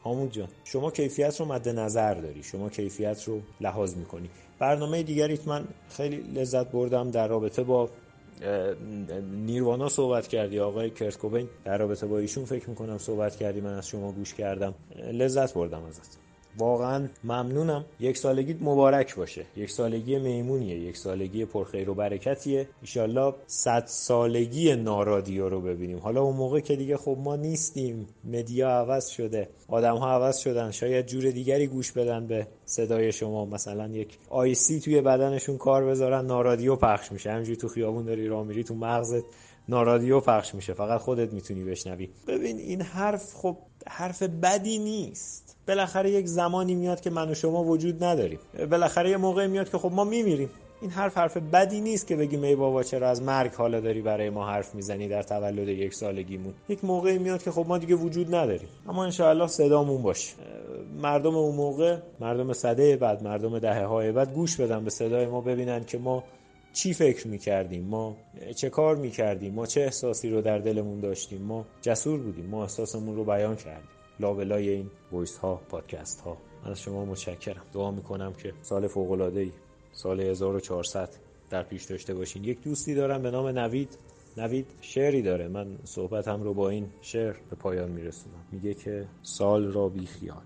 هامون 0.05 0.31
جان 0.31 0.49
شما 0.65 0.91
کیفیت 0.91 1.41
رو 1.41 1.47
مد 1.47 1.69
نظر 1.69 2.15
داری. 2.15 2.43
شما 2.43 2.69
کیفیت 2.69 3.25
رو 3.25 3.41
لحاظ 3.61 3.95
می‌کنی. 3.95 4.31
برنامه 4.59 5.03
دیگریت 5.03 5.49
من 5.49 5.65
خیلی 5.91 6.17
لذت 6.17 6.71
بردم 6.71 7.11
در 7.11 7.29
رابطه 7.29 7.63
با 7.63 7.91
نیروانا 9.33 9.89
صحبت 9.89 10.29
کردی 10.29 10.61
آقای 10.61 10.91
کرت 10.91 11.19
در 11.65 11.79
رابطه 11.79 12.07
با 12.07 12.19
ایشون 12.19 12.45
فکر 12.45 12.71
می‌کنم 12.71 12.99
صحبت 12.99 13.37
کردی 13.37 13.61
من 13.61 13.75
از 13.75 13.89
شما 13.89 14.13
گوش 14.13 14.35
کردم. 14.35 14.75
لذت 15.13 15.55
بردم 15.55 15.85
ازت. 15.85 16.28
واقعا 16.59 17.09
ممنونم. 17.25 17.85
یک 18.01 18.17
سالگیت 18.17 18.57
مبارک 18.61 19.17
باشه. 19.17 19.47
یک 19.57 19.71
سالگی 19.71 20.19
میمونیه. 20.19 20.79
یک 20.79 20.97
سالگی 20.97 21.45
پرخیر 21.45 21.91
و 21.91 21.95
برکتیه. 21.95 22.69
ایشالله 22.81 23.35
صد 23.47 23.85
سالگی 23.87 24.77
نارادیو 24.77 25.49
رو 25.49 25.61
ببینیم. 25.61 25.99
حالا 25.99 26.23
اون 26.23 26.37
موقع 26.37 26.61
که 26.61 26.77
دیگه 26.77 26.97
خب 26.97 27.17
ما 27.21 27.37
نیستیم. 27.37 28.07
مدیا 28.25 28.69
عوض 28.69 29.09
شده. 29.09 29.49
آدم 29.69 29.97
ها 29.97 30.11
عوض 30.11 30.39
شدن. 30.39 30.71
شاید 30.71 31.07
جور 31.07 31.31
دیگری 31.31 31.67
گوش 31.67 31.93
بدن 31.93 32.27
به 32.27 32.47
صدای 32.65 33.13
شما. 33.13 33.45
مثلا 33.45 33.89
یک 33.89 34.19
آیسی 34.31 34.81
توی 34.81 35.01
بدنشون 35.01 35.59
کار 35.59 35.85
بذارن. 35.85 36.27
نارادیو 36.27 36.77
پخش 36.77 37.13
میشه. 37.13 37.31
همینجوری 37.31 37.57
تو 37.57 37.69
خیابون 37.69 38.05
داری 38.05 38.29
راه 38.29 38.47
میری. 38.47 38.65
تو 38.65 38.75
مغزت 38.75 39.25
نارادیو 39.69 40.21
پخش 40.21 40.55
میشه. 40.55 40.73
فقط 40.73 41.01
خودت 41.01 41.33
می‌تونی 41.33 41.65
بشنوی. 41.65 42.09
ببین 42.27 42.59
این 42.59 42.83
حرف 42.83 43.35
خب 43.35 43.57
حرف 43.87 44.23
بدی 44.23 44.79
نیست. 44.79 45.57
بالاخره 45.69 46.11
یک 46.11 46.27
زمانی 46.27 46.75
میاد 46.75 47.01
که 47.01 47.11
من 47.11 47.31
و 47.31 47.35
شما 47.35 47.65
وجود 47.65 48.05
نداریم. 48.05 48.39
بالاخره 48.71 49.11
یه 49.11 49.17
موقع 49.17 49.47
میاد 49.47 49.71
که 49.71 49.79
خب 49.79 49.93
ما 49.93 50.05
میمیریم. 50.05 50.51
این 50.81 50.91
حرف 50.91 51.19
حرف 51.19 51.37
بدی 51.37 51.81
نیست 51.81 52.07
که 52.07 52.17
بگیم 52.17 52.43
ای 52.43 52.57
بابا 52.57 52.83
چرا 52.83 53.09
از 53.11 53.23
مرگ 53.23 53.53
حالا 53.53 53.81
داری 53.81 54.03
برای 54.03 54.31
ما 54.31 54.47
حرف 54.47 54.75
می‌زنی 54.75 55.09
در 55.09 55.23
تولد 55.23 55.69
یک 55.69 55.95
سالگیمون؟ 55.95 56.55
یک 56.69 56.85
موقعی 56.85 57.19
میاد 57.19 57.43
که 57.43 57.51
خب 57.51 57.65
ما 57.69 57.79
دیگه 57.79 57.95
وجود 57.95 58.35
نداریم. 58.35 58.69
اما 58.89 59.05
انشاءالله 59.05 59.47
صدامون 59.47 60.03
باشه. 60.03 60.33
مردم 61.03 61.37
اون 61.37 61.57
موقع 61.57 61.97
مردم 62.21 62.53
صده 62.53 62.97
بعد 62.97 63.23
مردم 63.23 63.59
دهه 63.59 63.85
های 63.85 64.13
بعد 64.13 64.33
گوش 64.33 64.61
بدن 64.61 64.85
به 64.85 64.91
صدای 64.91 65.27
ما 65.27 65.41
ببینن 65.41 65.85
که 65.85 65.99
ما 65.99 66.25
چی 66.79 66.95
فکر 66.95 67.29
می‌کردیم؟ 67.29 67.85
ما 67.85 68.17
چه 68.57 68.71
کار 68.71 68.97
می‌کردیم؟ 68.97 69.55
ما 69.55 69.67
چه 69.67 69.81
احساسی 69.81 70.31
رو 70.31 70.41
در 70.41 70.59
دلمون 70.59 71.01
داشتیم؟ 71.01 71.43
ما 71.43 71.67
جسور 71.81 72.21
بودیم. 72.21 72.47
ما 72.47 72.63
احساسمون 72.63 73.17
رو 73.17 73.25
بیان 73.25 73.57
کردیم. 73.57 73.89
لابلای 74.21 74.69
این 74.69 74.91
voice 75.13 75.37
ها 75.39 75.61
پادکست 75.69 76.21
ها 76.21 76.37
من 76.65 76.71
از 76.71 76.81
شما 76.81 77.05
متشکرم. 77.05 77.63
دعا 77.75 77.91
می‌کنم 77.91 78.33
که 78.33 78.53
سال 78.63 78.87
فوق 78.87 79.11
العاده 79.11 79.41
ای 79.41 79.53
سال 79.93 80.21
1400 80.21 81.09
در 81.51 81.63
پیش 81.63 81.85
داشته 81.85 82.15
باشین. 82.15 82.45
یک 82.45 82.63
دوستی 82.63 82.95
دارم 82.95 83.23
به 83.23 83.31
نام 83.31 83.47
نوید. 83.47 83.99
نوید 84.37 84.67
شعری 84.81 85.23
داره. 85.23 85.49
من 85.49 85.79
صحبتم 85.85 86.43
رو 86.43 86.55
با 86.55 86.69
این 86.69 86.87
شعر 87.01 87.37
به 87.51 87.57
پایان 87.57 87.91
میرسونم. 87.91 88.45
میگه 88.53 88.75
که 88.75 89.07
سال 89.23 89.73
را 89.73 89.89
بی 89.89 90.07
خیال 90.07 90.43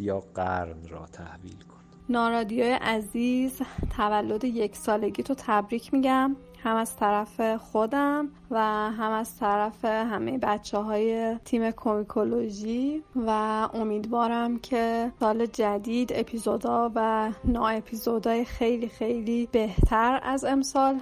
یا 0.00 0.20
قرن 0.34 0.88
را 0.88 1.06
تحویل 1.12 1.64
کن 2.10 2.16
نارادیوی 2.16 2.70
عزیز 2.70 3.62
تولد 3.96 4.44
یک 4.44 4.76
سالگی 4.76 5.22
تو 5.22 5.34
تبریک 5.38 5.94
میگم. 5.94 6.36
هم 6.62 6.76
از 6.76 6.96
طرف 6.96 7.56
خودم 7.56 8.28
و 8.50 8.58
هم 8.90 9.12
از 9.12 9.38
طرف 9.38 9.84
همه 9.84 10.38
بچه 10.38 10.78
های 10.78 11.36
تیم 11.44 11.70
کومیکولوژی 11.70 13.02
و 13.26 13.30
امیدوارم 13.74 14.58
که 14.58 15.12
سال 15.20 15.46
جدید 15.46 16.12
اپیزودا 16.14 16.92
و 16.94 17.30
نا 17.44 17.68
اپیزودای 17.68 18.44
خیلی 18.44 18.88
خیلی 18.88 19.48
بهتر 19.52 20.20
از 20.22 20.44
امسال 20.44 21.00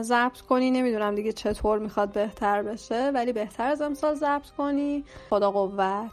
ضبط 0.00 0.40
کنی. 0.40 0.70
نمی‌دونم 0.70 1.14
دیگه 1.14 1.32
چطور 1.32 1.78
می‌خواد 1.78 2.12
بهتر 2.12 2.62
بشه 2.62 3.10
ولی 3.14 3.32
بهتر 3.32 3.66
از 3.66 3.82
امسال 3.82 4.14
ضبط 4.14 4.50
کنی. 4.58 5.04
خدا 5.30 5.50
قوت. 5.50 6.10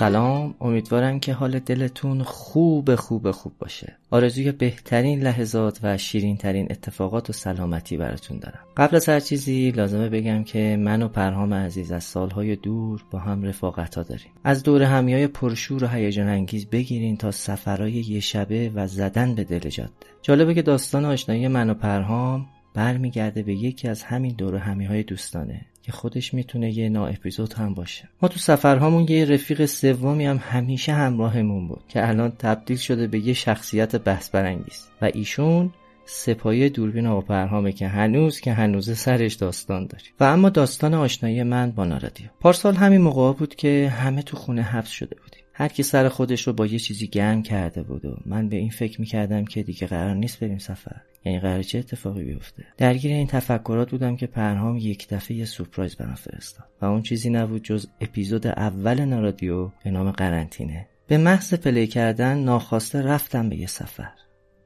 سلام. 0.00 0.54
امیدوارم 0.60 1.20
که 1.20 1.32
حال 1.32 1.58
دلتون 1.58 2.22
خوب 2.22 2.94
خوب 2.94 3.30
خوب 3.30 3.52
باشه. 3.58 3.96
آرزوی 4.10 4.52
بهترین 4.52 5.22
لحظات 5.22 5.80
و 5.82 5.98
شیرین 5.98 6.36
ترین 6.36 6.66
اتفاقات 6.70 7.30
و 7.30 7.32
سلامتی 7.32 7.96
براتون 7.96 8.38
دارم. 8.38 8.58
قبل 8.76 8.96
از 8.96 9.08
هر 9.08 9.20
چیزی 9.20 9.70
لازمه 9.70 10.08
بگم 10.08 10.44
که 10.44 10.76
من 10.80 11.02
و 11.02 11.08
پرهام 11.08 11.54
عزیز 11.54 11.92
از 11.92 12.04
سالهای 12.04 12.56
دور 12.56 13.04
با 13.10 13.18
هم 13.18 13.42
رفاقت 13.42 13.94
ها 13.94 14.02
داریم. 14.02 14.30
از 14.44 14.62
دور 14.62 14.82
همی 14.82 15.14
های 15.14 15.26
پرشور 15.26 15.84
و 15.84 15.86
هیجان 15.86 16.28
انگیز 16.28 16.66
بگیرین 16.66 17.16
تا 17.16 17.30
سفرهای 17.30 17.92
یه 17.92 18.20
شبه 18.20 18.70
و 18.74 18.86
زدن 18.86 19.34
به 19.34 19.44
دل 19.44 19.68
جاده. 19.68 19.90
جالبه 20.22 20.54
که 20.54 20.62
داستان 20.62 21.04
آشنایی 21.04 21.48
من 21.48 21.70
و 21.70 21.74
پرهام 21.74 22.46
برمیگرده 22.74 23.42
به 23.42 23.54
یکی 23.54 23.88
از 23.88 24.02
همین 24.02 24.34
دور 24.38 24.56
همی 24.56 24.84
های 24.84 25.02
دوستانه 25.02 25.60
که 25.82 25.92
خودش 25.92 26.34
می‌تونه 26.34 26.78
یه 26.78 26.88
نا 26.88 27.06
اپیزود 27.06 27.52
هم 27.52 27.74
باشه. 27.74 28.08
ما 28.22 28.28
تو 28.28 28.38
سفرهامون 28.38 29.06
یه 29.08 29.24
رفیق 29.24 29.64
سومی 29.64 30.26
هم 30.26 30.40
همیشه 30.42 30.92
همراهمون 30.92 31.68
بود 31.68 31.82
که 31.88 32.08
الان 32.08 32.30
تبدیل 32.30 32.76
شده 32.76 33.06
به 33.06 33.18
یه 33.18 33.32
شخصیت 33.32 33.96
بحث 33.96 34.30
برانگیز 34.30 34.88
و 35.02 35.10
ایشون 35.14 35.72
سپایه 36.04 36.68
دوربین 36.68 37.06
آبپرهامه 37.06 37.72
که 37.72 37.88
هنوز 37.88 38.40
که 38.40 38.52
هنوز 38.52 38.98
سرش 38.98 39.34
داستان 39.34 39.86
داری 39.86 40.04
و 40.20 40.24
اما 40.24 40.48
داستان 40.48 40.94
آشنایی 40.94 41.42
من 41.42 41.70
با 41.70 41.84
نارادیو. 41.84 42.26
پارسال 42.40 42.74
همین 42.74 43.00
موقع 43.00 43.32
بود 43.32 43.54
که 43.54 43.92
همه 43.96 44.22
تو 44.22 44.36
خونه 44.36 44.62
حبس 44.62 44.88
شده 44.88 45.16
بودیم. 45.22 45.39
هر 45.60 45.68
کی 45.68 45.82
سر 45.82 46.08
خودش 46.08 46.46
رو 46.46 46.52
با 46.52 46.66
یه 46.66 46.78
چیزی 46.78 47.06
گرم 47.06 47.42
کرده 47.42 47.82
بود 47.82 48.04
و 48.04 48.16
من 48.26 48.48
به 48.48 48.56
این 48.56 48.70
فکر 48.70 49.00
می‌کردم 49.00 49.44
که 49.44 49.62
دیگه 49.62 49.86
قرار 49.86 50.14
نیست 50.14 50.40
بریم 50.40 50.58
سفر. 50.58 50.96
یعنی 51.24 51.40
قرار 51.40 51.62
چه 51.62 51.78
اتفاقی 51.78 52.24
بیفته؟ 52.24 52.64
درگیر 52.76 53.12
این 53.12 53.26
تفکرات 53.26 53.90
بودم 53.90 54.16
که 54.16 54.26
پرهام 54.26 54.76
یک 54.76 55.08
دفعه 55.08 55.36
یه 55.36 55.44
سورپرایز 55.44 55.96
برام 55.96 56.14
فرستاد 56.14 56.66
و 56.82 56.84
اون 56.84 57.02
چیزی 57.02 57.30
نبود 57.30 57.62
جز 57.62 57.86
اپیزود 58.00 58.46
اول 58.46 59.04
نارادیو 59.04 59.70
به 59.84 59.90
نام 59.90 60.10
قرنطینه. 60.10 60.86
به 61.06 61.18
محض 61.18 61.54
پلی 61.54 61.86
کردن 61.86 62.38
ناخواسته 62.38 63.02
رفتم 63.02 63.48
به 63.48 63.56
یه 63.56 63.66
سفر. 63.66 64.10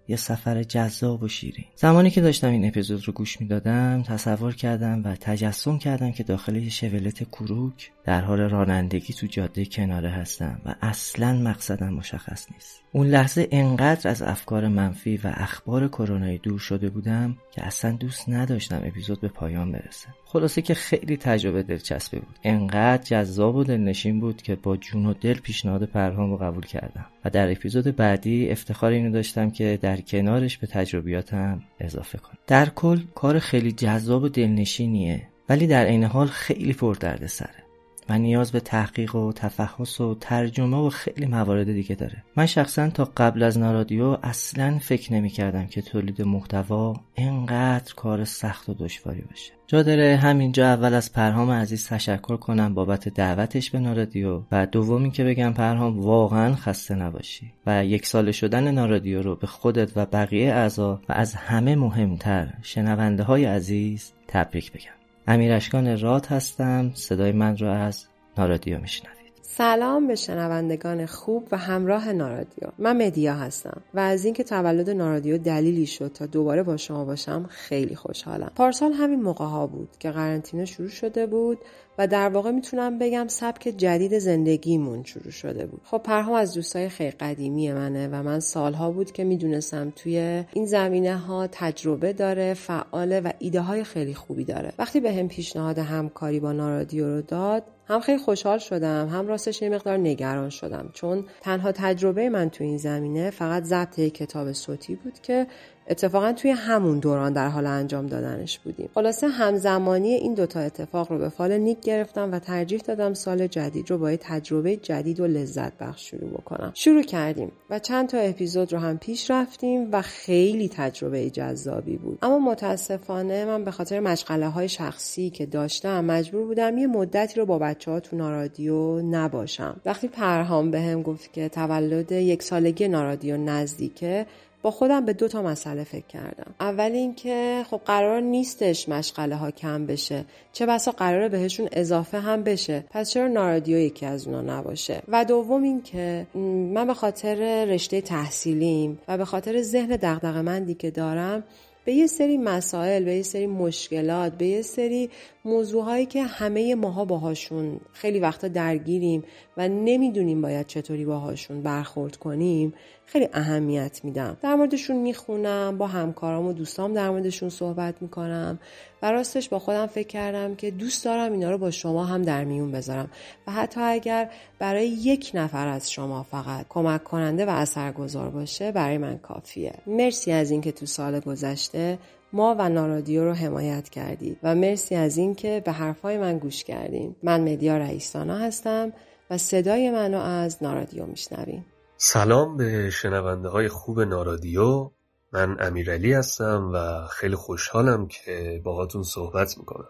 یه 0.09 0.16
سفر 0.16 0.62
جذاب 0.62 1.22
و 1.22 1.28
شیرین. 1.28 1.64
زمانی 1.76 2.11
که 2.11 2.20
داشتم 2.20 2.50
این 2.50 2.68
اپیزود 2.68 3.07
رو 3.07 3.12
گوش 3.12 3.40
می‌دادم 3.40 4.02
تصور 4.02 4.55
کردم 4.55 5.02
و 5.05 5.16
تجسم 5.20 5.78
کردم 5.78 6.12
که 6.12 6.22
داخل 6.22 6.57
یه 6.57 6.70
شولت 6.70 7.22
کروک 7.22 7.90
در 8.05 8.20
حال 8.20 8.40
رانندگی 8.40 9.12
تو 9.14 9.26
جاده 9.26 9.64
کناره 9.64 10.11
هستم 10.11 10.61
و 10.64 10.74
اصلا 10.82 11.32
مقصدم 11.32 11.94
مشخص 11.94 12.46
نیست. 12.52 12.84
اون 12.97 13.07
لحظه 13.07 13.49
انقدر 13.51 14.11
از 14.11 14.22
افکار 14.22 14.68
منفی 14.68 15.16
و 15.16 15.32
اخبار 15.34 15.88
کرونایی 15.88 16.38
دور 16.38 16.59
شده 16.59 16.90
بودم 16.90 17.36
که 17.51 17.66
اصلا 17.66 17.92
دوست 17.92 18.28
نداشتم 18.28 18.82
اپیزود 18.84 19.20
به 19.20 19.28
پایان 19.28 19.72
برسه. 19.72 20.09
خلاصه 20.24 20.62
که 20.62 20.74
خیلی 20.74 21.16
تجربه 21.16 21.62
دلچسبی 21.62 22.18
بود. 22.18 22.38
انقدر 22.45 23.03
جذاب 23.03 23.57
و 23.57 23.64
دلنشین 23.64 24.20
بود 24.20 24.42
که 24.42 24.55
با 24.55 24.76
جون 24.76 25.07
و 25.07 25.14
دل 25.14 25.34
پیشنهاد 25.34 25.84
پرهام 25.84 26.30
رو 26.30 26.36
قبول 26.36 26.66
کردم. 26.66 27.07
و 27.24 27.30
در 27.30 27.51
اپیزود 27.51 27.97
بعدی 27.97 28.51
افتخار 28.51 28.90
اینو 28.90 29.11
داشتم 29.11 29.51
که 29.51 29.78
در 29.82 30.01
کنارش 30.01 30.59
به 30.59 30.66
تجربیاتم 30.66 31.62
اضافه 31.80 32.18
کنم. 32.18 32.38
در 32.47 32.68
کل 32.68 33.01
کار 33.14 33.38
خیلی 33.38 33.72
جذاب 33.72 34.22
و 34.22 34.28
دلنشینیه 34.28 35.28
ولی 35.49 35.66
در 35.66 35.86
عین 35.86 36.05
حال 36.05 36.26
خیلی 36.26 36.72
پردرد 36.72 37.26
سره. 37.26 37.63
و 38.09 38.18
نیاز 38.18 38.52
به 38.52 38.61
تحقیق 38.61 39.14
و 39.14 39.32
تفحص 39.32 40.00
و 40.00 40.14
ترجمه 40.20 40.76
و 40.76 40.90
خیلی 40.90 41.26
موارد 41.26 41.72
دیگه 41.72 41.94
داره. 41.94 42.24
من 42.36 42.46
شخصا 42.46 42.90
تا 42.90 43.12
قبل 43.16 43.42
از 43.42 43.59
نارادیو 43.59 44.18
اصلا 44.22 44.78
فکر 44.82 45.12
نمی 45.12 45.30
کردم 45.30 45.66
که 45.66 45.82
تولید 45.82 46.22
محتوا 46.22 46.96
انقدر 47.16 47.94
کار 47.94 48.24
سخت 48.24 48.68
و 48.68 48.74
دشواری 48.74 49.22
باشه. 49.22 49.52
جا 49.66 49.82
داره 49.82 50.16
همینجا 50.16 50.66
اول 50.66 50.94
از 50.94 51.12
پرهام 51.12 51.50
عزیز 51.50 51.88
تشکر 51.88 52.36
کنم 52.36 52.74
بابت 52.74 53.09
دعوتش 53.09 53.70
به 53.70 53.78
نارادیو 53.78 54.42
و 54.52 54.66
دومی 54.66 55.11
که 55.11 55.24
بگم 55.24 55.52
پرهام 55.52 56.00
واقعا 56.00 56.55
خسته 56.55 56.94
نباشی 56.94 57.52
و 57.66 57.84
یک 57.84 58.07
سال 58.07 58.32
شدن 58.32 58.70
نارادیو 58.70 59.22
رو 59.22 59.36
به 59.36 59.46
خودت 59.46 59.96
و 59.96 60.07
بقیه 60.07 60.52
اعضا 60.52 61.00
و 61.09 61.12
از 61.12 61.34
همه 61.34 61.76
مهمتر 61.76 62.48
شنونده 62.62 63.22
های 63.22 63.44
عزیز 63.44 64.12
تبریک 64.28 64.72
بگم. 64.72 65.03
امیر 65.26 65.52
اشکان 65.52 66.00
راد 66.00 66.26
هستم. 66.26 66.90
صدای 66.94 67.32
من 67.32 67.56
رو 67.56 67.68
از 67.68 68.06
نارادیو 68.38 68.80
میشنوید. 68.80 69.14
سلام 69.42 70.06
به 70.06 70.14
شنوندگان 70.14 71.06
خوب 71.06 71.48
و 71.52 71.56
همراه 71.56 72.12
نارادیو. 72.12 72.68
من 72.78 73.06
مدیا 73.06 73.34
هستم 73.34 73.82
و 73.94 74.00
از 74.00 74.24
اینکه 74.24 74.44
تولد 74.44 74.90
نارادیو 74.90 75.38
دلیلی 75.38 75.86
شد 75.86 76.12
تا 76.12 76.26
دوباره 76.26 76.62
با 76.62 76.76
شما 76.76 77.04
باشم 77.04 77.46
خیلی 77.48 77.94
خوشحالم. 77.94 78.52
پارسال 78.56 78.92
همین 78.92 79.22
موقع 79.22 79.44
ها 79.44 79.66
بود 79.66 79.88
که 79.98 80.10
قرنطینه 80.10 80.64
شروع 80.64 80.88
شده 80.88 81.26
بود 81.26 81.58
و 81.99 82.07
در 82.07 82.28
واقع 82.28 82.51
می‌تونم 82.51 82.99
بگم 82.99 83.26
سبک 83.28 83.62
جدید 83.62 84.18
زندگیمون 84.18 85.05
شروع 85.05 85.30
شده 85.30 85.66
بود. 85.66 85.80
خب 85.84 85.99
پرهام 85.99 86.34
از 86.34 86.55
دوستای 86.55 86.88
خیلی 86.88 87.11
قدیمی 87.11 87.72
منه 87.72 88.09
و 88.09 88.22
من 88.22 88.40
سالها 88.40 88.90
بود 88.90 89.12
که 89.12 89.24
می‌دونستم 89.24 89.92
توی 89.97 90.45
این 90.53 90.66
زمینه 90.66 91.16
ها 91.16 91.47
تجربه 91.47 92.12
داره 92.12 92.55
فعاله 92.55 93.20
و 93.20 93.30
ایده 93.38 93.61
های 93.61 93.84
خیلی 93.84 94.14
خوبی 94.14 94.45
داره. 94.45 94.72
وقتی 94.78 95.01
به 95.01 95.12
هم 95.12 95.28
پیشنهاد 95.28 95.78
همکاری 95.78 96.40
با 96.40 96.53
نارادیو 96.53 97.07
رو 97.07 97.22
داد 97.22 97.62
هم 97.88 98.01
خیلی 98.01 98.18
خوشحال 98.18 98.59
شدم 98.59 99.09
هم 99.09 99.26
راستش 99.26 99.62
یه 99.62 99.68
مقدار 99.68 99.97
نگران 99.97 100.51
شدم. 100.51 100.90
چون 100.92 101.24
تنها 101.40 101.72
تجربه 101.72 102.28
من 102.28 102.51
تو 102.51 102.64
این 102.64 102.78
زمینه 102.78 103.30
فقط 103.30 103.62
ضبط 103.62 104.01
کتاب 104.01 104.53
صوتی 104.53 104.95
بود 104.95 105.20
که 105.22 105.47
اتفاقا 105.89 106.32
توی 106.32 106.51
همون 106.51 106.99
دوران 106.99 107.32
در 107.32 107.49
حال 107.49 107.66
انجام 107.66 108.07
دادنش 108.07 108.59
بودیم. 108.59 108.89
خلاصه 108.95 109.28
همزمانی 109.28 110.09
این 110.09 110.35
دوتا 110.35 110.61
اتفاق 110.61 111.12
رو 111.12 111.18
به 111.18 111.28
فال 111.28 111.59
نیک 111.59 111.80
گرفتم 111.80 112.32
و 112.32 112.39
ترجیح 112.39 112.80
دادم 112.80 113.14
سال 113.14 113.47
جدید 113.47 113.91
رو 113.91 113.99
با 113.99 114.11
یه 114.11 114.16
تجربه 114.16 114.76
جدید 114.76 115.20
و 115.20 115.26
لذت 115.26 115.78
بخش 115.78 116.11
شروع 116.11 116.30
بکنم. 116.30 116.70
شروع 116.74 117.03
کردیم 117.03 117.53
و 117.70 117.78
چند 117.78 118.09
تا 118.09 118.18
اپیزود 118.18 118.72
رو 118.72 118.78
هم 118.78 118.99
پیش 118.99 119.30
رفتیم 119.30 119.89
و 119.93 120.03
خیلی 120.03 120.68
تجربه 120.68 121.30
جذابی 121.30 121.97
بود. 121.97 122.18
اما 122.22 122.39
متاسفانه 122.39 123.45
من 123.45 123.64
به 123.64 123.70
خاطر 123.70 124.01
مشغله 124.01 124.49
های 124.49 124.68
شخصی 124.68 125.30
که 125.30 125.47
داشتم 125.47 126.05
مجبور 126.05 126.47
بودم 126.47 126.78
یه 126.78 126.87
مدتی 126.87 127.41
رو 127.41 127.47
با 127.47 127.59
بچه 127.59 127.91
ها 127.91 128.01
تو 128.01 128.16
نارادیو 128.16 129.03
نباشم. 129.03 129.80
وقتی 129.85 130.09
پرهام 130.09 130.70
بهم 130.70 131.03
گفت 131.03 131.32
که 131.32 131.49
تولد 131.49 132.12
یک 132.12 132.43
سالگی 132.43 132.89
نارادیو 132.89 133.37
نزدیکه 133.37 134.26
با 134.64 134.70
خودم 134.70 135.04
به 135.04 135.12
دو 135.12 135.28
تا 135.28 135.42
مسئله 135.42 135.84
فکر 135.84 136.06
کردم. 136.06 136.54
اول 136.60 136.92
اینکه 136.92 137.64
خب 137.70 137.80
قرار 137.84 138.20
نیستش 138.20 138.88
مشغله 138.88 139.36
ها 139.36 139.50
کم 139.50 139.86
بشه. 139.86 140.24
چه 140.52 140.66
بسا 140.66 140.90
قراره 140.90 141.28
بهشون 141.28 141.68
اضافه 141.72 142.18
هم 142.18 142.42
بشه. 142.42 142.84
پس 142.90 143.10
چرا 143.10 143.28
نارادیو 143.28 143.78
یکی 143.78 144.06
از 144.06 144.26
اونا 144.26 144.42
نباشه؟ 144.42 145.02
و 145.08 145.24
دوم 145.24 145.62
اینکه 145.62 146.26
من 146.74 146.86
به 146.86 146.94
خاطر 146.94 147.64
رشته 147.64 148.00
تحصیلیم 148.00 148.98
و 149.08 149.18
به 149.18 149.24
خاطر 149.24 149.62
ذهن 149.62 149.98
دغدغه‌مندی 150.02 150.74
که 150.74 150.90
دارم 150.90 151.44
به 151.84 151.92
یه 151.92 152.06
سری 152.06 152.38
مسائل 152.38 153.04
به 153.04 153.14
یه 153.14 153.22
سری 153.22 153.46
مشکلات 153.46 154.32
به 154.32 154.46
یه 154.46 154.62
سری 154.62 155.10
موضوعهایی 155.44 156.06
که 156.06 156.22
همه 156.22 156.74
ماها 156.74 157.04
باهاشون 157.04 157.80
خیلی 157.92 158.18
وقتا 158.20 158.48
درگیریم 158.48 159.24
و 159.56 159.68
نمی‌دونیم 159.68 160.42
باید 160.42 160.66
چطوری 160.66 161.04
باهاشون 161.04 161.62
برخورد 161.62 162.16
کنیم 162.16 162.74
خیلی 163.07 163.28
اهمیت 163.32 164.00
میدم. 164.05 164.36
در 164.42 164.55
موردشون 164.55 164.96
می‌خونم 164.96 165.78
با 165.78 165.86
همکارام 165.86 166.46
و 166.46 166.52
دوستام 166.52 166.94
در 166.94 167.11
موردشون 167.11 167.48
صحبت 167.48 168.02
می‌کنم 168.02 168.59
و 169.02 169.12
راستش 169.12 169.48
با 169.48 169.59
خودم 169.59 169.86
فکر 169.86 170.09
کردم 170.09 170.55
که 170.55 170.70
دوست 170.70 171.05
دارم 171.05 171.32
اینا 171.32 171.50
رو 171.50 171.59
با 171.59 171.70
شما 171.70 172.05
هم 172.05 172.22
در 172.22 172.44
میون 172.44 172.72
بذارم 172.72 173.11
و 173.46 173.52
حتی 173.52 173.80
اگر 173.80 174.30
برای 174.59 174.88
یک 174.88 175.30
نفر 175.34 175.68
از 175.68 175.92
شما 175.92 176.22
فقط 176.22 176.66
کمک 176.68 177.05
کننده 177.05 177.46
و 177.46 177.50
اثرگذار 177.50 178.30
باشه 178.30 178.72
برای 178.72 178.98
من 178.98 179.18
کافیه. 179.18 179.74
مرسی 179.86 180.32
از 180.32 180.50
اینکه 180.50 180.72
تو 180.72 180.86
سال 180.86 181.20
گذشته 181.20 181.98
ما 182.32 182.57
و 182.59 182.68
نارادیو 182.68 183.24
رو 183.24 183.32
حمایت 183.32 183.88
کردید 183.88 184.38
و 184.42 184.55
مرسی 184.55 184.94
از 184.94 185.16
اینکه 185.16 185.62
به 185.64 185.72
حرفای 185.72 186.18
من 186.18 186.38
گوش 186.38 186.64
کردین. 186.64 187.16
من 187.22 187.40
مدیا 187.40 187.76
رئیسانا 187.76 188.38
هستم 188.38 188.92
و 189.30 189.38
صدای 189.38 189.90
منو 189.90 190.18
از 190.18 190.62
نارادیو 190.62 191.07
میشنویم 191.07 191.64
سلام 191.97 192.57
به 192.57 192.90
شنونده 192.90 193.49
های 193.49 193.68
خوب 193.68 194.01
نارادیو. 194.01 194.90
من 195.32 195.57
امیرعلی 195.61 196.12
هستم 196.12 196.70
و 196.74 197.07
خیلی 197.07 197.36
خوشحالم 197.36 198.07
که 198.07 198.61
باهاتون 198.64 199.03
صحبت 199.03 199.59
می‌کنم. 199.59 199.88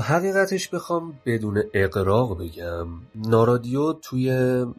حقیقتش 0.00 0.68
بخوام 0.68 1.20
بدون 1.26 1.62
اقراق 1.74 2.42
بگم. 2.42 2.86
نارادیو 3.14 3.92
توی 3.92 4.30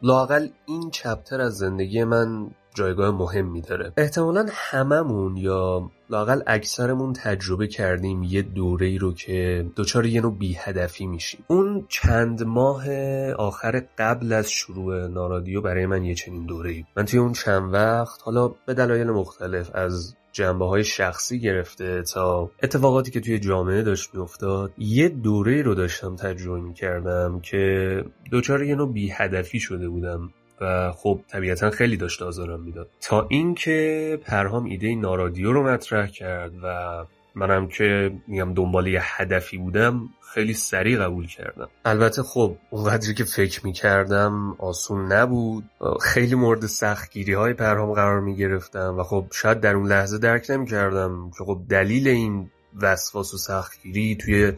لاقل 0.02 0.48
این 0.66 0.90
چپتر 0.90 1.40
از 1.40 1.56
زندگی 1.58 2.04
من 2.04 2.50
جایگاه 2.74 3.10
مهمی 3.10 3.60
داره 3.60 3.92
احتمالا 3.96 4.46
هممون 4.50 5.36
یا 5.36 5.90
لاقل 6.10 6.42
اکثرمون 6.46 7.12
تجربه 7.12 7.66
کردیم 7.66 8.22
یه 8.22 8.42
دوره 8.42 8.86
ای 8.86 8.98
رو 8.98 9.14
که 9.14 9.66
دچار 9.76 10.06
یه 10.06 10.20
نوع 10.20 10.34
بیهدفی 10.38 11.06
میشیم. 11.06 11.44
اون 11.46 11.86
چند 11.88 12.42
ماه 12.42 12.90
آخر 13.32 13.82
قبل 13.98 14.32
از 14.32 14.50
شروع 14.50 15.06
نارادیو 15.06 15.60
برای 15.60 15.86
من 15.86 16.04
یه 16.04 16.14
چنین 16.14 16.46
دوره 16.46 16.70
ای 16.70 16.84
من 16.96 17.04
توی 17.04 17.18
اون 17.18 17.32
چند 17.32 17.74
وقت 17.74 18.22
حالا 18.22 18.48
به 18.48 18.74
دلایل 18.74 19.10
مختلف 19.10 19.70
از 19.74 20.16
جنبه 20.32 20.66
های 20.66 20.84
شخصی 20.84 21.40
گرفته 21.40 22.02
تا 22.02 22.50
اتفاقاتی 22.62 23.10
که 23.10 23.20
توی 23.20 23.38
جامعه 23.38 23.82
داشت 23.82 24.14
میافتاد 24.14 24.72
یه 24.78 25.08
دوره 25.08 25.62
رو 25.62 25.74
داشتم 25.74 26.16
تجربه 26.16 26.60
می‌کردم 26.60 27.40
که 27.40 28.04
دچار 28.32 28.62
یه 28.62 28.74
نوع 28.74 28.92
بیهدفی 28.92 29.60
شده 29.60 29.88
بودم. 29.88 30.30
و 30.60 30.92
خب 30.92 31.20
طبیعتا 31.28 31.70
خیلی 31.70 31.96
داشت 31.96 32.22
آزارم 32.22 32.60
می‌داد. 32.60 32.90
تا 33.00 33.26
اینکه 33.30 34.18
پرهام 34.24 34.64
ایده 34.64 34.94
نارادیو 34.94 35.52
رو 35.52 35.62
مطرح 35.62 36.06
کرد 36.06 36.52
و 36.62 37.04
منم 37.34 37.68
که 37.68 38.12
میگم 38.26 38.54
دنبال 38.54 38.86
یه 38.86 39.00
هدفی 39.02 39.58
بودم 39.58 40.08
خیلی 40.34 40.54
سریع 40.54 40.98
قبول 40.98 41.26
کردم. 41.26 41.68
البته 41.84 42.22
خب 42.22 42.56
اونقدری 42.70 43.14
که 43.14 43.24
فکر 43.24 43.66
می‌کردم 43.66 44.56
آسون 44.58 45.12
نبود. 45.12 45.64
خیلی 46.00 46.34
مورد 46.34 46.66
سختگیری 46.66 47.32
های 47.32 47.52
پرهام 47.52 47.92
قرار 47.92 48.20
می‌گرفتم 48.20 48.98
و 48.98 49.02
خب 49.02 49.26
شاید 49.32 49.60
در 49.60 49.74
اون 49.74 49.86
لحظه 49.86 50.18
درک 50.18 50.50
نمی‌کردم 50.50 51.30
که 51.38 51.44
خب 51.44 51.60
دلیل 51.68 52.08
این 52.08 52.50
وسواس 52.82 53.34
و 53.34 53.38
سختگیری 53.38 54.16
توی 54.16 54.52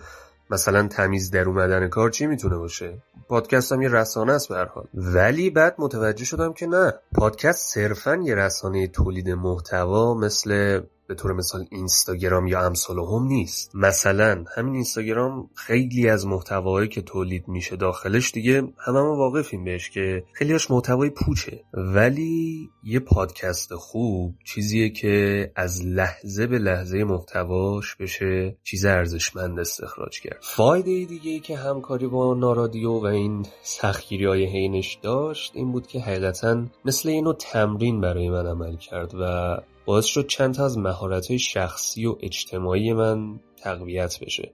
مثلا 0.53 0.89
تمیز 0.89 1.31
در 1.31 1.49
اومدن 1.49 1.89
کار 1.89 2.11
چی 2.11 2.27
می‌تونه 2.27 2.57
باشه؟ 2.57 2.99
پادکست 3.29 3.73
هم 3.73 3.83
یه 3.83 3.89
رسانه 3.89 4.33
است 4.33 4.49
به 4.49 4.69
حال. 4.75 4.85
ولی 4.95 5.51
بعد 5.51 5.75
متوجه 5.79 6.25
شدم 6.25 6.53
که 6.53 6.67
نه. 6.67 6.95
پادکست 7.15 7.75
صرفا 7.75 8.17
یه 8.17 8.35
رسانه 8.35 8.89
تولید 8.89 9.31
محتوا 9.31 10.15
مثل 10.15 10.81
به 11.13 11.17
طور 11.17 11.33
مثال 11.33 11.67
اینستاگرام 11.71 12.47
یا 12.47 12.67
امثال 12.67 12.99
هم 12.99 13.27
نیست. 13.27 13.71
مثلا 13.75 14.45
همین 14.57 14.75
اینستاگرام 14.75 15.51
خیلی 15.55 16.09
از 16.09 16.27
محتوایی 16.27 16.89
که 16.89 17.03
تولید 17.03 17.49
میشه 17.49 17.77
داخلش 17.77 18.33
دیگه 18.33 18.63
همه 18.79 19.01
ما 19.01 19.17
واقفیم 19.17 19.65
بهش 19.65 19.91
که 19.91 20.25
خیلیش 20.33 20.71
محتوای 20.71 21.11
پوچه. 21.11 21.61
ولی 21.75 22.71
یه 22.85 23.01
پادکست 23.01 23.75
خوب 23.75 24.35
چیزیه 24.45 24.91
که 24.91 25.51
از 25.57 25.87
لحظه 25.87 26.47
به 26.47 26.59
لحظه 26.59 27.05
محتواش 27.05 27.97
بشه 27.97 28.57
چیز 28.63 28.85
ارزشمند 28.85 29.59
استخراج 29.59 30.21
کرد. 30.21 30.39
فایده 30.41 31.05
دیگه 31.05 31.31
ای 31.31 31.41
که 31.41 31.57
همکاری 31.57 32.07
با 32.07 32.35
نارادیو 32.35 32.91
و 32.91 33.05
این 33.05 33.47
سختگیری 33.63 34.25
های 34.25 34.45
حینش 34.45 34.99
داشت 35.03 35.53
این 35.55 35.73
بود 35.73 35.87
که 35.87 36.01
حقیقتا 36.01 36.65
مثل 36.85 37.09
اینو 37.09 37.33
تمرین 37.33 38.01
برای 38.01 38.31
من 38.31 38.47
عمل 38.47 38.77
کرد 38.77 39.15
و 39.21 39.57
باعث 39.85 40.05
شد 40.05 40.27
چند 40.27 40.55
تا 40.55 40.65
از 40.65 40.79
مهارت 40.79 41.37
شخصی 41.37 42.07
و 42.07 42.17
اجتماعی 42.21 42.93
من 42.93 43.41
تقویت 43.63 44.19
بشه. 44.21 44.53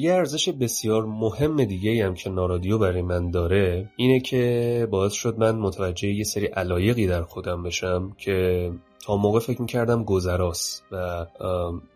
یه 0.00 0.14
ارزش 0.14 0.48
بسیار 0.48 1.06
مهم 1.06 1.64
دیگه 1.64 2.06
هم 2.06 2.14
که 2.14 2.30
نارادیو 2.30 2.78
برای 2.78 3.02
من 3.02 3.30
داره 3.30 3.90
اینه 3.96 4.20
که 4.20 4.88
باعث 4.90 5.12
شد 5.12 5.38
من 5.38 5.56
متوجه 5.56 6.08
یه 6.08 6.24
سری 6.24 6.46
علایقی 6.46 7.06
در 7.06 7.22
خودم 7.22 7.62
بشم 7.62 8.12
که 8.18 8.70
موقع 9.14 9.40
فکر 9.40 9.60
می‌کردم 9.60 10.04
گذراست 10.04 10.84
و 10.92 11.26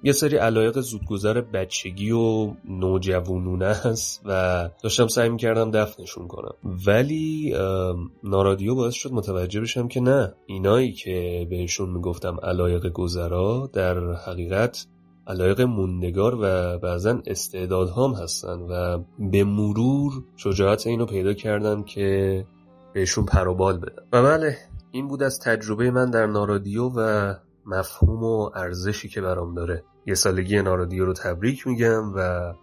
یه 0.03 0.13
سری 0.13 0.37
علایق 0.37 0.81
زودگذر 0.81 1.41
بچگی 1.41 2.11
و 2.11 2.53
نوجوانونه 2.69 3.65
است 3.65 4.23
و 4.25 4.69
داشتم 4.83 5.09
سعی 5.09 5.29
می‌کردم 5.29 5.71
دفنشون 5.71 6.29
کنم. 6.29 6.55
ولی 6.87 7.55
نارادیو 8.25 8.75
باعث 8.75 8.95
شد 8.95 9.13
متوجه 9.13 9.61
بشم 9.61 9.89
که 9.89 10.01
نه 10.01 10.35
اینایی 10.47 10.93
که 10.93 11.47
بهشون 11.51 11.89
می‌گفتم 11.91 12.37
علایق 12.43 12.87
گذرا 12.87 13.71
در 13.73 14.13
حقیقت 14.13 14.87
علایق 15.27 15.61
موندگار 15.61 16.39
و 16.41 16.79
بعضا 16.79 17.19
استعدادهام 17.27 18.15
هستن 18.15 18.59
و 18.59 18.99
به 19.19 19.45
مرور 19.45 20.13
شجاعت 20.37 20.87
اینو 20.87 21.07
پیدا 21.07 21.33
کردم 21.35 21.83
که 21.83 22.47
بهشون 22.93 23.25
پروبال 23.25 23.79
بدم. 23.79 24.03
و 24.13 24.23
بله 24.23 24.59
این 24.93 25.09
بود 25.09 25.23
از 25.23 25.41
تجربه 25.41 25.91
من 25.91 26.11
در 26.11 26.27
نارادیو 26.27 26.89
و 26.97 27.35
مفهوم 27.67 28.25
و 28.25 28.51
ارزشی 28.55 29.09
که 29.09 29.21
برام 29.21 29.55
داره. 29.55 29.85
یه 30.07 30.15
سالگی 30.15 30.63
نارادیو 30.63 31.05
رو 31.05 31.13
تبریک 31.13 31.67
میگم 31.67 32.15
و 32.15 32.19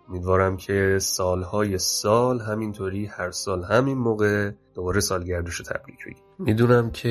امیدوارم 0.09 0.57
که 0.57 0.97
سالهای 1.01 1.77
سال 1.77 2.39
همینطوری 2.39 3.05
هر 3.05 3.31
سال 3.31 3.63
همین 3.63 3.97
موقع 3.97 4.51
دوباره 4.75 4.99
سالگردش 4.99 5.53
رو 5.55 5.65
تبریک 5.65 6.05
بگیم. 6.05 6.23
می‌دونم 6.39 6.91
که 6.91 7.09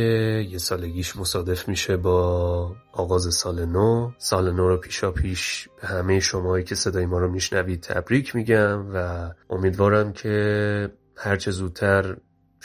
یه 0.51 0.59
سالگیش 0.59 1.17
مصادف 1.17 1.69
میشه 1.69 1.97
با 1.97 2.73
آغاز 2.93 3.35
سال 3.35 3.65
نو. 3.65 4.11
سال 4.19 4.53
نو 4.53 4.69
رو 4.69 4.77
پیشا 4.77 5.11
پیش 5.11 5.69
به 5.83 5.89
همه 5.89 6.21
شمایی 6.21 6.65
که 6.65 6.75
صدای 6.75 7.07
ما 7.07 7.19
رو 7.19 7.31
میشنوید 7.31 7.81
تبریک 7.81 8.37
میگم 8.37 8.95
و 8.95 9.31
امیدوارم 9.51 10.13
که 10.13 10.93
هرچه 11.17 11.51
زودتر 11.51 12.17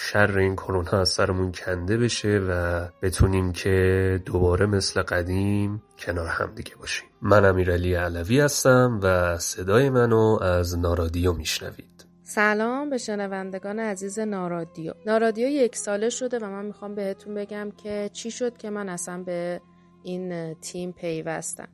شر 0.03 0.37
این 0.37 0.55
کرونا 0.55 1.01
از 1.01 1.09
سرمون 1.09 1.51
کنده 1.51 1.97
بشه 1.97 2.41
و 2.49 2.87
بتونیم 3.01 3.51
که 3.51 4.19
دوباره 4.25 4.65
مثل 4.65 5.01
قدیم 5.01 5.83
کنار 5.99 6.27
هم 6.27 6.55
دیگه 6.55 6.75
باشیم. 6.75 7.09
من 7.21 7.45
امیرعلی 7.45 7.93
علوی 7.93 8.39
هستم 8.39 8.99
و 9.03 9.37
صدای 9.37 9.89
منو 9.89 10.39
از 10.41 10.79
نارادیو 10.79 11.33
میشنوید. 11.33 12.05
سلام 12.23 12.89
به 12.89 12.97
شنوندگان 12.97 13.79
عزیز 13.79 14.19
نارادیو. 14.19 14.93
نارادیو 15.05 15.47
یک 15.47 15.75
ساله 15.75 16.09
شده 16.09 16.39
و 16.39 16.45
من 16.45 16.65
می‌خوام 16.65 16.95
بهتون 16.95 17.33
بگم 17.33 17.71
که 17.83 18.09
چی 18.13 18.31
شد 18.31 18.57
که 18.57 18.69
من 18.69 18.89
اصلا 18.89 19.23
به 19.23 19.61
این 20.03 20.53
تیم 20.53 20.91
پیوستم. 20.91 21.67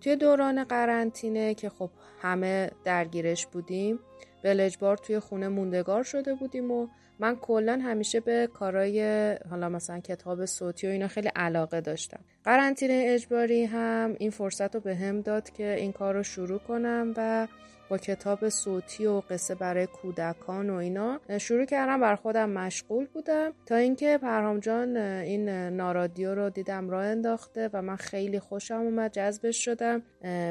توی 0.00 0.16
دوران 0.16 0.64
قرنطینه 0.64 1.54
که 1.54 1.68
خب 1.68 1.90
همه 2.22 2.70
درگیرش 2.84 3.46
بودیم 3.46 3.98
به 4.42 4.70
توی 5.02 5.20
خونه 5.20 5.48
موندگار 5.48 6.02
شده 6.02 6.34
بودیم 6.34 6.70
و 6.70 6.88
من 7.18 7.36
کلا 7.36 7.80
همیشه 7.84 8.20
به 8.20 8.48
کارای 8.54 9.32
حالا 9.50 9.68
مثلا 9.68 10.00
کتاب 10.00 10.44
صوتی 10.44 10.86
و 10.86 10.90
اینا 10.90 11.08
خیلی 11.08 11.30
علاقه 11.36 11.80
داشتم. 11.80 12.20
قرنطینه 12.44 13.04
اجباری 13.06 13.64
هم 13.64 14.16
این 14.18 14.30
فرصت 14.30 14.74
رو 14.74 14.80
به 14.80 14.96
هم 14.96 15.20
داد 15.20 15.50
که 15.50 15.74
این 15.74 15.92
کار 15.92 16.14
رو 16.14 16.22
شروع 16.22 16.58
کنم 16.58 17.14
و 17.16 17.48
با 17.88 17.98
کتاب 17.98 18.48
صوتی 18.48 19.06
و 19.06 19.20
قصه 19.20 19.54
برای 19.54 19.86
کودکان 19.86 20.70
و 20.70 20.74
اینا 20.74 21.20
شروع 21.38 21.64
کردم. 21.64 22.00
بر 22.00 22.16
خودم 22.16 22.50
مشغول 22.50 23.06
بودم 23.14 23.52
تا 23.66 23.76
اینکه 23.76 24.18
پرهام 24.22 24.60
جان 24.60 24.96
این 24.96 25.48
نارادیو 25.48 26.34
رو 26.34 26.50
دیدم 26.50 26.90
راه 26.90 27.04
انداخته 27.04 27.70
و 27.72 27.82
من 27.82 27.96
خیلی 27.96 28.40
خوشم 28.40 28.74
اومد 28.74 29.12
جذبش 29.12 29.64
شدم. 29.64 30.02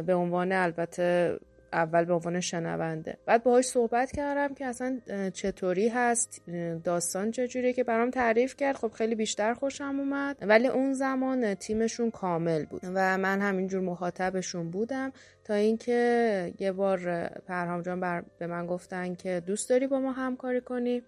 به 0.05 0.13
عنوان 0.15 0.51
البته 0.51 1.39
اول 1.75 2.05
به 2.05 2.13
عنوان 2.13 2.39
شنونده. 2.39 3.17
بعد 3.25 3.43
باهاش 3.43 3.65
صحبت 3.65 4.11
کردم 4.11 4.53
که 4.53 4.65
اصلا 4.65 4.99
چطوری 5.33 5.89
هست 5.89 6.41
داستان 6.83 7.31
چجوریه 7.31 7.73
که 7.73 7.83
برام 7.83 8.09
تعریف 8.09 8.55
کرد. 8.55 8.75
خب 8.75 8.91
خیلی 8.91 9.15
بیشتر 9.15 9.53
خوشم 9.53 9.95
اومد. 9.99 10.37
ولی 10.41 10.67
اون 10.67 10.93
زمان 10.93 11.55
تیمشون 11.55 12.11
کامل 12.11 12.65
بود 12.65 12.81
و 12.83 13.17
من 13.17 13.41
همینجور 13.41 13.81
مخاطبشون 13.81 14.69
بودم 14.69 15.11
تا 15.43 15.53
اینکه 15.53 16.53
یه 16.59 16.71
بار 16.71 17.27
پرهام 17.27 17.81
جان 17.81 17.99
بر 17.99 18.23
به 18.39 18.47
من 18.47 18.65
گفتن 18.65 19.15
که 19.15 19.41
دوست 19.45 19.69
داری 19.69 19.87
با 19.87 19.99
ما 19.99 20.11
همکاری 20.11 20.61
کنی؟ 20.61 21.01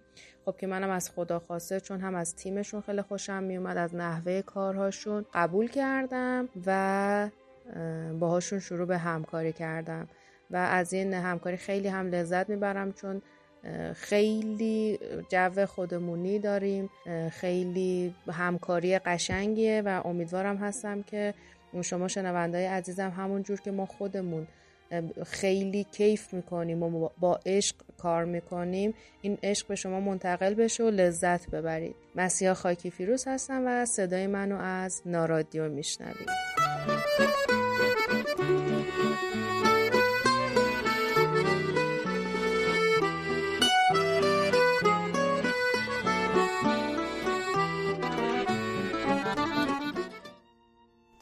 خب 0.44 0.56
که 0.56 0.66
منم 0.66 0.90
از 0.90 1.10
خدا 1.10 1.38
خواسته 1.38 1.80
چون 1.80 2.00
هم 2.00 2.14
از 2.14 2.36
تیمشون 2.36 2.80
خیلی 2.80 3.02
خوشم 3.02 3.42
میومد 3.42 3.76
از 3.76 3.94
نحوه 3.94 4.42
کارهاشون 4.42 5.26
قبول 5.34 5.68
کردم 5.68 6.48
و 6.66 7.30
باهاشون 8.18 8.58
شروع 8.58 8.86
به 8.86 8.98
همکاری 8.98 9.52
کردم. 9.52 10.08
و 10.50 10.56
از 10.56 10.92
این 10.92 11.14
همکاری 11.14 11.56
خیلی 11.56 11.88
هم 11.88 12.06
لذت 12.06 12.48
می‌برم 12.48 12.92
چون 12.92 13.22
خیلی 13.94 14.98
جو 15.28 15.66
خودمونی 15.66 16.38
داریم 16.38 16.90
خیلی 17.30 18.14
همکاری 18.32 18.98
قشنگیه 18.98 19.82
و 19.84 20.02
امیدوارم 20.04 20.56
هستم 20.56 21.02
که 21.02 21.34
شما 21.82 22.08
شنوندهای 22.08 22.66
عزیزم 22.66 23.10
همون 23.10 23.42
جور 23.42 23.60
که 23.60 23.70
ما 23.70 23.86
خودمون 23.86 24.46
خیلی 25.26 25.84
کیف 25.84 26.34
می‌کنیم 26.34 26.82
و 26.82 27.08
با 27.18 27.40
عشق 27.46 27.76
کار 27.98 28.24
می‌کنیم 28.24 28.94
این 29.20 29.38
عشق 29.42 29.66
به 29.66 29.74
شما 29.74 30.00
منتقل 30.00 30.54
بشه 30.54 30.84
و 30.84 30.90
لذت 30.90 31.50
ببرید. 31.50 31.96
مسیحا 32.14 32.54
خاکی 32.54 32.90
فیروز 32.90 33.28
هستم 33.28 33.62
و 33.66 33.86
صدای 33.86 34.26
منو 34.26 34.58
از 34.58 35.02
نارادیو 35.06 35.68
میشنوید. 35.68 36.28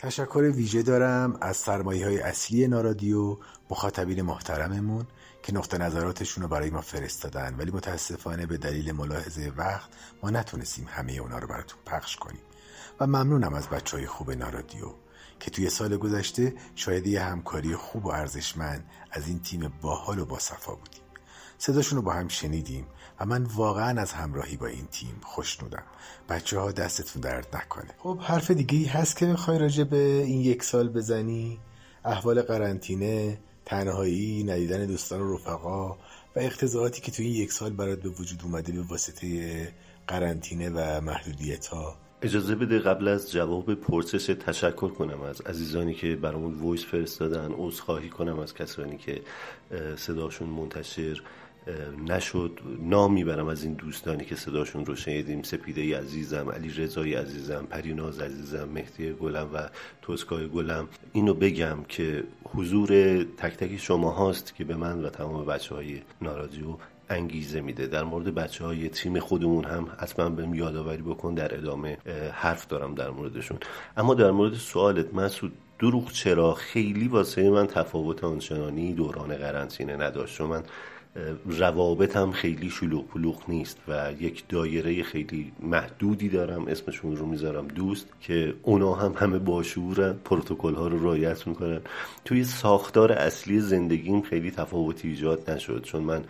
تشکر 0.06 0.52
ویژه 0.54 0.82
دارم 0.82 1.38
از 1.40 1.56
سرمایه 1.56 2.06
های 2.06 2.20
اصلی 2.20 2.68
نارادیو 2.68 3.36
مخاطبین 3.70 4.22
محترممون 4.22 5.06
که 5.42 5.54
نقطه 5.54 5.78
نظراتشون 5.78 6.42
رو 6.42 6.48
برای 6.48 6.70
ما 6.70 6.80
فرستادن. 6.80 7.54
ولی 7.58 7.70
متاسفانه 7.70 8.46
به 8.46 8.56
دلیل 8.56 8.92
ملاحظه 8.92 9.52
وقت 9.56 9.90
ما 10.22 10.30
نتونستیم 10.30 10.86
همه 10.88 11.12
اونا 11.12 11.38
رو 11.38 11.48
براتون 11.48 11.78
پخش 11.86 12.16
کنیم. 12.16 12.40
و 13.00 13.06
ممنونم 13.06 13.54
از 13.54 13.68
بچه 13.68 13.96
های 13.96 14.06
خوب 14.06 14.30
نارادیو 14.30 14.92
که 15.40 15.50
توی 15.50 15.70
سال 15.70 15.96
گذشته 15.96 16.54
شاید 16.74 17.06
یه 17.06 17.22
همکاری 17.22 17.74
خوب 17.74 18.06
و 18.06 18.08
ارزشمند 18.08 18.84
از 19.10 19.28
این 19.28 19.40
تیم 19.40 19.72
باحال 19.82 20.18
و 20.18 20.24
باصفا 20.24 20.74
بودیم. 20.74 21.02
صداشون 21.58 21.96
رو 21.96 22.02
با 22.02 22.12
هم 22.12 22.28
شنیدیم 22.28 22.86
و 23.20 23.26
من 23.26 23.42
واقعا 23.42 24.00
از 24.00 24.12
همراهی 24.12 24.56
با 24.56 24.66
این 24.66 24.86
تیم 24.86 25.20
خوشنودم 25.22 25.82
بچه 26.28 26.58
ها 26.58 26.72
دستتون 26.72 27.22
درد 27.22 27.56
نکنه. 27.56 27.90
خب 27.98 28.18
حرف 28.20 28.50
دیگه 28.50 28.78
ای 28.78 28.84
هست 28.84 29.16
که 29.16 29.26
بخوای 29.26 29.58
راجع 29.58 29.84
به 29.84 29.96
این 29.96 30.40
یک 30.40 30.62
سال 30.62 30.88
بزنی؟ 30.88 31.58
احوال 32.04 32.42
قرنطینه 32.42 33.38
تنهایی 33.64 34.44
ندیدن 34.44 34.86
دوستان 34.86 35.20
و 35.20 35.34
رفقا 35.34 35.88
و 35.88 35.96
اقتضاعاتی 36.36 37.00
که 37.00 37.12
تو 37.12 37.22
این 37.22 37.32
یک 37.32 37.52
سال 37.52 37.72
برات 37.72 38.02
به 38.02 38.08
وجود 38.08 38.40
اومده 38.44 38.72
به 38.72 38.82
واسطه 38.82 39.72
قرنطینه 40.06 40.70
و 40.70 41.00
محدودیت 41.00 41.66
ها 41.66 41.96
اجازه 42.22 42.54
بده 42.54 42.78
قبل 42.78 43.08
از 43.08 43.32
جواب 43.32 43.74
پرسش 43.74 44.26
تشکر 44.26 44.88
کنم 44.88 45.22
از 45.22 45.40
عزیزانی 45.40 45.94
که 45.94 46.16
برامون 46.16 46.54
وایس 46.54 46.84
فرستادن. 46.84 47.52
عذرخواهی 47.52 48.08
کنم 48.08 48.38
از 48.38 48.54
کسانی 48.54 48.98
که 48.98 49.22
صداشون 49.96 50.48
منتشر 50.48 51.22
نشد. 52.08 52.60
نام 52.80 53.12
می‌برم 53.12 53.46
از 53.46 53.64
این 53.64 53.74
دوستانی 53.74 54.24
که 54.24 54.36
صداشون 54.36 54.86
رو 54.86 54.96
شنیدیم. 54.96 55.42
سپیده 55.42 55.98
عزیزم 55.98 56.50
علی 56.50 56.70
رضای 56.70 57.14
عزیزم 57.14 57.66
پریناز 57.70 58.20
عزیزم 58.20 58.68
مهدی 58.74 59.12
گلم 59.12 59.50
و 59.54 59.68
توسکای 60.02 60.48
گلم. 60.48 60.88
اینو 61.12 61.34
بگم 61.34 61.78
که 61.88 62.24
حضور 62.44 62.88
تک 63.22 63.56
تک 63.56 63.76
شما 63.76 64.10
هاست 64.10 64.54
که 64.54 64.64
به 64.64 64.76
من 64.76 65.04
و 65.04 65.10
تمام 65.10 65.44
بچه 65.44 65.74
های 65.74 66.00
نارادیو 66.22 66.76
انگیزه 67.10 67.60
میده. 67.60 67.86
در 67.86 68.04
مورد 68.04 68.34
بچه 68.34 68.64
های 68.64 68.88
تیم 68.88 69.18
خودمون 69.18 69.64
هم 69.64 69.88
حتما 69.98 70.28
بهم 70.28 70.54
یادآوری 70.54 71.02
بکن 71.02 71.34
در 71.34 71.54
ادامه 71.54 71.98
حرف 72.32 72.66
دارم 72.66 72.94
در 72.94 73.10
موردشون. 73.10 73.58
اما 73.96 74.14
در 74.14 74.30
مورد 74.30 74.54
سوالت 74.54 75.14
مسعود 75.14 75.52
دروغ 75.78 76.12
چرا 76.12 76.54
خیلی 76.54 77.08
واسه 77.08 77.50
من 77.50 77.66
تفاوت 77.66 78.24
آنچنانی 78.24 78.92
دوران 78.92 79.36
قرنطینه 79.36 79.96
نداشت؟ 79.96 80.40
من 80.40 80.62
روابطم 81.46 82.30
خیلی 82.30 82.70
شلوغ 82.70 83.06
پلوغ 83.06 83.42
نیست 83.48 83.78
و 83.88 84.12
یک 84.20 84.44
دایره 84.48 85.02
خیلی 85.02 85.52
محدودی 85.60 86.28
دارم 86.28 86.66
اسمشون 86.66 87.16
رو 87.16 87.26
می‌ذارم 87.26 87.68
دوست 87.68 88.08
که 88.20 88.54
اونا 88.62 88.94
هم 88.94 89.14
همه 89.16 89.38
باشورن 89.38 90.12
پروتکل 90.24 90.74
ها 90.74 90.88
رو 90.88 91.04
رعایت 91.04 91.46
می‌کنن. 91.46 91.80
توی 92.24 92.44
ساختار 92.44 93.12
اصلی 93.12 93.60
زندگیم 93.60 94.20
خیلی 94.20 94.50
تفاوتی 94.50 95.08
ایجاد 95.08 95.50
نشد 95.50 95.82
چون 95.82 96.02
من 96.02 96.24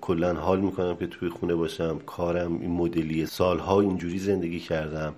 کلا 0.00 0.34
حال 0.34 0.60
می‌کنم 0.60 0.96
که 0.96 1.06
توی 1.06 1.28
خونه 1.28 1.54
باشم 1.54 1.98
کارم 2.06 2.60
این 2.60 2.70
مدلی 2.70 3.26
سالها 3.26 3.80
اینجوری 3.80 4.18
زندگی 4.18 4.60
کردم. 4.60 5.14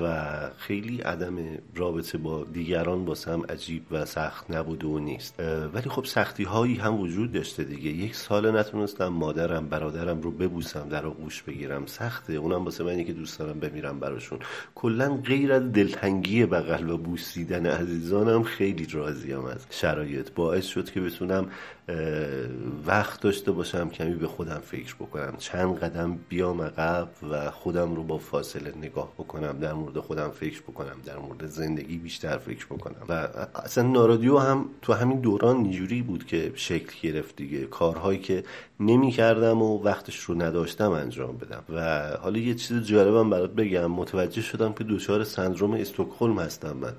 و 0.00 0.30
خیلی 0.56 1.00
عدم 1.00 1.36
رابطه 1.74 2.18
با 2.18 2.44
دیگران 2.44 3.04
باسم 3.04 3.42
عجیب 3.48 3.82
و 3.90 4.04
سخت 4.04 4.50
نبوده 4.50 4.86
و 4.86 4.98
نیست. 4.98 5.40
ولی 5.74 5.90
خب 5.90 6.04
سختی 6.04 6.44
هایی 6.44 6.76
هم 6.76 7.00
وجود 7.00 7.32
داشته 7.32 7.64
دیگه. 7.64 7.90
یک 7.90 8.14
سال 8.14 8.58
نتونستم 8.58 9.08
مادرم 9.08 9.68
برادرم 9.68 10.20
رو 10.20 10.30
ببوسم 10.30 10.88
در 10.88 11.06
آغوش 11.06 11.42
بگیرم. 11.42 11.86
سخته. 11.86 12.32
اونم 12.32 12.64
واسه 12.64 12.84
منی 12.84 13.04
که 13.04 13.12
دوست 13.12 13.38
دارم 13.38 13.60
بمیرم 13.60 14.00
براشون. 14.00 14.38
کلا 14.74 15.16
غیر 15.16 15.52
از 15.52 15.72
دلتنگی 15.72 16.46
بغل 16.46 16.90
و 16.90 16.98
بوسیدن 16.98 17.66
عزیزانم 17.66 18.42
خیلی 18.42 18.86
راضیم 18.92 19.44
از 19.44 19.66
شرایط. 19.70 20.30
باعث 20.30 20.66
شد 20.66 20.90
که 20.90 21.00
بتونم 21.00 21.46
وقت 22.86 23.20
داشته 23.20 23.52
باشم 23.52 23.88
کمی 23.88 24.14
به 24.14 24.26
خودم 24.26 24.60
فکر 24.64 24.94
بکنم. 24.94 25.34
چند 25.38 25.78
قدم 25.78 26.18
بیام 26.28 26.62
عقب 26.62 27.08
و 27.30 27.50
خودم 27.50 27.94
رو 27.94 28.02
با 28.02 28.18
فاصله 28.18 28.72
نگاه 28.78 29.12
بکنم. 29.18 29.58
در 29.70 29.76
مورد 29.76 29.98
خودم 29.98 30.28
فکر 30.30 30.60
بکنم 30.60 30.96
در 31.04 31.18
مورد 31.18 31.46
زندگی 31.46 31.96
بیشتر 31.96 32.38
فکر 32.38 32.66
بکنم. 32.66 33.06
و 33.08 33.12
اصلا 33.64 33.84
نارادیو 33.84 34.38
هم 34.38 34.64
تو 34.82 34.92
همین 34.92 35.20
دوران 35.20 35.56
اینجوری 35.56 36.02
بود 36.02 36.26
که 36.26 36.52
شکل 36.54 36.92
گرفت 37.02 37.36
دیگه. 37.36 37.66
کارهایی 37.66 38.18
که 38.18 38.44
نمی 38.80 39.10
کردم 39.10 39.62
و 39.62 39.82
وقتش 39.82 40.20
رو 40.20 40.42
نداشتم 40.42 40.90
انجام 40.90 41.36
بدم. 41.36 41.62
و 41.74 42.10
حالا 42.22 42.38
یه 42.38 42.54
چیز 42.54 42.82
جالبم 42.82 43.30
برات 43.30 43.50
بگم. 43.50 43.86
متوجه 43.86 44.42
شدم 44.42 44.72
که 44.72 44.84
دچار 44.84 45.24
سندروم 45.24 45.74
استکهلم 45.74 46.38
هستم 46.38 46.76
من. 46.76 46.92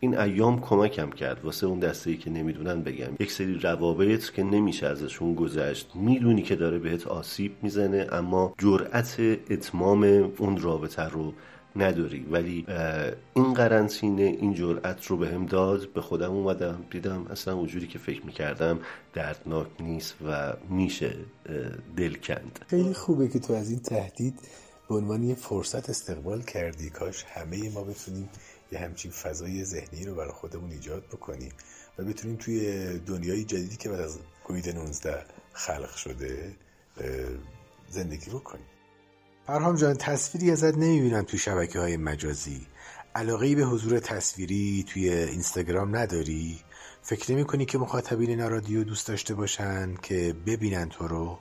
این 0.00 0.18
ایام 0.18 0.60
کمکم 0.60 1.10
کرد. 1.10 1.40
واسه 1.44 1.66
اون 1.66 1.78
دسته 1.78 2.10
ای 2.10 2.16
که 2.16 2.30
نمی‌دونن 2.30 2.82
بگم. 2.82 3.12
یک 3.20 3.32
سری 3.32 3.54
روابط 3.54 4.30
که 4.30 4.42
نمیشه 4.42 4.86
ازشون 4.86 5.34
گذشت. 5.34 5.90
می‌دونی 5.94 6.42
که 6.42 6.56
داره 6.56 6.78
بهت 6.78 7.06
آسیب 7.06 7.52
می‌زنه 7.62 8.06
اما 8.12 8.54
جرأت 8.58 9.16
اتمام 9.50 10.02
اون 10.38 10.56
رابطه 10.56 11.02
رو 11.02 11.34
نداری 11.78 12.26
ولی 12.30 12.66
این 13.34 13.54
قرنطینه 13.54 14.22
این 14.22 14.54
جرأت 14.54 15.06
رو 15.06 15.16
بهم 15.16 15.46
به 15.46 15.50
داد 15.50 15.92
به 15.92 16.00
خودم 16.00 16.32
اومدم 16.32 16.84
دیدم 16.90 17.26
اصلا 17.26 17.58
وجودی 17.58 17.86
که 17.86 17.98
فکر 17.98 18.26
می‌کردم 18.26 18.80
دردناک 19.12 19.66
نیست 19.80 20.14
و 20.26 20.52
میشه 20.68 21.16
دل 21.96 22.14
کند 22.14 22.58
خیلی 22.68 22.94
خوبه 22.94 23.28
که 23.28 23.38
تو 23.38 23.52
از 23.52 23.70
این 23.70 23.80
تهدید 23.80 24.40
به 24.88 24.94
عنوان 24.94 25.22
یه 25.22 25.34
فرصت 25.34 25.90
استقبال 25.90 26.42
کردی. 26.42 26.90
کاش 26.90 27.24
همه 27.24 27.70
ما 27.70 27.84
بتونیم 27.84 28.28
یه 28.72 28.78
همچین 28.78 29.10
فضای 29.10 29.64
ذهنی 29.64 30.04
رو 30.04 30.14
برای 30.14 30.32
خودمون 30.32 30.70
ایجاد 30.70 31.04
بکنیم 31.04 31.52
و 31.98 32.04
بتونیم 32.04 32.36
توی 32.36 32.98
دنیای 32.98 33.44
جدیدی 33.44 33.76
که 33.76 33.88
بعد 33.88 34.00
از 34.00 34.18
کووید 34.44 34.68
19 34.68 35.24
خلق 35.52 35.94
شده 35.96 36.56
زندگی 37.88 38.30
بکنیم. 38.30 38.66
پرهام 39.48 39.76
جان 39.76 39.94
تصویری 39.94 40.50
ازت 40.50 40.76
نمی‌بینم 40.78 41.22
توی 41.22 41.38
شبکه 41.38 41.80
های 41.80 41.96
مجازی 41.96 42.66
علاقه 43.14 43.54
به 43.54 43.62
حضور 43.62 43.98
تصویری 43.98 44.84
توی 44.88 45.10
اینستاگرام 45.10 45.96
نداری؟ 45.96 46.58
فکر 47.02 47.32
نمی 47.32 47.44
کنی 47.44 47.64
که 47.64 47.78
مخاطبین 47.78 48.30
نارادیو 48.40 48.84
دوست 48.84 49.08
داشته 49.08 49.34
باشن 49.34 49.94
که 50.02 50.34
ببینن 50.46 50.88
تو 50.88 51.08
رو؟ 51.08 51.38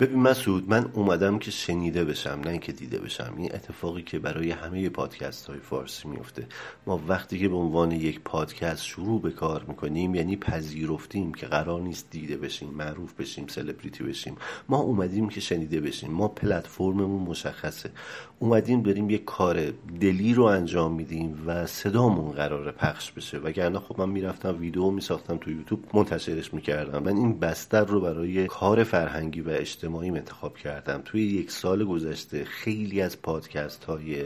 ببین 0.00 0.18
مسعود 0.18 0.68
من 0.68 0.90
اومدم 0.92 1.38
که 1.38 1.50
شنیده 1.50 2.04
بشم 2.04 2.40
نه 2.44 2.50
اینکه 2.50 2.72
دیده 2.72 2.98
بشم. 2.98 3.34
این 3.36 3.54
اتفاقی 3.54 4.02
که 4.02 4.18
برای 4.18 4.50
همه 4.50 4.88
پادکست 4.88 5.46
های 5.46 5.58
فارسی 5.58 6.08
میفته 6.08 6.46
ما 6.86 7.00
وقتی 7.08 7.38
که 7.38 7.48
به 7.48 7.56
عنوان 7.56 7.92
یک 7.92 8.20
پادکست 8.20 8.84
شروع 8.84 9.22
به 9.22 9.30
کار 9.30 9.64
می‌کنیم 9.68 10.14
یعنی 10.14 10.36
پذیرفتیم 10.36 11.34
که 11.34 11.46
قرار 11.46 11.80
نیست 11.80 12.10
دیده 12.10 12.36
بشیم 12.36 12.68
معروف 12.68 13.12
بشیم 13.12 13.46
سلبریتی 13.46 14.04
بشیم. 14.04 14.36
ما 14.68 14.78
اومدیم 14.78 15.28
که 15.28 15.40
شنیده 15.40 15.80
بشیم. 15.80 16.10
ما 16.10 16.28
پلتفرممون 16.28 17.22
مشخصه. 17.22 17.90
اومدیم 18.38 18.82
بریم 18.82 19.10
یک 19.10 19.24
کار 19.24 19.70
دلی 20.00 20.34
رو 20.34 20.44
انجام 20.44 20.92
میدیم 20.92 21.42
و 21.46 21.66
صدامون 21.66 22.32
قرار 22.32 22.72
پخش 22.72 23.12
بشه. 23.12 23.38
وگرنه 23.38 23.78
خب 23.78 24.00
من 24.00 24.08
می‌رفتم 24.08 24.56
ویدیو 24.60 24.90
میساختم 24.90 25.36
تو 25.36 25.50
یوتیوب 25.50 25.84
منتشرش 25.94 26.54
می‌کردم. 26.54 27.02
من 27.02 27.16
این 27.16 27.38
بستر 27.38 27.84
رو 27.84 28.00
برای 28.00 28.46
کار 28.46 28.84
فرهنگی 28.84 29.40
و 29.40 29.50
انتخاب 29.94 30.56
کردم 30.56 31.02
توی 31.04 31.22
یک 31.22 31.50
سال 31.50 31.84
گذشته 31.84 32.44
خیلی 32.44 33.00
از 33.00 33.22
پادکست 33.22 33.84
های 33.84 34.24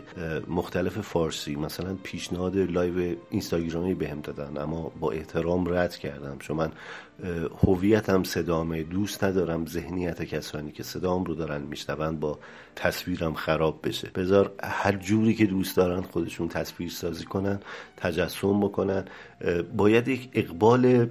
مختلف 0.48 1.00
فارسی 1.00 1.56
مثلا 1.56 1.96
پیشنهاد 2.02 2.56
live 2.56 3.16
اینستاگرامی 3.30 3.94
بهم 3.94 4.20
دادن 4.20 4.62
اما 4.62 4.92
با 5.00 5.12
احترام 5.12 5.74
رد 5.74 5.96
کردم. 5.96 6.38
چون 6.38 6.56
من 6.56 6.72
هویتم 7.66 8.24
صدامه 8.24 8.82
دوست 8.82 9.24
ندارم 9.24 9.66
ذهنیت 9.66 10.22
کسانی 10.22 10.72
که 10.72 10.82
صدام 10.82 11.24
رو 11.24 11.34
دارن 11.34 11.62
میشنون 11.62 12.16
با 12.16 12.38
تصویرم 12.76 13.34
خراب 13.34 13.80
بشه. 13.84 14.10
بذار 14.14 14.52
هر 14.62 14.92
جوری 14.92 15.34
که 15.34 15.46
دوست 15.46 15.76
دارن 15.76 16.02
خودشون 16.02 16.48
تصویر 16.48 16.90
سازی 16.90 17.24
کنن 17.24 17.60
تجسم 17.96 18.60
بکنن. 18.60 19.04
باید 19.76 20.08
یک 20.08 20.30
اقبال 20.32 21.06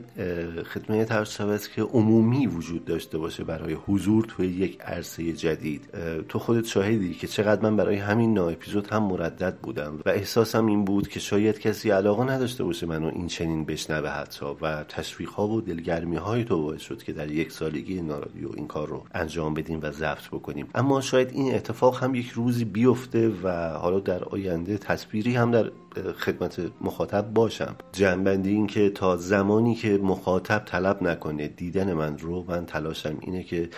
خدمت 0.73 1.09
ترس 1.09 1.31
شود 1.31 1.61
که 1.75 1.81
عمومی 1.81 2.47
وجود 2.47 2.85
داشته 2.85 3.17
باشه 3.17 3.43
برای 3.43 3.73
حضور 3.73 4.25
توی 4.25 4.47
یک 4.47 4.81
عرصه 4.81 5.33
جدید. 5.33 5.89
تو 6.29 6.39
خودت 6.39 6.65
شاهدی 6.65 7.13
که 7.13 7.27
چقدر 7.27 7.61
من 7.61 7.75
برای 7.75 7.95
همین 7.95 8.33
نا 8.33 8.49
اپیزود 8.49 8.87
هم 8.87 9.03
مردد 9.03 9.55
بودم 9.55 9.99
و 10.05 10.09
احساسم 10.09 10.65
این 10.65 10.85
بود 10.85 11.07
که 11.07 11.19
شاید 11.19 11.59
کسی 11.59 11.89
علاقه 11.89 12.23
نداشته 12.23 12.63
باشه 12.63 12.85
منو 12.85 13.11
این 13.15 13.27
چنین 13.27 13.65
بشنوه 13.65 14.09
حتی 14.09 14.45
و 14.61 14.83
تشویق 14.83 15.29
ها 15.29 15.47
و 15.47 15.61
دلگرمی 16.01 16.17
های 16.17 16.43
تو 16.43 16.61
باعث 16.61 16.81
شد 16.81 17.03
که 17.03 17.13
در 17.13 17.31
یک 17.31 17.51
سالگی 17.51 18.01
نارادیو 18.01 18.49
این 18.55 18.67
کار 18.67 18.87
رو 18.87 19.03
انجام 19.13 19.53
بدیم 19.53 19.79
و 19.81 19.91
ضبط 19.91 20.27
بکنیم. 20.27 20.67
اما 20.75 21.01
شاید 21.01 21.31
این 21.31 21.55
اتفاق 21.55 22.03
هم 22.03 22.15
یک 22.15 22.29
روزی 22.29 22.65
بیفته 22.65 23.29
و 23.43 23.69
حالا 23.69 23.99
در 23.99 24.23
آینده 24.23 24.77
تصویری 24.77 25.35
هم 25.35 25.51
در 25.51 25.71
خدمت 26.17 26.61
مخاطب 26.81 27.33
باشم. 27.33 27.75
جنبندی 27.91 28.49
این 28.49 28.67
که 28.67 28.89
تا 28.89 29.17
زمانی 29.17 29.75
که 29.75 29.97
مخاطب 29.97 30.63
طلب 30.65 31.03
نکنه 31.03 31.47
دیدن 31.47 31.93
من 31.93 32.17
رو 32.17 32.45
من 32.47 32.65
تلاشم 32.65 33.17
اینه 33.21 33.43
که 33.43 33.69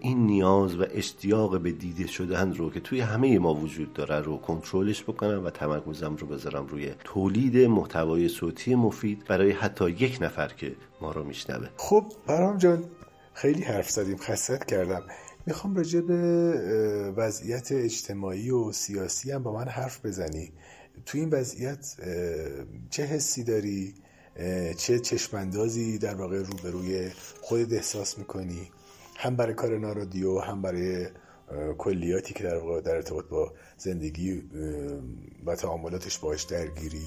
این 0.00 0.26
نیاز 0.26 0.76
و 0.76 0.84
اشتیاق 0.94 1.60
به 1.60 1.72
دیده 1.72 2.06
شدن 2.06 2.54
رو 2.54 2.70
که 2.70 2.80
توی 2.80 3.00
همه 3.00 3.38
ما 3.38 3.54
وجود 3.54 3.92
داره 3.92 4.20
رو 4.20 4.36
کنترلش 4.36 5.02
بکنم 5.02 5.44
و 5.44 5.50
تمرکزم 5.50 6.16
رو 6.16 6.26
بذارم 6.26 6.66
روی 6.66 6.90
تولید 7.04 7.56
محتوای 7.56 8.28
صوتی 8.28 8.74
مفید 8.74 9.24
برای 9.28 9.52
حتی 9.52 9.90
یک 9.90 10.18
نفر 10.20 10.48
که 10.48 10.72
ما 11.00 11.12
رو 11.12 11.24
میشنوه. 11.24 11.68
خب 11.76 12.04
برام 12.26 12.58
جان 12.58 12.84
خیلی 13.34 13.62
حرف 13.62 13.90
زدیم 13.90 14.16
خستت 14.16 14.64
کردم. 14.64 15.02
می‌خوام 15.46 15.76
راجع 15.76 16.00
به 16.00 16.14
وضعیت 17.16 17.72
اجتماعی 17.72 18.50
و 18.50 18.72
سیاسی 18.72 19.32
هم 19.32 19.42
با 19.42 19.52
من 19.52 19.68
حرف 19.68 20.06
بزنی. 20.06 20.52
تو 21.06 21.18
این 21.18 21.30
وضعیت 21.30 21.96
چه 22.90 23.02
حسی 23.02 23.44
داری؟ 23.44 23.94
چه 24.76 24.98
چشماندازی 24.98 25.98
در 25.98 26.14
واقع 26.14 26.42
روبروی 26.42 27.10
خودت 27.40 27.72
احساس 27.72 28.18
می‌کنی؟ 28.18 28.70
هم 29.16 29.36
برای 29.36 29.54
کار 29.54 29.78
نارادیو 29.78 30.38
هم 30.38 30.62
برای 30.62 31.06
کلیاتی 31.78 32.34
که 32.34 32.44
در 32.44 32.56
واقع 32.56 32.80
در 32.80 32.94
ارتباط 32.94 33.24
با 33.24 33.52
زندگی 33.76 34.42
و 35.46 35.54
تعاملاتش 35.56 36.18
باش 36.18 36.42
درگیری. 36.42 37.02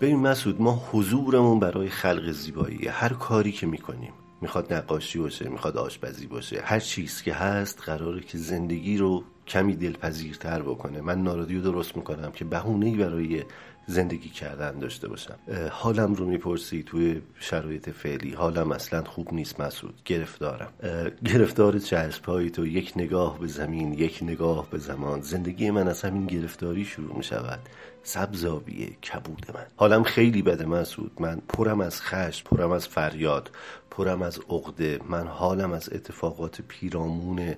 ببین 0.00 0.16
مسعود 0.16 0.60
ما 0.60 0.88
حضورمون 0.92 1.60
برای 1.60 1.88
خلق 1.88 2.32
زیبایی 2.32 2.88
هر 2.88 3.12
کاری 3.12 3.52
که 3.52 3.66
می‌کنیم 3.66 4.12
می‌خواد 4.40 4.72
نقاشی 4.72 5.18
باشه 5.18 5.48
می‌خواد 5.48 5.76
آشپزی 5.76 6.26
باشه 6.26 6.60
هر 6.60 6.80
چیز 6.80 7.22
که 7.22 7.34
هست 7.34 7.80
قراره 7.80 8.20
که 8.20 8.38
زندگی 8.38 8.96
رو 8.96 9.24
کمی 9.48 9.76
دلپذیرتر 9.76 10.62
بکنه. 10.62 11.00
من 11.00 11.22
نارادیو 11.22 11.62
درست 11.62 11.96
می‌کنم 11.96 12.32
که 12.32 12.44
بهونه 12.44 12.96
برای 12.96 13.44
زندگی 13.86 14.28
کردن 14.28 14.78
داشته 14.78 15.08
باشم. 15.08 15.34
حالم 15.70 16.14
رو 16.14 16.26
می‌پرسی 16.26 16.82
توی 16.82 17.22
شرایط 17.40 17.90
فعلی. 17.90 18.32
حالم 18.32 18.72
اصلا 18.72 19.04
خوب 19.04 19.34
نیست 19.34 19.60
مسعود. 19.60 19.94
گرفتارم. 20.04 20.72
گرفتار 21.24 21.78
چشم 21.78 22.24
های 22.24 22.50
تو 22.50 22.66
یک 22.66 22.92
نگاه 22.96 23.38
به 23.38 23.46
زمین 23.46 23.92
یک 23.92 24.18
نگاه 24.22 24.70
به 24.70 24.78
زمان. 24.78 25.20
زندگی 25.20 25.70
من 25.70 25.88
از 25.88 26.02
همین 26.02 26.26
گرفتاری 26.26 26.84
شروع 26.84 27.16
می‌شود. 27.16 27.58
سبزابیه 28.02 28.86
کبود 28.86 29.46
من. 29.54 29.66
حالم 29.76 30.02
خیلی 30.02 30.42
بده 30.42 30.66
مسعود. 30.66 31.12
من 31.20 31.42
پرم 31.48 31.80
از 31.80 32.02
خشم 32.02 32.44
پرم 32.44 32.70
از 32.70 32.88
فریاد 32.88 33.50
پرم 33.90 34.22
از 34.22 34.40
عقده. 34.50 35.00
من 35.08 35.26
حالم 35.26 35.72
از 35.72 35.92
اتفاقات 35.92 36.60
پیرامون 36.68 37.54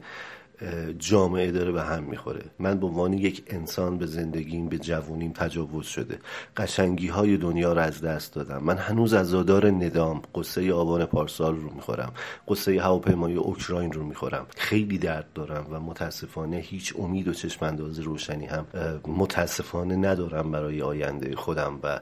جامعه 0.98 1.50
داره 1.50 1.72
به 1.72 1.82
هم 1.82 2.02
می‌خوره. 2.02 2.44
من 2.58 2.80
به 2.80 2.86
عنوان 2.86 3.12
یک 3.12 3.44
انسان 3.46 3.98
به 3.98 4.06
زندگیم 4.06 4.68
به 4.68 4.78
جوونیم 4.78 5.32
تجاوز 5.32 5.86
شده. 5.86 6.18
قشنگی 6.56 7.08
های 7.08 7.36
دنیا 7.36 7.72
رو 7.72 7.80
از 7.80 8.00
دست 8.00 8.34
دادم. 8.34 8.62
من 8.64 8.76
هنوز 8.76 9.14
عزادار 9.14 9.70
ندام 9.70 10.22
قصه 10.34 10.72
آبان 10.72 11.04
پارسال 11.04 11.56
رو 11.56 11.70
می‌خورم. 11.74 12.12
قصه 12.48 12.80
هواپیمای 12.80 13.34
اوکراین 13.34 13.92
رو 13.92 14.04
می‌خورم. 14.04 14.46
خیلی 14.56 14.98
درد 14.98 15.26
دارم 15.34 15.66
و 15.70 15.80
متاسفانه 15.80 16.56
هیچ 16.56 16.94
امید 16.98 17.28
و 17.28 17.32
چشم 17.32 17.64
انداز 17.66 17.98
روشنی 17.98 18.46
هم 18.46 18.66
متاسفانه 19.06 19.96
ندارم 19.96 20.50
برای 20.50 20.82
آینده 20.82 21.36
خودم 21.36 21.78
و 21.82 22.00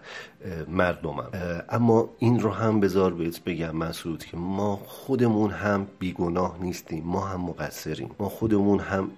مردمم. 0.68 1.28
اما 1.68 2.10
این 2.18 2.40
رو 2.40 2.50
هم 2.50 2.80
بذار 2.80 3.14
بهت 3.14 3.44
بگم 3.44 3.76
مسعود 3.76 4.24
که 4.24 4.36
ما 4.36 4.76
خودمون 4.76 5.50
هم 5.50 5.86
بیگناه 5.98 6.56
نیستیم. 6.60 7.04
ما 7.04 7.20
هم 7.20 7.40
مقصریم. 7.40 8.10
ما 8.18 8.28
خودمون 8.48 8.80
هم 8.80 9.10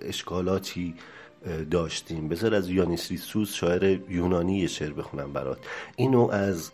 اشکالاتی 0.00 0.94
داشتیم. 1.70 2.28
بذار 2.28 2.54
از 2.54 2.70
یانیسیسوس 2.70 3.54
شاعر 3.54 3.98
یونانی 4.08 4.68
شعر 4.68 4.92
بخونم 4.92 5.32
برات. 5.32 5.58
اینو 5.96 6.30
از 6.30 6.70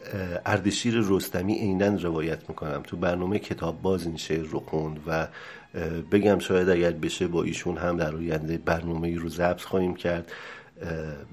اردشیر 0.47 0.95
رستمی 1.09 1.55
عینا 1.55 1.97
روایت 1.97 2.49
می‌کنم. 2.49 2.83
تو 2.87 2.97
برنامه 2.97 3.39
کتاب 3.39 3.83
باز 3.83 4.07
این 4.07 4.17
شعر 4.17 4.45
رو 4.45 4.61
خوند 4.61 5.01
و 5.07 5.29
بگم 6.13 6.39
شاید 6.39 6.69
اگر 6.69 6.91
بشه 6.91 7.27
با 7.27 7.43
ایشون 7.43 7.77
هم 7.77 7.97
در 7.97 8.17
آینده 8.17 8.59
برنامه 8.59 9.19
رو 9.19 9.29
ضبط 9.29 9.61
خواهیم 9.61 9.95
کرد. 9.95 10.33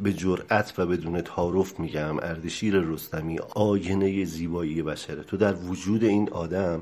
به 0.04 0.14
جرأت 0.14 0.74
و 0.78 0.86
بدون 0.86 1.22
تعارف 1.22 1.80
میگم 1.80 2.20
اردشیر 2.20 2.80
رستمی 2.80 3.40
آینه 3.40 4.26
زیبایی 4.26 4.82
بشره. 4.82 5.24
تو 5.24 5.38
در 5.38 5.54
وجود 5.54 6.04
این 6.04 6.30
آدم 6.30 6.82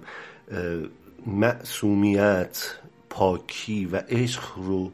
معصومیت 1.27 2.75
پاکی 3.09 3.85
و 3.85 3.95
عشق 3.95 4.43
رو 4.55 4.91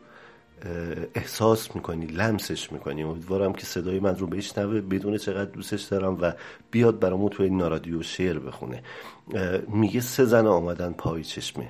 احساس 1.15 1.75
می‌کنی 1.75 2.05
لمسش 2.05 2.71
می‌کنی. 2.71 3.03
امیدوارم 3.03 3.53
که 3.53 3.65
صدای 3.65 3.99
من 3.99 4.15
رو 4.15 4.27
بشنوه. 4.27 4.81
بدون 4.81 5.17
چقدر 5.17 5.51
دوستش 5.51 5.81
دارم 5.81 6.17
و 6.21 6.31
بیاد 6.71 6.99
برامون 6.99 7.29
توی 7.29 7.45
این 7.45 7.57
نارادیو 7.57 8.03
شعر 8.03 8.39
بخونه. 8.39 8.83
میگه 9.67 10.01
سه 10.01 10.25
زن 10.25 10.47
آمدن 10.47 10.91
پای 10.93 11.23
چشمه. 11.23 11.69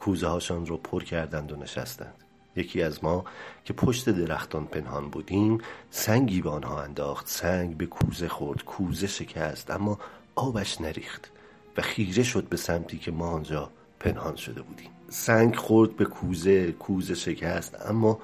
کوزه 0.00 0.26
هاشان 0.26 0.66
رو 0.66 0.76
پر 0.76 1.04
کردند 1.04 1.52
و 1.52 1.56
نشستند. 1.56 2.14
یکی 2.56 2.82
از 2.82 3.04
ما 3.04 3.24
که 3.64 3.72
پشت 3.72 4.10
درختان 4.10 4.66
پنهان 4.66 5.10
بودیم 5.10 5.58
سنگی 5.90 6.42
به 6.42 6.50
آنها 6.50 6.82
انداخت. 6.82 7.28
سنگ 7.28 7.76
به 7.76 7.86
کوزه 7.86 8.28
خورد. 8.28 8.64
کوزه 8.64 9.06
شکست 9.06 9.70
اما 9.70 9.98
آبش 10.34 10.80
نریخت 10.80 11.30
و 11.76 11.82
خیره 11.82 12.22
شد 12.22 12.48
به 12.48 12.56
سمتی 12.56 12.98
که 12.98 13.10
ما 13.10 13.30
آنجا 13.30 13.70
پنهان 14.00 14.36
شده 14.36 14.62
بودیم. 14.62 14.90
سنگ 15.14 15.56
خورد 15.56 15.96
به 15.96 16.04
کوزه 16.04 16.72
کوزه 16.72 17.14
شکست 17.14 17.86
اما 17.86 18.18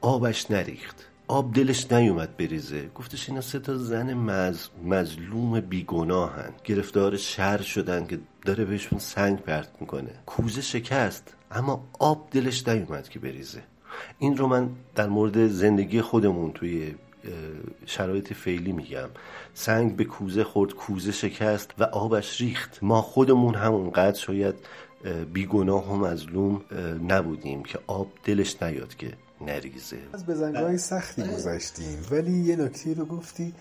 آبش 0.00 0.50
نریخت. 0.50 1.06
آب 1.28 1.54
دلش 1.54 1.92
نیومد 1.92 2.36
بریزه. 2.36 2.88
گفتش 2.94 3.28
اینا 3.28 3.40
سه 3.40 3.58
تا 3.58 3.76
زن 3.76 4.14
مز... 4.14 4.68
مظلوم 4.84 5.60
بیگناهن. 5.60 6.50
گرفتار 6.64 7.16
شر 7.16 7.62
شدن 7.62 8.06
که 8.06 8.18
داره 8.44 8.64
بهشون 8.64 8.98
سنگ 8.98 9.38
پرت 9.38 9.68
می‌کنه. 9.80 10.10
کوزه 10.26 10.60
شکست 10.60 11.34
اما 11.50 11.84
آب 11.98 12.28
دلش 12.30 12.68
نیومد 12.68 13.08
که 13.08 13.18
بریزه. 13.18 13.62
این 14.18 14.36
رو 14.36 14.46
من 14.46 14.70
در 14.94 15.08
مورد 15.08 15.48
زندگی 15.48 16.00
خودمون 16.00 16.52
توی 16.52 16.94
شرایط 17.86 18.32
فعلی 18.32 18.72
میگم. 18.72 19.08
سنگ 19.54 19.96
به 19.96 20.04
کوزه 20.04 20.44
خورد 20.44 20.74
کوزه 20.74 21.12
شکست 21.12 21.70
و 21.78 21.84
آبش 21.84 22.40
ریخت. 22.40 22.78
ما 22.82 23.02
خودمون 23.02 23.54
همونقدر 23.54 24.18
شاید 24.18 24.54
بیگناه 25.32 25.92
و 25.92 25.96
مظلوم 25.96 26.62
نبودیم 27.08 27.62
که 27.62 27.78
آب 27.86 28.08
دلش 28.24 28.62
نیاد 28.62 28.94
که 28.94 29.12
نریزه. 29.40 29.98
از 30.12 30.26
بزنگاه 30.26 30.76
سختی 30.76 31.22
گذشتیم 31.22 32.06
ولی 32.10 32.32
یه 32.32 32.56
نکته 32.56 32.94
رو 32.94 33.04
گفتی 33.04 33.54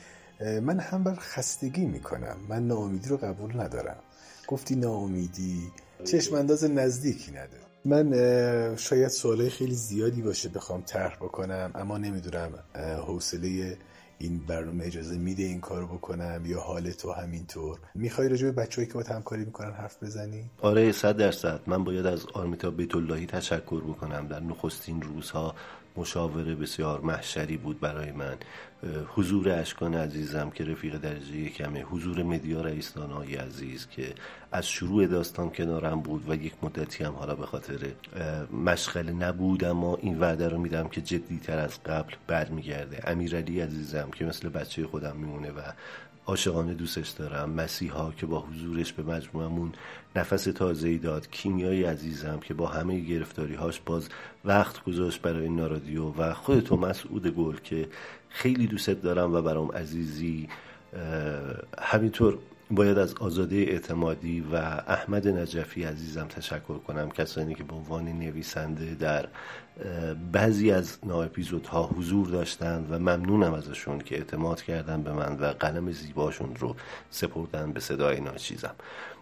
من 0.61 0.79
هم 0.79 1.03
بر 1.03 1.15
خستگی 1.15 1.85
می‌کنم. 1.85 2.37
من 2.49 2.67
ناامیدی 2.67 3.09
رو 3.09 3.17
قبول 3.17 3.61
ندارم. 3.61 3.99
گفتی 4.47 4.75
ناامیدی 4.75 5.71
چشم 6.03 6.35
انداز 6.35 6.63
نزدیکی 6.63 7.31
نداره. 7.31 7.63
من 7.85 8.75
شاید 8.75 9.07
سوالای 9.07 9.49
خیلی 9.49 9.75
زیادی 9.75 10.21
باشه 10.21 10.49
بخوام 10.49 10.81
طرح 10.81 11.15
بکنم 11.15 11.71
اما 11.75 11.97
نمی‌دونم 11.97 12.49
حوصله 13.07 13.77
این 14.21 14.37
برنامه 14.47 14.85
اجازه 14.85 15.17
میده 15.17 15.43
این 15.43 15.59
کارو 15.61 15.87
بکنم 15.87 16.41
یا 16.45 16.59
حال 16.59 16.91
تو 16.91 17.11
همینطور؟ 17.11 17.79
می‌خوای 17.95 18.29
راجع 18.29 18.45
به 18.45 18.51
بچه‌ای 18.51 18.87
که 18.87 18.93
با 18.93 19.03
همکاری 19.09 19.45
می‌کنن 19.45 19.71
حرف 19.71 20.03
بزنی؟ 20.03 20.49
آره 20.61 20.91
صد 20.91 21.17
درصد. 21.17 21.59
من 21.67 21.83
باید 21.83 22.05
از 22.05 22.25
آرمیتا 22.33 22.71
بیت 22.71 22.95
اللهی 22.95 23.25
تشکر 23.25 23.81
بکنم. 23.81 24.27
در 24.27 24.39
نخستین 24.39 25.01
روزها 25.01 25.55
مشاوره 25.97 26.55
بسیار 26.55 27.01
محشری 27.01 27.57
بود 27.57 27.79
برای 27.79 28.11
من. 28.11 28.37
حضور 29.07 29.49
اشکان 29.49 29.95
عزیزم 29.95 30.49
که 30.49 30.63
رفیق 30.63 30.97
درجه 30.97 31.35
یکمه. 31.35 31.81
حضور 31.81 32.23
مدیا 32.23 32.61
رئیس 32.61 32.93
عزیز 33.39 33.87
که 33.87 34.13
از 34.51 34.67
شروع 34.67 35.07
داستان 35.07 35.49
کنارم 35.49 36.01
بود 36.01 36.29
و 36.29 36.35
یک 36.35 36.53
مدتی 36.63 37.03
هم 37.03 37.13
حالا 37.13 37.35
به 37.35 37.45
خاطر 37.45 37.79
مشغله 38.65 39.11
نبود 39.11 39.63
اما 39.63 39.95
این 39.95 40.19
وعده 40.19 40.49
رو 40.49 40.57
میدم 40.57 40.87
که 40.87 41.01
جدیتر 41.01 41.59
از 41.59 41.83
قبل 41.83 42.13
برمیگرده. 42.27 43.09
امیرعلی 43.09 43.61
عزیزم 43.61 44.09
که 44.11 44.25
مثل 44.25 44.49
بچه 44.49 44.87
خودم 44.87 45.15
میمونه 45.15 45.51
و 45.51 45.61
عاشقانه 46.27 46.73
دوستش 46.73 47.09
دارم. 47.09 47.49
مسیحا 47.49 48.11
که 48.11 48.25
با 48.25 48.39
حضورش 48.39 48.93
به 48.93 49.03
مجموعمون 49.03 49.71
نفس 50.15 50.43
تازه 50.43 50.87
ای 50.87 50.97
داد. 50.97 51.29
کیمیای 51.29 51.83
عزیزم 51.83 52.39
که 52.39 52.53
با 52.53 52.67
همه 52.67 52.99
گرفتاری 52.99 53.55
هاش 53.55 53.79
باز 53.85 54.09
وقت 54.45 54.83
گذاشت 54.83 55.21
برای 55.21 55.43
این 55.43 55.55
نارادیو. 55.55 56.09
و 56.09 56.33
خودتو 56.33 56.77
مسعود 56.77 57.27
گل 57.27 57.55
که 57.63 57.87
خیلی 58.29 58.67
دوستت 58.67 59.01
دارم 59.01 59.33
و 59.33 59.41
برام 59.41 59.71
عزیزی. 59.71 60.49
همینطور 61.79 62.37
باید 62.71 62.97
از 62.97 63.13
آزاده 63.13 63.55
اعتمادی 63.55 64.41
و 64.41 64.55
احمد 64.87 65.27
نجفی 65.27 65.83
عزیزم 65.83 66.27
تشکر 66.27 66.77
کنم. 66.77 67.09
کسانی 67.09 67.55
که 67.55 67.63
به 67.63 67.75
عنوان 67.75 68.07
نویسنده 68.07 68.95
در 68.95 69.27
بعضی 70.31 70.71
از 70.71 70.97
ها 71.71 71.83
حضور 71.83 72.27
داشتند 72.27 72.91
و 72.91 72.99
ممنونم 72.99 73.53
ازشون 73.53 73.99
که 73.99 74.15
اعتماد 74.15 74.61
کردن 74.61 75.03
به 75.03 75.13
من 75.13 75.37
و 75.39 75.45
قلم 75.45 75.91
زیباشون 75.91 76.55
رو 76.55 76.75
سپردن 77.09 77.71
به 77.71 77.79
صدای 77.79 78.19
ناچیزم. 78.19 78.75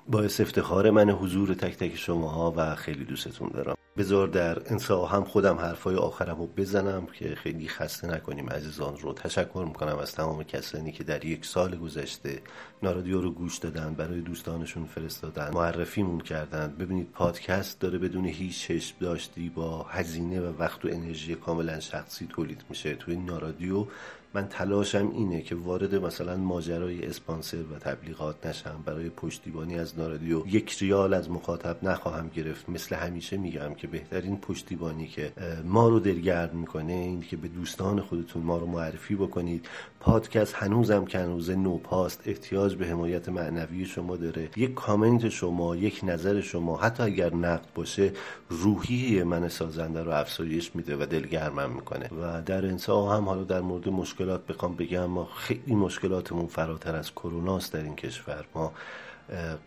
باعث 0.10 0.42
افتخار 0.42 0.90
من 0.90 1.10
حضور 1.10 1.54
تک 1.54 1.78
تک 1.78 1.96
شماها 1.96 2.54
و 2.58 2.76
خیلی 2.76 3.06
دوستتون 3.06 3.50
دارم. 3.54 3.76
بذار 3.98 4.28
در 4.28 4.72
انسا 4.72 5.06
هم 5.06 5.24
خودم 5.24 5.58
حرفای 5.58 5.96
آخرم 5.96 6.38
رو 6.38 6.48
بزنم 6.48 7.06
که 7.06 7.36
خیلی 7.36 7.68
خسته 7.68 8.08
نکنیم 8.08 8.50
عزیزان 8.50 8.98
رو. 8.98 9.14
تشکر 9.14 9.66
می‌کنم 9.68 9.98
از 9.98 10.16
تمام 10.16 10.44
کسانی 10.44 10.92
که 10.92 11.04
در 11.04 11.26
یک 11.26 11.46
سال 11.46 11.76
گذشته 11.76 12.42
نارادیو 12.84 13.22
رو 13.22 13.32
گوش 13.32 13.58
دادن 13.58 13.94
برای 13.94 14.22
دوستانشون 14.22 14.86
فرستادن 14.86 15.52
معرفیمون 15.54 16.20
کردن. 16.20 16.76
ببینید 16.80 17.12
پادکست 17.12 17.80
داره 17.80 17.98
بدون 17.98 18.26
هیچ 18.26 18.68
چشم 18.68 18.96
داشتی 19.00 19.50
با 19.50 19.84
هزینه 19.84 20.42
و 20.42 20.54
وقت 20.60 20.86
و 20.86 20.88
انرژی 20.92 21.36
کاملا 21.36 21.80
شخصی 21.80 22.28
تولید 22.30 22.64
میشه. 22.70 22.96
توی 22.96 23.16
نارادیو 23.16 23.86
من 24.34 24.48
تلاشم 24.48 25.12
اینه 25.14 25.42
که 25.42 25.56
وارد 25.56 25.96
مثلا 25.96 26.38
ماجرای 26.38 27.06
اسپانسر 27.06 27.58
و 27.58 27.80
تبلیغات 27.80 28.46
نشم. 28.46 28.84
برای 28.86 29.10
پشتیبانی 29.10 29.80
از 29.80 30.00
نارادیو 30.00 30.48
یک 30.48 30.78
ریال 30.82 31.14
از 31.14 31.32
مخاطب 31.32 31.78
نخواهم 31.84 32.30
گرفت. 32.30 32.70
مثل 32.70 32.96
همیشه 32.96 33.38
میگم 33.38 33.74
که 33.74 33.88
بهترین 33.88 34.38
پشتیبانی 34.38 35.08
که 35.08 35.34
ما 35.66 35.90
رو 35.90 36.00
دلگرم 36.00 36.56
می‌کنه 36.56 36.94
این 36.94 37.22
که 37.22 37.38
به 37.38 37.48
دوستان 37.48 38.02
خودتون 38.02 38.44
ما 38.44 38.58
رو 38.58 38.66
معرفی 38.66 39.16
بکنید. 39.16 39.66
پادکست 40.00 40.54
هنوزم 40.54 41.06
که 41.06 41.20
هنوز 41.20 41.50
نوپاست 41.50 42.22
احتیاج 42.26 42.76
به 42.76 42.88
حمایت 42.88 43.30
معنوی 43.30 43.86
شما 43.86 44.18
داره. 44.18 44.50
یک 44.58 44.74
کامنت 44.74 45.30
شما 45.30 45.76
یک 45.76 46.02
نظر 46.04 46.42
شما 46.42 46.78
حتی 46.78 47.04
اگر 47.04 47.36
نقد 47.36 47.68
باشه 47.76 48.12
روحیه 48.50 49.24
من 49.24 49.50
سازنده 49.50 50.04
رو 50.04 50.12
افزایش 50.12 50.76
میده 50.76 50.96
و 50.96 51.06
دلگرمم 51.06 51.70
می‌کنه. 51.72 52.08
و 52.22 52.42
در 52.42 52.66
انسا 52.66 53.10
هم 53.10 53.26
حالا 53.26 53.44
در 53.44 53.62
مورد 53.62 53.90
مشکلات 54.20 54.48
بخوام 54.48 54.76
بگم 54.76 55.06
ما 55.06 55.26
خیلی 55.26 55.76
مشکلاتمون 55.76 56.48
فراتر 56.48 56.96
از 56.96 57.12
کروناست 57.12 57.74
در 57.74 57.84
این 57.84 57.96
کشور. 57.96 58.46
ما 58.56 58.74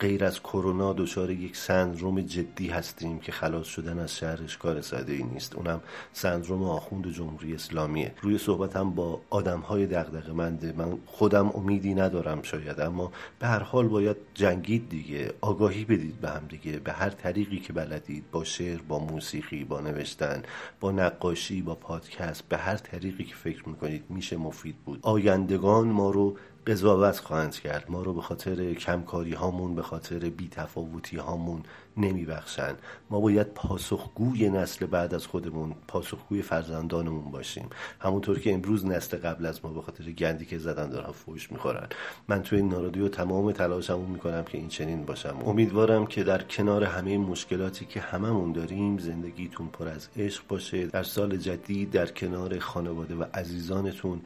غیر 0.00 0.24
از 0.24 0.40
کرونا 0.40 0.92
دچار 0.92 1.30
یک 1.30 1.56
سندروم 1.56 2.20
جدی 2.20 2.68
هستیم 2.68 3.18
که 3.18 3.32
خلاص 3.32 3.66
شدن 3.66 3.98
از 3.98 4.16
شهرش 4.16 4.56
کار 4.56 4.80
ساده 4.80 5.12
ای 5.12 5.22
نیست. 5.22 5.54
اونم 5.54 5.80
سندروم 6.12 6.62
آخوند 6.62 7.08
جمهوری 7.08 7.54
اسلامیه. 7.54 8.14
روی 8.22 8.38
صحبتم 8.38 8.90
با 8.90 9.20
آدم 9.30 9.60
های 9.60 9.86
دغدغه 9.86 10.32
منده 10.32 10.74
من 10.76 10.98
خودم 11.06 11.50
امیدی 11.54 11.94
ندارم 11.94 12.42
شاید 12.42 12.80
اما 12.80 13.12
به 13.38 13.46
هر 13.46 13.62
حال 13.62 13.88
باید 13.88 14.16
جنگید 14.34 14.88
دیگه. 14.88 15.34
آگاهی 15.40 15.84
بدید 15.84 16.20
به 16.20 16.30
هم 16.30 16.46
دیگه. 16.48 16.78
به 16.78 16.92
هر 16.92 17.10
طریقی 17.10 17.58
که 17.58 17.72
بلدید 17.72 18.24
با 18.32 18.44
شعر 18.44 18.80
با 18.88 18.98
موسیقی 18.98 19.64
با 19.64 19.80
نوشتن 19.80 20.42
با 20.80 20.92
نقاشی 20.92 21.62
با 21.62 21.74
پادکست 21.74 22.48
به 22.48 22.56
هر 22.56 22.76
طریقی 22.76 23.24
که 23.24 23.34
فکر 23.34 23.68
می‌کنید 23.68 24.04
میشه 24.08 24.36
مفید 24.36 24.76
بود. 24.84 24.98
آیندگان 25.02 25.88
ما 25.88 26.10
رو 26.10 26.36
قضاوت 26.66 27.18
خواهند 27.18 27.54
کرد. 27.54 27.84
ما 27.88 28.02
رو 28.02 28.14
به 28.14 28.22
خاطر 28.22 28.74
کمکاری 28.74 29.32
هامون 29.32 29.74
به 29.74 29.82
خاطر 29.82 30.18
بیتفاوتی 30.18 31.16
هامون 31.16 31.62
نمیبخشند. 31.96 32.78
ما 33.10 33.20
باید 33.20 33.46
پاسخگوی 33.46 34.50
نسل 34.50 34.86
بعد 34.86 35.14
از 35.14 35.26
خودمون 35.26 35.74
پاسخگوی 35.88 36.42
فرزندانمون 36.42 37.30
باشیم. 37.30 37.68
همونطور 38.00 38.38
که 38.38 38.54
امروز 38.54 38.86
نسل 38.86 39.16
قبل 39.16 39.46
از 39.46 39.64
ما 39.64 39.72
به 39.72 39.82
خاطر 39.82 40.04
گندی 40.04 40.44
که 40.44 40.58
زدن 40.58 40.90
دارن 40.90 41.12
فوش 41.12 41.52
می‌خورن. 41.52 41.88
من 42.28 42.42
توی 42.42 42.58
این 42.58 42.68
نارادیو 42.68 43.08
تمام 43.08 43.52
تلاشمون 43.52 44.10
می‌کنم 44.10 44.44
که 44.44 44.58
این 44.58 44.68
چنین 44.68 45.04
باشم. 45.04 45.36
امیدوارم 45.46 46.06
که 46.06 46.24
در 46.24 46.42
کنار 46.42 46.84
همه 46.84 47.18
مشکلاتی 47.18 47.84
که 47.84 48.00
هممون 48.00 48.52
داریم 48.52 48.98
زندگیتون 48.98 49.68
پر 49.68 49.88
از 49.88 50.08
عشق 50.16 50.46
باشه. 50.48 50.86
در 50.86 51.02
سال 51.02 51.36
جدید 51.36 51.90
در 51.90 52.06
کنار 52.06 52.58
خانواده 52.58 53.14
و 53.14 53.24
عزیزانتون 53.34 54.20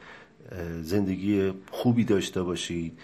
زندگی 0.81 1.53
خوبی 1.71 2.03
داشته 2.03 2.43
باشید. 2.43 2.99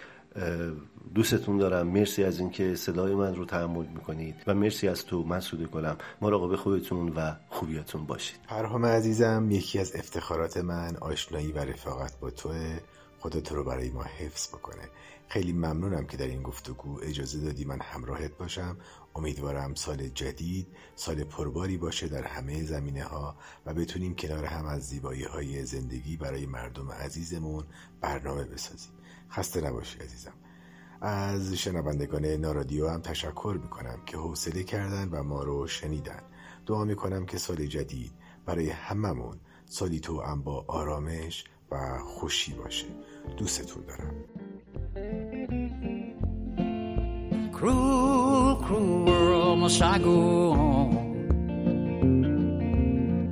دوستتون 1.14 1.58
دارم. 1.58 1.86
مرسی 1.86 2.24
از 2.24 2.38
اینکه 2.38 2.74
صدای 2.74 3.14
من 3.14 3.34
رو 3.34 3.44
تحمل 3.44 3.86
می‌کنید 3.86 4.34
و 4.46 4.54
مرسی 4.54 4.88
از 4.88 5.06
تو 5.06 5.22
مسعود 5.22 5.70
گلم 5.70 5.96
مراقب 6.20 6.56
خودتون 6.56 7.08
و 7.08 7.32
خوبیاتون 7.48 8.06
باشید. 8.06 8.38
پرهام 8.48 8.86
عزیزم 8.86 9.48
یکی 9.50 9.78
از 9.78 9.96
افتخارات 9.96 10.56
من 10.56 10.96
آشنایی 10.96 11.52
و 11.52 11.58
رفاقت 11.58 12.20
با 12.20 12.30
توه. 12.30 12.80
خدا 13.20 13.56
رو 13.56 13.64
برای 13.64 13.90
ما 13.90 14.02
حفظ 14.02 14.48
بکنه. 14.48 14.82
خیلی 15.28 15.52
ممنونم 15.52 16.06
که 16.06 16.16
در 16.16 16.26
این 16.26 16.42
گفتگو 16.42 17.00
اجازه 17.02 17.40
دادی 17.40 17.64
من 17.64 17.78
همراهت 17.80 18.36
باشم. 18.38 18.76
امیدوارم 19.14 19.74
سال 19.74 20.08
جدید 20.08 20.66
سال 20.96 21.24
پرباری 21.24 21.76
باشه 21.76 22.08
در 22.08 22.22
همه 22.22 22.64
زمینه 22.64 23.04
ها 23.04 23.36
و 23.66 23.74
بتونیم 23.74 24.14
کنار 24.14 24.44
هم 24.44 24.66
از 24.66 24.88
زیبایی 24.88 25.24
های 25.24 25.64
زندگی 25.64 26.16
برای 26.16 26.46
مردم 26.46 26.90
عزیزمون 26.90 27.64
برنامه 28.00 28.44
بسازیم. 28.44 28.92
خسته 29.30 29.60
نباشی 29.60 29.98
عزیزم. 29.98 30.32
از 31.00 31.52
شنوندگان 31.52 32.26
نارادیو 32.26 32.88
هم 32.88 33.00
تشکر 33.00 33.58
می‌کنم 33.62 34.00
که 34.06 34.16
حوصله 34.16 34.62
کردن 34.62 35.08
و 35.08 35.22
ما 35.22 35.42
رو 35.42 35.66
شنیدن. 35.66 36.22
دعا 36.66 36.84
می‌کنم 36.84 37.26
که 37.26 37.38
سال 37.38 37.66
جدید 37.66 38.12
برای 38.46 38.70
هممون 38.70 39.40
سالی 39.66 40.00
تو 40.00 40.20
هم 40.20 40.42
با 40.42 40.64
آرامش 40.68 41.44
و 41.70 41.98
خوشی 41.98 42.54
باشه. 42.54 42.86
دوستتون 43.36 43.84
دارم. 43.86 44.14
Cruel, 48.64 49.04
world, 49.04 49.58
must 49.58 49.82
I 49.82 49.98
go 49.98 50.52
on? 50.52 50.96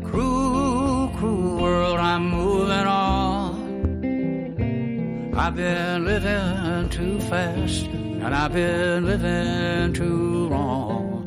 Cruel, 0.05 1.09
cruel 1.17 1.57
world, 1.57 1.99
I'm 1.99 2.29
moving 2.29 2.87
on. 2.87 3.55
I've 5.35 5.57
been 5.57 6.05
living 6.05 6.91
too 6.91 7.19
fast, 7.31 7.87
and 7.87 8.35
I've 8.35 8.53
been 8.53 9.07
living 9.07 9.95
too 9.95 10.49
long. 10.51 11.25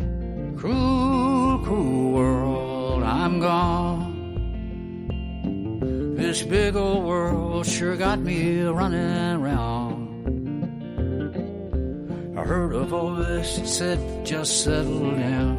Cruel, 0.55 1.57
cruel 1.65 2.11
world, 2.11 3.01
I'm 3.01 3.39
gone. 3.39 4.13
This 6.15 6.43
big 6.43 6.75
old 6.75 7.05
world 7.05 7.65
sure 7.65 7.97
got 7.97 8.19
me 8.19 8.61
running 8.61 9.41
around. 9.41 9.94
Heard 12.45 12.73
a 12.75 12.83
voice 12.85 13.57
that 13.57 13.67
said, 13.67 13.99
just 14.23 14.63
settle 14.63 15.15
down. 15.15 15.57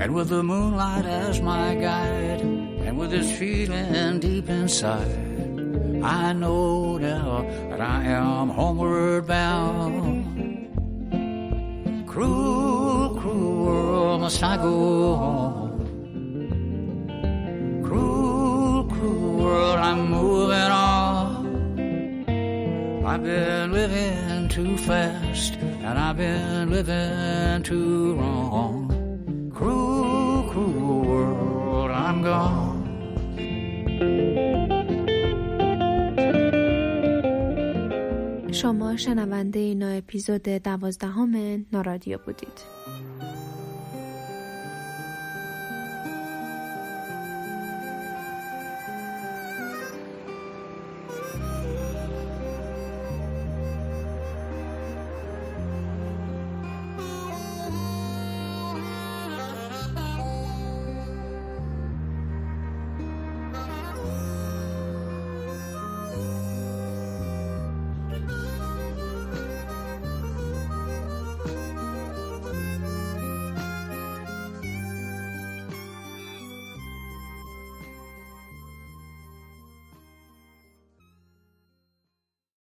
And 0.00 0.14
with 0.14 0.28
the 0.28 0.44
moonlight 0.44 1.04
as 1.04 1.40
my 1.42 1.74
guide, 1.74 2.42
and 2.42 2.96
with 2.96 3.10
this 3.10 3.36
feeling 3.36 4.20
deep 4.20 4.48
inside, 4.48 5.18
I 6.04 6.32
know 6.32 6.96
now 6.96 7.44
that 7.70 7.80
I 7.80 8.04
am 8.04 8.50
homeward 8.50 9.26
bound. 9.26 10.68
Cruel, 12.06 13.16
cruel 13.18 13.64
world, 13.64 14.20
must 14.20 14.40
I 14.44 14.58
go 14.58 15.14
on? 15.14 15.68
Cruel, 17.82 18.84
cruel 18.84 19.38
world, 19.42 19.78
I'm 19.80 20.08
moving 20.08 20.70
on. 20.70 21.18
I've 23.04 23.24
been 23.24 23.72
living 23.72 24.37
too 24.58 24.76
fast, 24.76 25.52
and 25.86 25.96
I've 26.04 26.16
been 26.16 26.68
living 26.76 27.62
too 27.62 28.14
wrong. 28.18 28.74
Cruel, 29.54 30.50
cruel 30.50 31.00
world, 31.10 31.90
I'm 32.04 32.18
gone. 32.22 32.78
شما 38.52 38.96
شنونده 38.96 39.60
اینا 39.60 39.88
اپیزود 39.88 40.42
دوازدهم 40.42 41.34
نارادیو 41.72 42.18
بودید 42.18 42.58